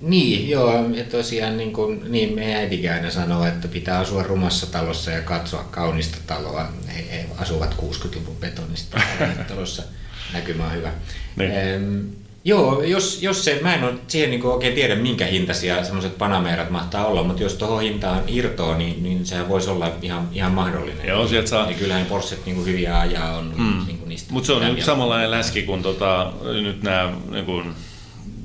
Niin, 0.01 0.51
joo, 0.51 0.89
ja 0.89 1.05
tosiaan 1.05 1.57
niin, 1.57 1.73
kuin, 1.73 2.13
niin 2.13 2.35
meidän 2.35 2.57
äitikin 2.61 2.93
aina 2.93 3.11
sanoo, 3.11 3.47
että 3.47 3.69
pitää 3.69 3.99
asua 3.99 4.23
rumassa 4.23 4.73
talossa 4.73 5.11
ja 5.11 5.23
katsoa 5.23 5.65
kaunista 5.71 6.19
taloa. 6.27 6.69
He, 6.97 7.05
he 7.11 7.27
asuvat 7.39 7.75
60-luvun 7.75 8.37
betonista 8.41 9.01
talossa, 9.49 9.83
näkymä 10.35 10.67
on 10.67 10.73
hyvä. 10.73 10.93
Niin. 11.37 11.51
Ehm, 11.51 12.01
Joo, 12.47 12.83
jos, 12.83 13.23
jos 13.23 13.45
se, 13.45 13.59
mä 13.63 13.75
en 13.75 13.85
ole 13.85 13.95
siihen 14.09 14.31
niin 14.31 14.47
oikein 14.47 14.75
tiedä 14.75 14.95
minkä 14.95 15.27
hintaisia 15.27 15.85
semmoiset 15.85 16.19
panameerat 16.19 16.71
mahtaa 16.71 17.07
olla, 17.07 17.23
mutta 17.23 17.43
jos 17.43 17.55
tuohon 17.55 17.83
hintaan 17.83 18.23
irtoaa, 18.27 18.79
niin, 18.79 19.03
niin 19.03 19.27
sehän 19.27 19.49
voisi 19.49 19.71
olla 19.71 19.93
ihan, 20.03 20.29
ihan 20.33 20.53
mahdollinen. 20.53 21.07
Joo, 21.07 21.29
sieltä 21.29 21.49
saa... 21.49 21.71
Ja 21.71 21.77
kyllähän 21.77 22.07
Porschet 22.07 22.47
niin 22.47 22.67
hyviä 22.67 22.99
ajaa 22.99 23.37
on. 23.37 23.53
Mm. 23.57 23.87
Niin 23.87 24.01
niistä 24.07 24.33
mutta 24.33 24.47
se 24.47 24.53
on 24.53 24.75
nyt 24.75 24.85
samanlainen 24.85 25.31
läski 25.31 25.63
kuin 25.63 25.83
tota, 25.83 26.33
nyt 26.63 26.83
nämä 26.83 27.13
niin 27.31 27.45
kuin, 27.45 27.75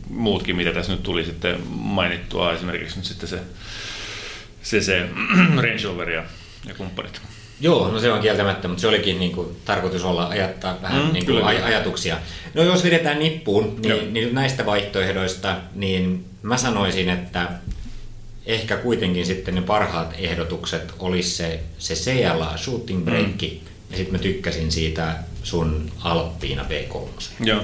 muutkin, 0.09 0.55
mitä 0.55 0.71
tässä 0.71 0.91
nyt 0.91 1.03
tuli 1.03 1.25
sitten 1.25 1.59
mainittua, 1.67 2.53
esimerkiksi 2.53 2.97
nyt 2.97 3.05
sitten 3.05 3.29
se, 3.29 3.39
se, 4.61 4.81
se 4.81 5.09
Range 5.63 5.83
Rover 5.83 6.09
ja, 6.09 6.23
ja 6.67 6.73
kumppanit. 6.73 7.21
Joo, 7.61 7.91
no 7.91 7.99
se 7.99 8.11
on 8.11 8.21
kieltämättä, 8.21 8.67
mutta 8.67 8.81
se 8.81 8.87
olikin 8.87 9.19
niin 9.19 9.31
kuin, 9.31 9.47
tarkoitus 9.65 10.03
olla 10.03 10.27
ajattaa 10.27 10.81
vähän 10.81 11.05
mm, 11.05 11.13
niin 11.13 11.25
kuin, 11.25 11.43
aj- 11.43 11.63
ajatuksia. 11.63 12.17
No 12.53 12.63
jos 12.63 12.83
vedetään 12.83 13.19
nippuun, 13.19 13.75
niin, 13.81 14.13
niin 14.13 14.35
näistä 14.35 14.65
vaihtoehdoista, 14.65 15.57
niin 15.75 16.25
mä 16.41 16.57
sanoisin, 16.57 17.09
että 17.09 17.49
ehkä 18.45 18.77
kuitenkin 18.77 19.25
sitten 19.25 19.55
ne 19.55 19.61
parhaat 19.61 20.15
ehdotukset 20.17 20.93
olisi 20.99 21.29
se, 21.29 21.59
se 21.77 21.93
CLA, 21.93 22.57
shooting 22.57 23.05
break, 23.05 23.41
mm. 23.41 23.59
ja 23.91 23.97
sitten 23.97 24.11
mä 24.11 24.17
tykkäsin 24.17 24.71
siitä 24.71 25.15
sun 25.43 25.91
Alppiina 26.03 26.65
B3. 26.69 27.23
Joo. 27.39 27.61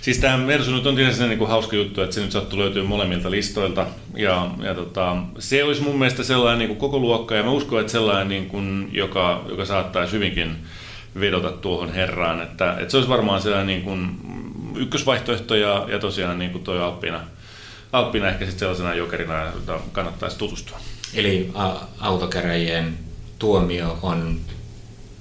Siis 0.00 0.18
tämä 0.18 0.36
Mersu 0.36 0.70
nyt 0.70 0.86
on 0.86 0.96
tietysti 0.96 1.26
niin 1.26 1.38
kuin 1.38 1.50
hauska 1.50 1.76
juttu, 1.76 2.02
että 2.02 2.14
se 2.14 2.20
nyt 2.20 2.32
sattuu 2.32 2.58
löytyy 2.58 2.82
molemmilta 2.82 3.30
listoilta. 3.30 3.86
Ja, 4.16 4.50
ja 4.62 4.74
tota, 4.74 5.16
se 5.38 5.64
olisi 5.64 5.82
mun 5.82 5.98
mielestä 5.98 6.22
sellainen 6.22 6.58
niin 6.58 6.68
kuin 6.68 6.78
koko 6.78 6.98
luokka, 6.98 7.34
ja 7.34 7.42
mä 7.42 7.50
uskon, 7.50 7.80
että 7.80 7.92
sellainen, 7.92 8.28
niin 8.28 8.46
kuin, 8.46 8.88
joka, 8.92 9.44
joka 9.48 9.64
saattaisi 9.64 10.12
hyvinkin 10.12 10.56
vedota 11.20 11.52
tuohon 11.52 11.92
herraan. 11.92 12.42
Että, 12.42 12.76
että 12.78 12.90
se 12.90 12.96
olisi 12.96 13.10
varmaan 13.10 13.42
sellainen 13.42 13.66
niin 13.66 13.82
kuin 13.82 14.16
ykkösvaihtoehto, 14.76 15.54
ja, 15.54 15.86
ja 15.88 15.98
tosiaan 15.98 16.38
niin 16.38 16.50
kuin 16.50 16.64
toi 16.64 16.82
Alppina, 16.82 17.20
Alppina 17.92 18.28
ehkä 18.28 18.44
sitten 18.44 18.58
sellaisena 18.58 18.94
jokerina, 18.94 19.44
jota 19.44 19.80
kannattaisi 19.92 20.38
tutustua. 20.38 20.78
Eli 21.14 21.50
autokäräjien 22.00 22.98
tuomio 23.38 23.98
on 24.02 24.40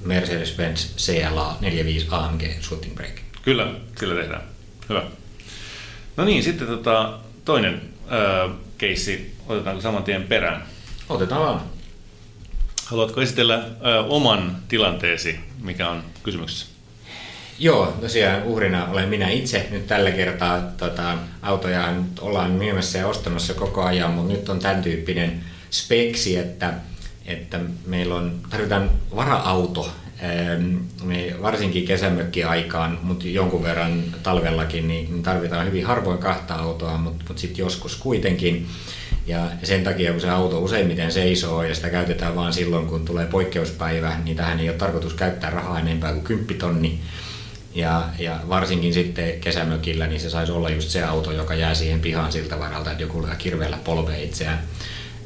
Mercedes-Benz 0.06 0.96
CLA 0.98 1.58
45 1.62 2.08
AMG 2.12 2.44
Shooting 2.62 2.96
Brake. 2.96 3.22
Kyllä, 3.42 3.68
sillä 4.00 4.16
tehdään. 4.16 4.59
Hyvä. 4.90 5.04
No 6.18 6.26
niin, 6.26 6.44
sitten 6.44 6.68
tota, 6.68 7.20
toinen 7.46 7.82
äh, 8.12 8.56
keissi, 8.78 9.36
otetaanko 9.48 9.82
saman 9.82 10.04
tien 10.04 10.24
perään? 10.24 10.64
Otetaan 11.10 11.42
vaan. 11.42 11.62
Haluatko 12.86 13.22
esitellä 13.22 13.56
äh, 13.56 13.66
oman 14.08 14.58
tilanteesi, 14.68 15.40
mikä 15.62 15.90
on 15.90 16.04
kysymyksessä? 16.24 16.66
Joo, 17.60 17.98
tosiaan 18.02 18.44
uhrina 18.44 18.86
olen 18.86 19.10
minä 19.10 19.30
itse. 19.30 19.68
Nyt 19.72 19.88
tällä 19.88 20.12
kertaa 20.12 20.62
tota, 20.62 21.18
autoja 21.42 21.94
ollaan 22.22 22.52
myymässä 22.52 22.98
ja 22.98 23.08
ostamassa 23.08 23.54
koko 23.54 23.84
ajan, 23.84 24.12
mutta 24.12 24.34
nyt 24.34 24.50
on 24.50 24.60
tämän 24.60 24.82
tyyppinen 24.82 25.44
speksi, 25.70 26.38
että, 26.38 26.74
että 27.26 27.60
meillä 27.86 28.16
on, 28.16 28.40
tarvitaan 28.50 28.92
vara-auto, 29.16 29.92
varsinkin 31.42 31.86
kesämökkiaikaan, 31.86 33.00
mutta 33.04 33.28
jonkun 33.28 33.64
verran 33.64 34.04
talvellakin, 34.24 34.88
niin 34.88 35.24
tarvitaan 35.24 35.66
hyvin 35.68 35.86
harvoin 35.86 36.18
kahta 36.18 36.54
autoa, 36.54 36.98
mutta, 36.98 37.24
mutta 37.28 37.42
sitten 37.42 37.64
joskus 37.64 37.96
kuitenkin. 37.96 38.68
Ja 39.28 39.48
sen 39.64 39.84
takia, 39.84 40.12
kun 40.12 40.22
se 40.22 40.30
auto 40.30 40.60
useimmiten 40.60 41.12
seisoo 41.12 41.64
ja 41.64 41.76
sitä 41.76 41.90
käytetään 41.90 42.36
vain 42.36 42.54
silloin, 42.54 42.88
kun 42.88 43.06
tulee 43.06 43.26
poikkeuspäivä, 43.26 44.18
niin 44.24 44.38
tähän 44.38 44.60
ei 44.60 44.70
ole 44.70 44.78
tarkoitus 44.78 45.14
käyttää 45.14 45.50
rahaa 45.50 45.80
enempää 45.80 46.12
kuin 46.12 46.24
10 46.24 46.58
tonni. 46.58 47.00
Ja, 47.76 48.04
ja 48.20 48.40
varsinkin 48.50 48.94
sitten 48.94 49.40
kesämökillä, 49.40 50.08
niin 50.08 50.22
se 50.22 50.30
saisi 50.30 50.52
olla 50.52 50.70
just 50.70 50.90
se 50.90 51.04
auto, 51.04 51.32
joka 51.32 51.56
jää 51.56 51.74
siihen 51.74 52.00
pihaan 52.00 52.32
siltä 52.32 52.60
varalta, 52.60 52.92
että 52.92 53.04
joku 53.04 53.28
kirveellä 53.38 53.78
polvee 53.84 54.24
itseään. 54.24 54.60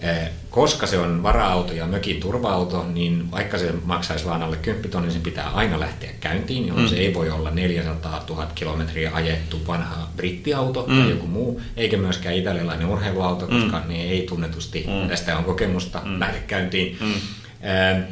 Eh, 0.04 0.30
koska 0.50 0.88
se 0.88 0.98
on 0.98 1.24
vara-auto 1.24 1.74
ja 1.74 1.88
mökin 1.88 2.20
turva-auto, 2.20 2.86
niin 2.94 3.32
vaikka 3.32 3.58
se 3.58 3.74
maksaisi 3.86 4.26
vain 4.26 4.44
alle 4.44 4.58
10 4.58 4.90
tonnin, 4.90 5.08
niin 5.08 5.14
sen 5.14 5.22
pitää 5.22 5.50
aina 5.50 5.80
lähteä 5.80 6.10
käyntiin, 6.20 6.68
jolloin 6.68 6.86
mm. 6.86 6.90
se 6.90 6.96
ei 6.96 7.14
voi 7.14 7.30
olla 7.30 7.52
400 7.52 8.24
000 8.30 8.48
kilometriä 8.56 9.12
ajettu 9.14 9.68
vanha 9.68 10.10
brittiauto 10.16 10.86
mm. 10.88 11.00
tai 11.00 11.10
joku 11.10 11.28
muu, 11.28 11.62
eikä 11.78 11.98
myöskään 11.98 12.36
italialainen 12.36 12.88
urheiluauto, 12.88 13.48
koska 13.48 13.80
mm. 13.80 13.88
ne 13.88 14.04
ei 14.04 14.22
tunnetusti, 14.22 14.86
mm. 14.88 15.08
tästä 15.08 15.38
on 15.38 15.44
kokemusta, 15.44 16.02
mm. 16.06 16.20
lähde 16.20 16.40
käyntiin. 16.48 16.98
Mm. 17.02 17.14
Eh, 17.14 18.04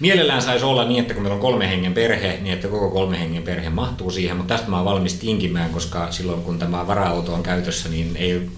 mielellään 0.00 0.42
saisi 0.42 0.64
olla 0.64 0.84
niin, 0.84 1.00
että 1.00 1.14
kun 1.14 1.22
meillä 1.22 1.34
on 1.34 1.40
kolme 1.40 1.68
hengen 1.68 1.94
perhe, 1.94 2.38
niin 2.40 2.54
että 2.54 2.68
koko 2.68 2.90
kolme 2.90 3.20
hengen 3.20 3.42
perhe 3.42 3.70
mahtuu 3.70 4.10
siihen, 4.10 4.36
mutta 4.36 4.54
tästä 4.54 4.70
mä 4.70 4.76
oon 4.76 4.84
valmis 4.84 5.14
tinkimään, 5.14 5.70
koska 5.70 6.12
silloin 6.12 6.42
kun 6.42 6.58
tämä 6.58 6.86
vara-auto 6.86 7.34
on 7.34 7.42
käytössä, 7.42 7.88
niin 7.88 8.16
ei 8.16 8.50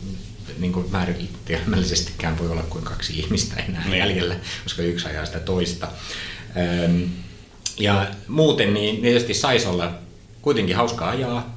niin 0.58 0.72
kuin 0.72 0.86
määritelmällisestikään 0.90 2.38
voi 2.38 2.48
olla 2.48 2.62
kuin 2.62 2.84
kaksi 2.84 3.18
ihmistä 3.18 3.56
enää 3.68 3.84
niin. 3.88 3.98
jäljellä, 3.98 4.36
koska 4.62 4.82
yksi 4.82 5.08
ajaa 5.08 5.26
sitä 5.26 5.40
toista. 5.40 5.88
Ja 7.78 8.06
muuten 8.28 8.74
niin 8.74 9.02
tietysti 9.02 9.34
saisi 9.34 9.66
olla 9.66 9.92
kuitenkin 10.42 10.76
hauska 10.76 11.08
ajaa, 11.08 11.56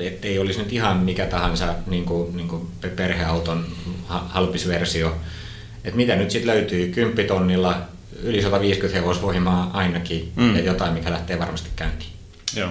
että 0.00 0.28
ei 0.28 0.38
olisi 0.38 0.58
nyt 0.58 0.72
ihan 0.72 0.96
mikä 0.96 1.26
tahansa 1.26 1.74
niin 1.86 2.04
kuin, 2.04 2.36
niin 2.36 2.48
kuin 2.48 2.68
perheauton 2.96 3.66
halpisversio. 4.08 5.16
Että 5.84 5.96
mitä 5.96 6.16
nyt 6.16 6.30
sitten 6.30 6.54
löytyy, 6.54 6.88
kymppitonnilla 6.88 7.80
yli 8.22 8.42
150 8.42 9.00
hevosvoimaa 9.00 9.70
ainakin 9.72 10.32
mm. 10.36 10.56
ja 10.56 10.62
jotain, 10.62 10.92
mikä 10.92 11.10
lähtee 11.10 11.38
varmasti 11.38 11.70
käyntiin. 11.76 12.10
Joo. 12.56 12.70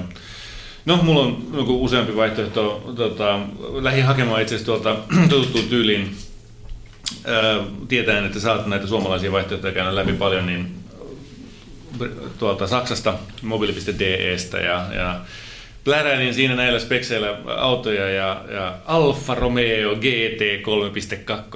No, 0.86 1.00
mulla 1.02 1.22
on 1.22 1.48
joku 1.54 1.84
useampi 1.84 2.16
vaihtoehto. 2.16 2.94
Tota, 2.96 3.40
lähdin 3.82 4.04
hakemaan 4.06 4.42
itse 4.42 4.56
asiassa 4.56 4.72
tuolta 4.72 4.96
tuttuun 5.30 5.68
tyyliin. 5.70 6.16
Tietäen, 7.88 8.26
että 8.26 8.40
saat 8.40 8.68
näitä 8.68 8.88
suomalaisia 8.88 9.32
vaihtoehtoja 9.32 9.74
käydä 9.74 9.96
läpi 9.96 10.14
paljon, 10.14 10.46
niin 10.46 10.84
tuolta 12.40 12.68
Saksasta, 12.68 13.14
mobili.destä 13.42 14.58
ja, 14.58 14.86
ja 14.96 15.20
pläräilin 15.84 16.34
siinä 16.34 16.56
näillä 16.56 16.80
spekseillä 16.80 17.38
autoja 17.58 18.10
ja, 18.10 18.46
ja 18.52 18.78
Alfa 18.86 19.36
Romeo 19.36 19.96
GT 19.96 20.42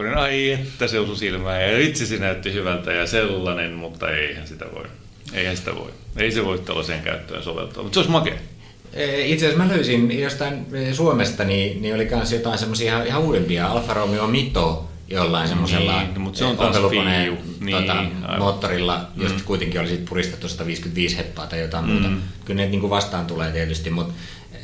3.2. 0.05 0.17
Ai 0.17 0.51
että 0.51 0.87
se 0.87 0.99
osui 0.99 1.17
silmään 1.17 1.61
ja 1.61 1.79
itse 1.79 2.05
se 2.05 2.17
näytti 2.17 2.53
hyvältä 2.53 2.93
ja 2.93 3.07
sellainen, 3.07 3.73
mutta 3.73 4.09
eihän 4.09 4.47
sitä 4.47 4.65
voi. 4.75 4.85
Eihän 5.33 5.57
sitä 5.57 5.75
voi. 5.75 5.91
Ei 6.17 6.31
se 6.31 6.45
voi 6.45 6.59
tällaiseen 6.59 7.01
käyttöön 7.01 7.43
soveltaa, 7.43 7.83
mutta 7.83 7.93
se 7.93 7.99
olisi 7.99 8.11
makea. 8.11 8.35
Itse 9.25 9.45
asiassa 9.45 9.63
mä 9.63 9.73
löysin 9.73 10.19
jostain 10.19 10.65
Suomesta, 10.93 11.43
niin, 11.43 11.81
niin 11.81 11.95
oli 11.95 12.05
myös 12.05 12.31
jotain 12.31 12.57
semmoisia 12.57 12.93
ihan, 12.93 13.07
ihan 13.07 13.21
uudempia. 13.21 13.67
Alfa 13.67 13.93
Romeo 13.93 14.27
Mito 14.27 14.89
jollain 15.07 15.47
semmoisella 15.47 16.01
niin, 16.01 16.21
mutta 16.21 16.39
se 16.39 16.45
on 16.45 16.57
taas 16.57 16.75
niin, 17.59 17.75
tota, 17.75 18.05
moottorilla, 18.37 19.07
mm. 19.15 19.23
josta 19.23 19.41
kuitenkin 19.45 19.81
oli 19.81 20.03
puristettu 20.09 20.49
155 20.49 21.17
heppaa 21.17 21.47
tai 21.47 21.59
jotain 21.59 21.85
mm. 21.85 21.91
muuta. 21.91 22.09
Kyllä 22.45 22.61
ne 22.61 22.69
niin 22.69 22.81
kuin 22.81 22.89
vastaan 22.89 23.25
tulee 23.25 23.51
tietysti, 23.51 23.89
mutta 23.89 24.13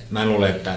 mä 0.09 0.26
luulen, 0.26 0.51
että 0.51 0.76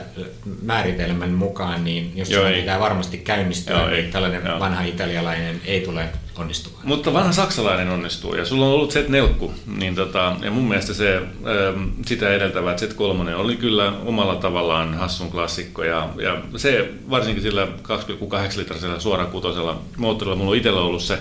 määritelmän 0.62 1.30
mukaan, 1.30 1.84
niin 1.84 2.12
jos 2.14 2.28
se 2.28 2.52
pitää 2.60 2.80
varmasti 2.80 3.18
käynnistyä, 3.18 3.76
Joo, 3.76 3.86
niin 3.86 4.04
ei. 4.04 4.10
tällainen 4.10 4.46
Joo. 4.46 4.60
vanha 4.60 4.82
italialainen 4.82 5.60
ei 5.64 5.80
tule 5.80 6.08
onnistumaan. 6.38 6.86
Mutta 6.86 7.12
vanha 7.12 7.32
saksalainen 7.32 7.88
onnistuu, 7.88 8.34
ja 8.34 8.44
sulla 8.44 8.66
on 8.66 8.72
ollut 8.72 8.94
Z4, 8.94 9.50
niin 9.66 9.94
tota, 9.94 10.36
ja 10.42 10.50
mun 10.50 10.68
mielestä 10.68 10.94
se 10.94 11.16
ähm, 11.16 11.88
sitä 12.06 12.30
edeltävä 12.30 12.74
Z3 12.74 13.34
oli 13.34 13.56
kyllä 13.56 13.92
omalla 14.04 14.36
tavallaan 14.36 14.94
hassun 14.94 15.30
klassikko, 15.30 15.84
ja, 15.84 16.08
ja 16.22 16.42
se 16.56 16.90
varsinkin 17.10 17.42
sillä 17.42 17.64
2,8 17.64 18.58
litrasella 18.58 19.00
suorakutosella 19.00 19.80
moottorilla, 19.96 20.36
mulla 20.36 20.50
on 20.50 20.56
itsellä 20.56 20.80
ollut 20.80 21.02
se 21.02 21.18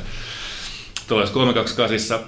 tuollaisessa 1.08 1.34
328 1.34 2.20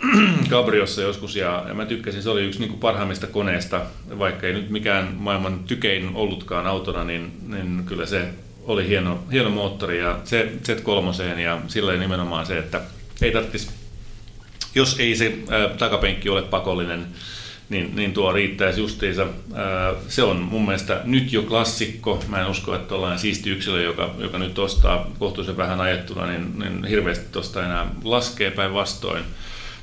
Cabriossa 0.50 1.02
joskus 1.10 1.36
ja, 1.36 1.66
ja 1.68 1.74
mä 1.74 1.86
tykkäsin, 1.86 2.24
se 2.24 2.30
oli 2.30 2.44
yksi 2.44 2.60
niin 2.60 2.70
kuin 2.70 2.80
parhaimmista 2.80 3.28
koneista, 3.28 3.82
vaikka 4.20 4.48
ei 4.48 4.54
nyt 4.54 4.70
mikään 4.70 5.16
maailman 5.18 5.60
tykein 5.60 6.12
ollutkaan 6.14 6.68
autona, 6.68 7.04
niin, 7.04 7.32
niin 7.48 7.84
kyllä 7.86 8.06
se 8.06 8.30
oli 8.68 8.88
hieno, 8.88 9.24
hieno 9.32 9.49
moottori 9.49 9.99
ja 9.99 10.20
se 10.24 10.51
Z3 10.63 11.39
ja 11.39 11.61
sillä 11.68 11.91
oli 11.91 11.99
nimenomaan 11.99 12.45
se, 12.45 12.57
että 12.57 12.82
ei 13.22 13.32
tarvitsisi, 13.32 13.70
jos 14.76 14.99
ei 14.99 15.15
se 15.15 15.38
ää, 15.49 15.70
takapenkki 15.70 16.30
ole 16.30 16.41
pakollinen, 16.41 17.07
niin, 17.70 17.95
niin 17.95 18.13
tuo 18.13 18.32
riittäisi 18.32 18.80
justiinsa. 18.80 19.28
Se 20.07 20.24
on 20.24 20.38
mun 20.38 20.65
mielestä 20.65 21.01
nyt 21.03 21.34
jo 21.34 21.43
klassikko. 21.43 22.24
Mä 22.28 22.41
en 22.41 22.47
usko, 22.47 22.76
että 22.76 22.95
ollaan 22.95 23.20
siisti 23.20 23.49
yksilö, 23.49 23.82
joka, 23.82 24.15
joka 24.18 24.38
nyt 24.38 24.59
ostaa 24.59 25.11
kohtuullisen 25.20 25.57
vähän 25.57 25.82
ajettuna, 25.82 26.26
niin, 26.26 26.59
niin 26.59 26.86
hirveästi 26.86 27.26
tuosta 27.32 27.65
enää 27.65 27.88
laskee 28.03 28.51
päinvastoin. 28.51 29.24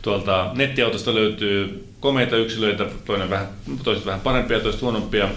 Tuolta 0.02 0.50
nettiautosta 0.54 1.14
löytyy 1.14 1.84
komeita 2.00 2.36
yksilöitä, 2.36 2.86
toinen 3.04 3.30
vähän, 3.30 3.48
toiset 3.82 4.06
vähän 4.06 4.20
parempia, 4.20 4.60
toiset 4.60 4.82
huonompia. 4.82 5.28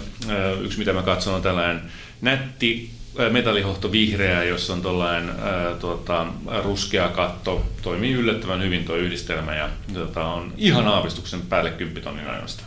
Yksi, 0.60 0.78
mitä 0.78 0.92
mä 0.92 1.02
katson, 1.02 1.34
on 1.34 1.42
tällainen 1.42 1.80
nätti 2.20 2.90
metallihohto 3.30 3.92
vihreä, 3.92 4.44
jossa 4.44 4.72
on 4.72 4.82
tuollainen 4.82 5.34
tuota, 5.80 6.26
ruskea 6.64 7.08
katto. 7.08 7.66
Toimii 7.82 8.12
yllättävän 8.12 8.62
hyvin 8.62 8.84
tuo 8.84 8.96
yhdistelmä 8.96 9.54
ja 9.54 9.68
tuota, 9.94 10.24
on 10.24 10.52
ihan 10.56 10.88
aavistuksen 10.88 11.42
päälle 11.42 11.70
10 11.70 12.02
tonnin 12.02 12.30
ajoista. 12.30 12.64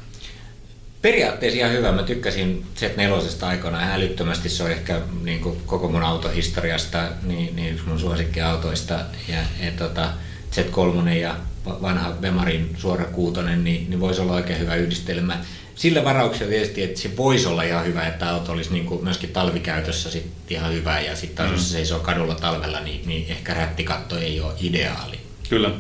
Periaatteessa 1.02 1.60
ihan 1.60 1.72
hyvä. 1.72 1.92
Mä 1.92 2.04
tykkäsin 2.04 2.66
Z4 2.80 3.46
aikoinaan 3.46 3.92
älyttömästi. 3.92 4.50
Se 4.50 4.64
on 4.64 4.72
ehkä 4.72 5.02
niin 5.24 5.40
kuin 5.40 5.62
koko 5.66 5.90
mun 5.90 6.04
autohistoriasta 6.04 7.04
niin, 7.24 7.56
niin 7.56 7.74
yksi 7.74 7.88
mun 7.88 8.00
suosikkiautoista. 8.00 8.94
Ja, 9.28 9.38
ja 9.66 9.72
tota, 9.78 10.10
Z3 10.56 11.10
ja 11.10 11.36
vanha 11.66 12.12
Bemarin 12.12 12.76
suora 12.78 13.06
kuutonen, 13.06 13.64
niin, 13.64 13.90
niin 13.90 14.00
voisi 14.00 14.22
olla 14.22 14.34
oikein 14.34 14.60
hyvä 14.60 14.76
yhdistelmä 14.76 15.38
sillä 15.76 16.04
varauksella 16.04 16.50
tietysti, 16.50 16.84
että 16.84 17.00
se 17.00 17.18
voisi 17.18 17.48
olla 17.48 17.64
ihan 17.64 17.86
hyvä, 17.86 18.08
että 18.08 18.30
auto 18.30 18.52
olisi 18.52 18.74
niin 18.74 18.86
kuin 18.86 19.04
myöskin 19.04 19.30
talvikäytössä 19.30 20.12
sit 20.12 20.32
ihan 20.50 20.74
hyvä 20.74 21.00
ja 21.00 21.16
sitten 21.16 21.36
taas 21.36 21.50
mm. 21.50 21.56
jos 21.56 21.68
se 21.68 21.72
seisoo 21.72 22.00
kadulla 22.00 22.36
talvella, 22.36 22.80
niin, 22.80 23.08
niin 23.08 23.26
ehkä 23.30 23.54
rättikatto 23.54 24.18
ei 24.18 24.42
ole 24.42 24.54
ideaali. 24.62 25.20
Kyllä. 25.50 25.72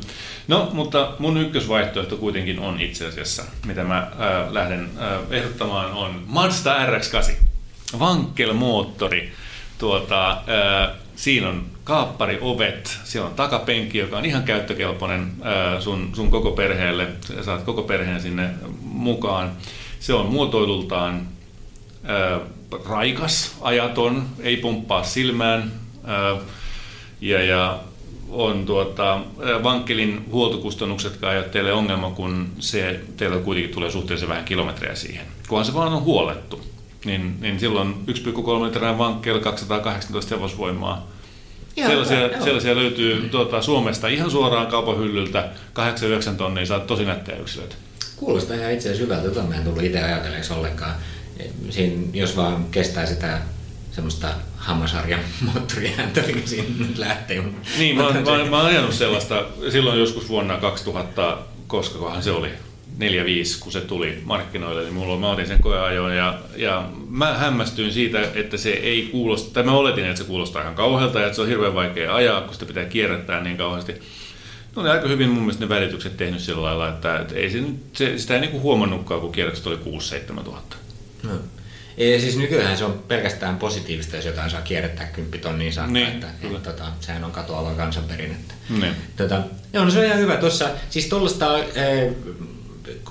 No, 0.47 0.69
mutta 0.73 1.15
mun 1.19 1.37
ykkösvaihtoehto 1.37 2.17
kuitenkin 2.17 2.59
on 2.59 2.81
itse 2.81 3.05
asiassa, 3.05 3.43
mitä 3.65 3.83
mä 3.83 3.97
äh, 3.97 4.51
lähden 4.51 4.89
äh, 5.01 5.19
ehdottamaan, 5.31 5.91
on 5.91 6.23
Mazda 6.27 6.85
RX-8. 6.85 7.31
Vankelmoottori. 7.99 9.31
Tuota, 9.77 10.31
äh, 10.31 10.95
siinä 11.21 11.49
on 11.49 11.65
kaappariovet, 11.83 12.97
siellä 13.03 13.29
on 13.29 13.35
takapenkki, 13.35 13.97
joka 13.97 14.17
on 14.17 14.25
ihan 14.25 14.43
käyttökelpoinen 14.43 15.31
sun, 15.79 16.09
sun 16.13 16.31
koko 16.31 16.51
perheelle. 16.51 17.07
Saat 17.41 17.63
koko 17.63 17.83
perheen 17.83 18.21
sinne 18.21 18.49
mukaan 18.81 19.51
Se 19.99 20.13
on 20.13 20.25
muotoilultaan 20.25 21.27
raikas, 22.89 23.57
ajaton, 23.61 24.25
ei 24.39 24.57
pumppaa 24.57 25.03
silmään 25.03 25.71
ää, 26.03 26.37
ja, 27.21 27.43
ja 27.43 27.79
on 28.29 28.65
tuota, 28.65 29.19
vankkelin 29.63 30.25
huoltokustannukset 30.31 31.23
ei 31.23 31.37
ole 31.37 31.43
teille 31.43 31.73
ongelma, 31.73 32.11
kun 32.11 32.47
se 32.59 32.99
teillä 33.17 33.37
kuitenkin 33.37 33.73
tulee 33.73 33.91
suhteellisen 33.91 34.29
vähän 34.29 34.45
kilometrejä 34.45 34.95
siihen. 34.95 35.25
Kunhan 35.47 35.65
se 35.65 35.73
vaan 35.73 35.93
on 35.93 36.03
huolettu, 36.03 36.70
niin, 37.05 37.37
niin 37.41 37.59
silloin 37.59 37.95
1,3 38.07 38.65
litran 38.65 38.97
vankkel 38.97 39.39
218 39.39 40.35
hevosvoimaa. 40.35 41.07
Joo, 41.75 41.89
sellaisia, 41.89 42.19
joo. 42.19 42.43
sellaisia 42.43 42.75
löytyy 42.75 43.29
tuota, 43.29 43.61
Suomesta 43.61 44.07
ihan 44.07 44.31
suoraan 44.31 44.67
kaupan 44.67 44.97
hyllyltä, 44.97 45.49
8-9 46.33 46.35
tonnia, 46.37 46.65
saat 46.65 46.87
tosi 46.87 47.05
nättejä 47.05 47.37
yksilöitä. 47.37 47.75
Kuulostaa 48.15 48.57
ihan 48.57 48.71
itse 48.71 48.89
asiassa 48.89 49.03
hyvältä, 49.03 49.27
jota 49.27 49.43
mä 49.43 49.55
en 49.55 49.63
tullut 49.63 49.83
itse 49.83 50.03
ajatelleeksi 50.03 50.53
ollenkaan. 50.53 50.95
Siin, 51.69 52.09
jos 52.13 52.37
vaan 52.37 52.65
kestää 52.71 53.05
sitä 53.05 53.41
semmoista 53.91 54.27
hammasarjan 54.55 55.19
moottoriääntä, 55.53 56.21
mikä 56.21 56.47
siinä 56.47 56.69
nyt 56.79 56.97
lähtee. 56.97 57.43
Niin, 57.77 57.95
mä, 57.95 58.03
mä, 58.03 58.49
mä 58.49 58.57
oon 58.57 58.65
ajanut 58.65 58.93
sellaista 58.93 59.45
silloin 59.71 59.99
joskus 59.99 60.29
vuonna 60.29 60.57
2000, 60.57 61.37
koska 61.67 61.99
kohan 61.99 62.23
se 62.23 62.31
oli 62.31 62.49
4-5, 63.01 63.03
kun 63.59 63.71
se 63.71 63.81
tuli 63.81 64.21
markkinoille, 64.23 64.81
niin 64.81 64.93
mulla, 64.93 65.17
mä 65.17 65.31
otin 65.31 65.47
sen 65.47 65.61
koeajoon 65.61 66.15
ja, 66.15 66.39
ja 66.55 66.89
mä 67.09 67.33
hämmästyin 67.33 67.93
siitä, 67.93 68.19
että 68.35 68.57
se 68.57 68.69
ei 68.69 69.09
kuulosta, 69.11 69.53
tai 69.53 69.63
mä 69.63 69.71
oletin, 69.71 70.05
että 70.05 70.17
se 70.17 70.23
kuulostaa 70.23 70.61
ihan 70.61 70.75
kauhealta 70.75 71.19
ja 71.19 71.25
että 71.25 71.35
se 71.35 71.41
on 71.41 71.47
hirveän 71.47 71.75
vaikea 71.75 72.15
ajaa, 72.15 72.41
kun 72.41 72.53
sitä 72.53 72.65
pitää 72.65 72.85
kierrättää 72.85 73.43
niin 73.43 73.57
kauheasti. 73.57 74.01
No 74.75 74.83
ne 74.83 74.89
aika 74.89 75.07
hyvin 75.07 75.29
mun 75.29 75.39
mielestä 75.39 75.65
ne 75.65 75.69
välitykset 75.69 76.17
tehnyt 76.17 76.41
sillä 76.41 76.63
lailla, 76.63 76.89
että, 76.89 77.19
että 77.19 77.35
ei 77.35 77.49
se, 77.49 77.63
se, 77.93 78.17
sitä 78.17 78.33
ei 78.33 78.41
niinku 78.41 78.59
huomannutkaan, 78.59 79.21
kun 79.21 79.31
kierrätykset 79.31 79.67
oli 79.67 79.79
6-7 80.39 80.43
tuhatta. 80.43 80.75
No. 81.23 81.31
Ei, 81.97 82.21
siis 82.21 82.37
nykyään 82.37 82.77
se 82.77 82.85
on 82.85 83.03
pelkästään 83.07 83.57
positiivista, 83.57 84.15
jos 84.15 84.25
jotain 84.25 84.51
saa 84.51 84.61
kierrättää 84.61 85.07
kymppitonniin 85.07 85.73
saakka, 85.73 85.93
niin, 85.93 86.07
että, 86.07 86.27
että, 86.43 86.71
tota, 86.71 86.85
sehän 86.99 87.23
on 87.23 87.31
katoava 87.31 87.73
kansanperinnettä. 87.73 88.53
Niin. 88.69 88.95
Tota, 89.17 89.41
joo, 89.73 89.85
no 89.85 89.91
se 89.91 89.99
on 89.99 90.05
ihan 90.05 90.19
hyvä. 90.19 90.37
Tuossa, 90.37 90.69
siis 90.89 91.07
tuollaista 91.07 91.57
eh, 91.57 92.13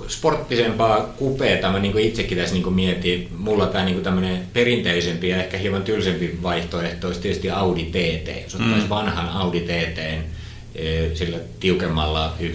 sporttisempaa 0.07 1.01
kupeeta 1.01 1.71
mä 1.71 1.79
niin 1.79 1.99
itsekin 1.99 2.37
tässä 2.37 2.55
niin 2.55 2.73
mietin. 2.73 3.29
Mulla 3.37 3.67
tämä 3.67 3.85
niin 3.85 4.03
tämmöinen 4.03 4.47
perinteisempi 4.53 5.29
ja 5.29 5.43
ehkä 5.43 5.57
hieman 5.57 5.83
tylsempi 5.83 6.39
vaihtoehto 6.43 7.07
olisi 7.07 7.21
tietysti 7.21 7.49
Audi 7.49 7.83
TT. 7.83 8.43
Jos 8.43 8.55
ottaisi 8.55 8.85
mm. 8.85 8.89
vanhan 8.89 9.29
Audi 9.29 9.59
TT 9.59 9.97
eh, 9.97 11.11
sillä 11.13 11.37
tiukemmalla 11.59 12.35
1.8 12.39 12.47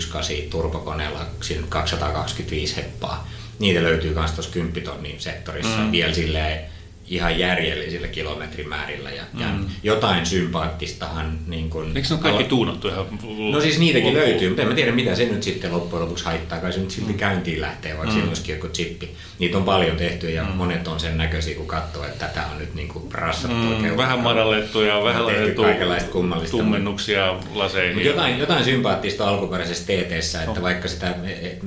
turbokoneella 0.50 1.26
225 1.68 2.76
heppaa 2.76 3.28
niitä 3.58 3.82
löytyy 3.82 4.14
myös 4.14 4.30
tuossa 4.30 4.52
10 4.52 4.82
tonnin 4.82 5.20
sektorissa 5.20 5.78
mm. 5.78 5.92
vielä 5.92 6.14
silleen 6.14 6.75
ihan 7.08 7.38
järjellisillä 7.38 8.08
kilometrimäärillä 8.08 9.10
ja, 9.10 9.22
mm. 9.32 9.40
ja 9.40 9.48
jotain 9.82 10.26
sympaattistahan. 10.26 11.38
Niin 11.46 11.70
kun, 11.70 11.96
Eikö 11.96 12.08
se 12.08 12.14
on 12.14 12.20
kaikki 12.20 12.44
tuunattu 12.44 12.88
ihan 12.88 13.06
No 13.52 13.60
siis 13.60 13.78
niitäkin 13.78 14.06
loppuun. 14.06 14.28
löytyy, 14.28 14.48
mutta 14.48 14.62
en 14.62 14.68
mä 14.68 14.74
tiedä 14.74 14.92
mitä 14.92 15.14
se 15.14 15.24
nyt 15.24 15.42
sitten 15.42 15.72
loppujen 15.72 16.02
lopuksi 16.02 16.24
haittaa, 16.24 16.58
kai 16.58 16.72
se 16.72 16.80
nyt 16.80 16.90
silti 16.90 17.12
mm. 17.12 17.18
käyntiin 17.18 17.60
lähtee, 17.60 17.90
vaikka 17.90 18.06
mm. 18.06 18.12
siinä 18.12 18.28
olisikin 18.28 18.54
joku 18.54 18.68
chippi. 18.68 19.10
Niitä 19.38 19.58
on 19.58 19.64
paljon 19.64 19.96
tehty 19.96 20.30
ja 20.30 20.44
mm. 20.44 20.50
monet 20.50 20.88
on 20.88 21.00
sen 21.00 21.18
näköisiä, 21.18 21.54
kun 21.54 21.66
katsoo, 21.66 22.04
että 22.04 22.26
tätä 22.26 22.46
on 22.52 22.58
nyt 22.58 22.74
niin 22.74 22.88
kuin 22.88 23.12
rassattu 23.12 23.56
mm. 23.56 23.74
oikein. 23.74 23.96
Vähän 23.96 24.20
madallettu 24.20 24.80
ja 24.80 25.04
vähän 25.04 25.26
laitettu 25.26 25.62
kaikenlaista 25.62 26.10
kummallista. 26.10 26.56
tummennuksia 26.56 27.36
laseihin. 27.54 28.04
jotain, 28.04 28.38
jotain 28.38 28.64
sympaattista 28.64 29.28
alkuperäisessä 29.28 29.84
TT, 29.84 30.12
että 30.42 30.50
oh. 30.50 30.62
vaikka 30.62 30.88
sitä 30.88 31.14
e, 31.24 31.30
e, 31.30 31.58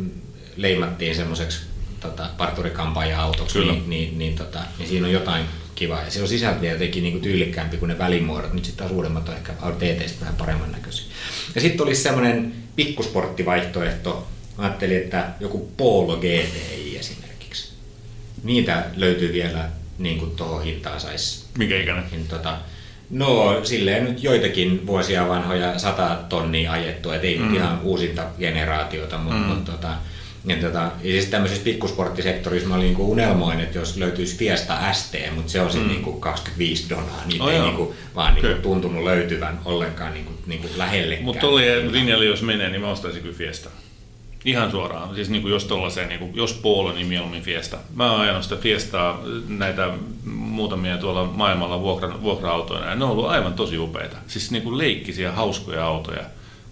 leimattiin 0.58 1.16
semmoiseksi 1.16 1.70
tota, 2.00 2.30
parturikampaaja-autoksi, 2.38 3.60
niin, 3.60 3.89
niin, 3.89 4.18
niin, 4.18 4.36
tota, 4.36 4.60
niin 4.78 4.89
siinä 4.89 5.08
on 5.08 5.14
jotain 5.14 5.45
kivaa. 5.76 6.04
Ja 6.04 6.12
se 6.12 6.22
on 6.22 6.28
sisältö 6.28 6.66
jotenkin 6.66 7.04
niin 7.04 7.22
tyylikkäämpi 7.22 7.78
kuin 7.78 7.89
ne 7.89 7.97
välimuodot. 7.97 8.54
Nyt 8.54 8.66
sitten 8.66 8.88
taas 8.88 8.97
uudemmat 8.97 9.30
on 9.30 9.36
ehkä 9.36 9.54
TTstä 9.54 10.22
vähän 10.22 10.36
paremman 10.36 10.72
näköisiä. 10.72 11.06
Ja 11.56 11.62
sitten 11.62 11.86
olisi 11.86 12.02
semmoinen 12.02 12.54
pikkusporttivaihtoehto. 12.76 14.28
Mä 14.58 14.64
ajattelin, 14.64 14.97
että 14.97 15.28
joku 15.39 15.72
Polo 15.78 16.18
GTI 16.18 16.97
esimerkiksi. 17.00 17.74
Niitä 18.43 18.86
löytyy 18.95 19.34
vielä 19.34 19.70
niin 19.97 20.20
kuin 20.20 20.32
tuohon 20.32 20.64
hintaan 20.64 21.00
saisi. 21.00 21.45
Mikä 21.58 21.82
ikäinen? 21.82 22.04
Niin, 22.12 22.28
tota, 22.28 22.58
No 23.10 23.60
silleen 23.64 24.04
nyt 24.04 24.24
joitakin 24.24 24.88
vuosia 24.88 25.28
vanhoja 25.28 25.80
sata 25.80 26.18
tonnia 26.30 26.72
ajettua, 26.72 27.16
et 27.16 27.24
ei 27.24 27.38
mm. 27.38 27.45
nyt 27.45 27.56
ihan 27.56 27.80
uusinta 27.84 28.26
generaatiota, 28.39 29.18
mutta, 29.18 29.39
mm. 29.39 29.45
mutta 29.45 29.72
tota, 29.72 29.93
ja 30.46 30.56
tota, 30.56 30.80
ja 30.80 30.92
siis 31.04 31.26
tämmöisessä 31.26 31.64
pikkusporttisektorissa 31.64 32.70
mä 32.70 32.76
olin 32.76 32.86
niinku 32.86 33.12
unelmoin, 33.12 33.60
että 33.60 33.78
jos 33.78 33.98
löytyisi 33.98 34.38
Fiesta 34.38 34.94
ST, 34.94 35.16
mutta 35.36 35.52
se 35.52 35.62
on 35.62 35.72
sitten 35.72 35.88
mm. 35.88 35.94
niinku 35.94 36.12
25 36.14 36.90
donaa, 36.90 37.22
niin 37.26 37.42
oh, 37.42 37.50
ei 37.50 37.60
niinku, 37.60 37.96
vaan 38.16 38.34
niinku 38.36 38.62
tuntunut 38.62 39.04
löytyvän 39.04 39.60
ollenkaan 39.66 40.14
niinku, 40.14 40.32
niinku 40.46 40.68
lähellekään. 40.76 41.26
Mutta 41.26 41.42
tuolle 41.42 41.92
linjalle 41.92 42.26
jos 42.26 42.42
menee, 42.42 42.70
niin 42.70 42.82
mä 42.82 42.90
ostaisin 42.90 43.22
kyllä 43.22 43.38
Fiesta. 43.38 43.70
Ihan 44.46 44.72
suoraan. 44.72 45.16
Siis 45.16 45.30
niin 45.30 45.42
kuin 45.42 45.52
jos 45.52 45.66
tollaiseen, 45.66 46.10
niin 46.10 46.20
kuin, 46.20 46.36
jos 46.36 46.54
Polo, 46.54 46.92
niin 46.92 47.08
mieluummin 47.08 47.42
Fiesta. 47.42 47.78
Mä 47.96 48.12
oon 48.12 48.22
ajanut 48.22 48.44
sitä 48.44 48.56
Fiestaa, 48.56 49.22
näitä 49.48 49.90
muutamia 50.26 50.98
tuolla 50.98 51.26
maailmalla 51.26 51.82
vuokra, 51.82 52.22
vuokra-autoina, 52.22 52.86
ja 52.86 52.96
ne 52.96 53.06
on 53.06 53.12
ollut 53.12 53.28
aivan 53.28 53.54
tosi 53.54 53.78
upeita. 53.78 54.18
Siis 54.28 54.52
niin 54.52 54.64
kuin 54.64 54.78
leikkisiä, 54.78 55.32
hauskoja 55.32 55.86
autoja, 55.86 56.24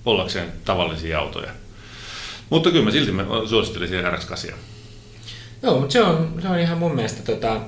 ollakseen 0.05 0.51
tavallisia 0.65 1.19
autoja. 1.19 1.51
Mutta 2.49 2.71
kyllä 2.71 2.85
mä 2.85 2.91
silti 2.91 3.11
mä 3.11 3.25
suosittelisin 3.45 3.99
RX8. 3.99 4.53
Joo, 5.63 5.79
mutta 5.79 5.93
se 5.93 6.01
on, 6.01 6.39
se 6.41 6.47
on 6.47 6.59
ihan 6.59 6.77
mun 6.77 6.95
mielestä 6.95 7.23
tota, 7.23 7.61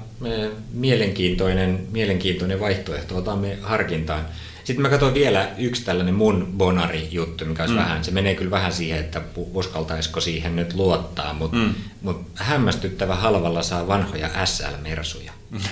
mielenkiintoinen, 0.72 1.88
mielenkiintoinen 1.92 2.60
vaihtoehto. 2.60 3.18
Otamme 3.18 3.58
harkintaan. 3.62 4.26
Sitten 4.70 4.82
mä 4.82 4.90
katsoin 4.90 5.14
vielä 5.14 5.50
yksi 5.58 5.86
tällainen 5.86 6.14
mun 6.14 6.54
Bonari-juttu, 6.58 7.46
mikä 7.46 7.64
olisi 7.64 7.76
mm. 7.76 7.80
vähän, 7.80 8.04
se 8.04 8.12
menee 8.12 8.36
kyllä 8.36 8.52
vähän 8.52 8.74
siihen, 8.74 9.00
että 9.00 9.22
uskaltaisiko 9.36 10.22
siihen 10.22 10.56
nyt 10.56 10.74
luottaa, 10.74 11.34
mutta 11.34 11.58
mm. 11.58 11.74
mut 12.02 12.22
hämmästyttävä 12.36 13.16
halvalla 13.16 13.64
saa 13.64 13.88
vanhoja 13.88 14.30
SL-mersuja. 14.46 15.32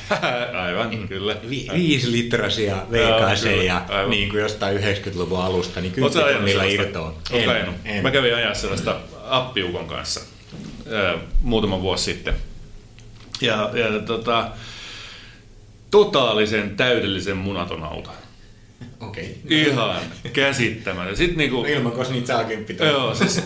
aivan, 0.64 0.90
niin, 0.90 1.08
kyllä. 1.08 1.36
Vi- 1.50 1.68
viisi 1.74 2.12
litrasia 2.12 2.78
VKC 2.92 3.64
ja 3.66 3.86
niin 4.08 4.30
kuin 4.30 4.42
jostain 4.42 4.78
90-luvun 4.78 5.40
alusta, 5.40 5.82
niin 5.82 5.94
kyllä 5.94 6.42
niillä 6.42 6.64
irtoon. 6.64 7.14
En, 7.32 7.50
en. 7.86 8.04
Mä 8.04 8.12
kävin 8.12 8.36
ajaa 8.36 8.54
sellaista 8.54 9.00
appiukon 9.24 9.88
kanssa 9.88 10.22
muutama 11.42 11.82
vuosi 11.82 12.04
sitten. 12.04 12.34
Ja, 13.42 13.70
ja 13.74 14.00
tota, 14.00 14.48
totaalisen 15.92 16.78
täydellisen 16.78 17.38
munaton 17.38 17.84
auto. 17.84 18.12
Okei. 19.00 19.38
Okay. 19.46 19.58
Ihan 19.58 20.02
käsittämätön. 20.34 21.18
Sitten 21.18 21.38
niinku, 21.38 21.62
no 21.62 21.70
ilman, 21.70 21.92
koska 21.92 22.14
niitä 22.14 22.28
saa 22.28 22.46
Joo, 22.88 23.16
siis 23.16 23.44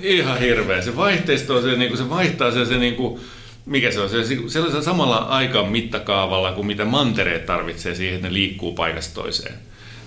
ihan 0.00 0.38
hirveä. 0.38 0.82
Se 0.82 0.96
vaihteisto 0.96 1.56
on 1.56 1.62
se, 1.62 1.76
niinku, 1.76 1.96
se 1.96 2.10
vaihtaa 2.10 2.50
se, 2.50 2.66
se 2.66 2.78
niinku, 2.78 3.20
mikä 3.66 3.90
se 3.90 4.00
on, 4.00 4.08
se, 4.08 4.16
sellaisella 4.48 4.84
samalla 4.84 5.16
aikaan 5.16 5.68
mittakaavalla 5.68 6.52
kuin 6.52 6.66
mitä 6.66 6.84
mantereet 6.84 7.46
tarvitsee 7.46 7.94
siihen, 7.94 8.14
että 8.14 8.28
ne 8.28 8.34
liikkuu 8.34 8.74
paikasta 8.74 9.14
toiseen. 9.14 9.54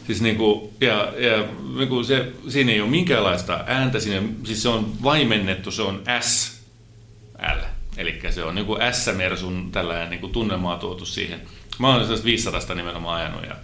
Siis 0.07 0.21
niinku, 0.21 0.73
ja, 0.81 1.13
ja 1.17 1.45
niinku 1.77 2.03
se, 2.03 2.31
siinä 2.47 2.71
ei 2.71 2.81
ole 2.81 2.89
minkäänlaista 2.89 3.63
ääntä, 3.67 3.99
siinä, 3.99 4.21
siis 4.43 4.63
se 4.63 4.69
on 4.69 5.03
vaimennettu, 5.03 5.71
se 5.71 5.81
on 5.81 6.03
S, 6.19 6.61
L. 7.39 7.59
Eli 7.97 8.19
se 8.29 8.43
on 8.43 8.55
niinku 8.55 8.77
S-mersun 8.91 9.71
tällainen 9.71 10.09
niinku 10.09 10.27
tunnelmaa 10.27 10.77
tuotu 10.77 11.05
siihen. 11.05 11.41
Mä 11.79 11.95
oon 11.95 12.23
500 12.23 12.75
nimenomaan 12.75 13.21
ajanut 13.21 13.43
ja 13.43 13.55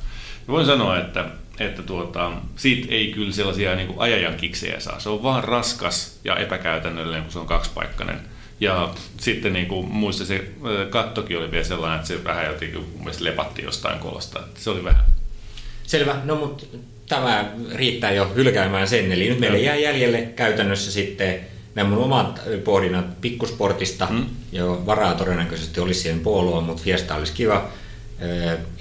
voin 0.48 0.66
sanoa, 0.66 0.98
että, 1.00 1.26
että 1.60 1.82
tuota, 1.82 2.32
siitä 2.56 2.88
ei 2.90 3.12
kyllä 3.12 3.32
sellaisia 3.32 3.76
niin 3.76 3.88
kuin 3.88 4.00
ajajan 4.00 4.36
kiksejä 4.36 4.80
saa. 4.80 5.00
Se 5.00 5.10
on 5.10 5.24
vaan 5.24 5.44
raskas 5.44 6.20
ja 6.24 6.36
epäkäytännöllinen, 6.36 7.24
kun 7.24 7.32
se 7.32 7.40
on 7.40 7.48
kaksipaikkainen. 7.48 8.20
Ja 8.60 8.94
sitten 9.18 9.54
niin 9.54 9.68
kuin, 9.68 9.88
muista 9.88 10.26
se 10.26 10.52
kattokin 10.90 11.38
oli 11.38 11.52
vielä 11.52 11.64
sellainen, 11.64 11.96
että 11.96 12.08
se 12.08 12.24
vähän 12.24 12.46
jotenkin 12.46 12.80
mun 12.80 13.00
mielestä 13.00 13.24
lepatti 13.24 13.64
jostain 13.64 14.00
kolosta. 14.00 14.40
Että 14.40 14.60
se 14.60 14.70
oli 14.70 14.84
vähän. 14.84 15.06
Selvä. 15.84 16.16
No 16.24 16.36
mutta 16.36 16.66
tämä 17.10 17.46
riittää 17.76 18.12
jo 18.12 18.32
hylkäämään 18.36 18.88
sen. 18.88 19.12
Eli 19.12 19.30
nyt 19.30 19.40
meille 19.40 19.60
jää 19.60 19.76
jäljelle 19.76 20.22
käytännössä 20.22 20.92
sitten 20.92 21.40
nämä 21.76 21.90
mun 21.90 22.04
omat 22.04 22.42
pohdinnat 22.64 23.22
pikkusportista. 23.22 24.08
Mm. 24.10 24.26
Jo 24.52 24.84
varaa 24.86 25.14
todennäköisesti 25.14 25.80
olisi 25.80 26.00
siihen 26.00 26.20
poloon, 26.20 26.64
mutta 26.64 26.84
Fiesta 26.84 27.16
olisi 27.16 27.34
kiva 27.34 27.70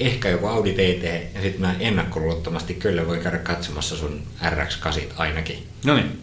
ehkä 0.01 0.29
joku 0.29 0.47
Audi 0.47 0.73
TT, 0.73 1.35
ja 1.35 1.43
sitten 1.43 1.61
mä 1.61 1.75
ennakkoluulottomasti 1.81 2.75
kyllä 2.75 3.07
voi 3.07 3.19
käydä 3.19 3.39
katsomassa 3.39 3.97
sun 3.97 4.23
RX-8 4.43 5.01
ainakin. 5.17 5.67
No 5.85 5.95
niin, 5.95 6.19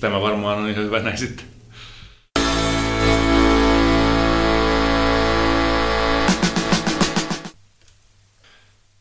tämä 0.00 0.20
varmaan 0.20 0.58
on 0.58 0.70
ihan 0.70 0.84
hyvä 0.84 1.00
näin 1.00 1.18
sitten. 1.18 1.46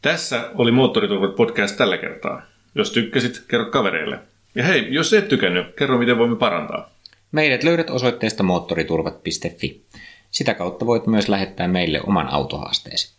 Tässä 0.01 0.49
oli 0.55 0.71
Moottoriturvat 0.71 1.35
podcast 1.35 1.77
tällä 1.77 1.97
kertaa. 1.97 2.41
Jos 2.75 2.91
tykkäsit, 2.91 3.43
kerro 3.47 3.65
kavereille. 3.65 4.19
Ja 4.55 4.63
hei, 4.63 4.87
jos 4.93 5.13
et 5.13 5.27
tykännyt, 5.27 5.75
kerro 5.75 5.97
miten 5.97 6.17
voimme 6.17 6.35
parantaa. 6.35 6.89
Meidät 7.31 7.63
löydät 7.63 7.89
osoitteesta 7.89 8.43
moottoriturvat.fi. 8.43 9.85
Sitä 10.31 10.53
kautta 10.53 10.85
voit 10.85 11.07
myös 11.07 11.29
lähettää 11.29 11.67
meille 11.67 12.01
oman 12.01 12.27
autohaasteesi. 12.27 13.18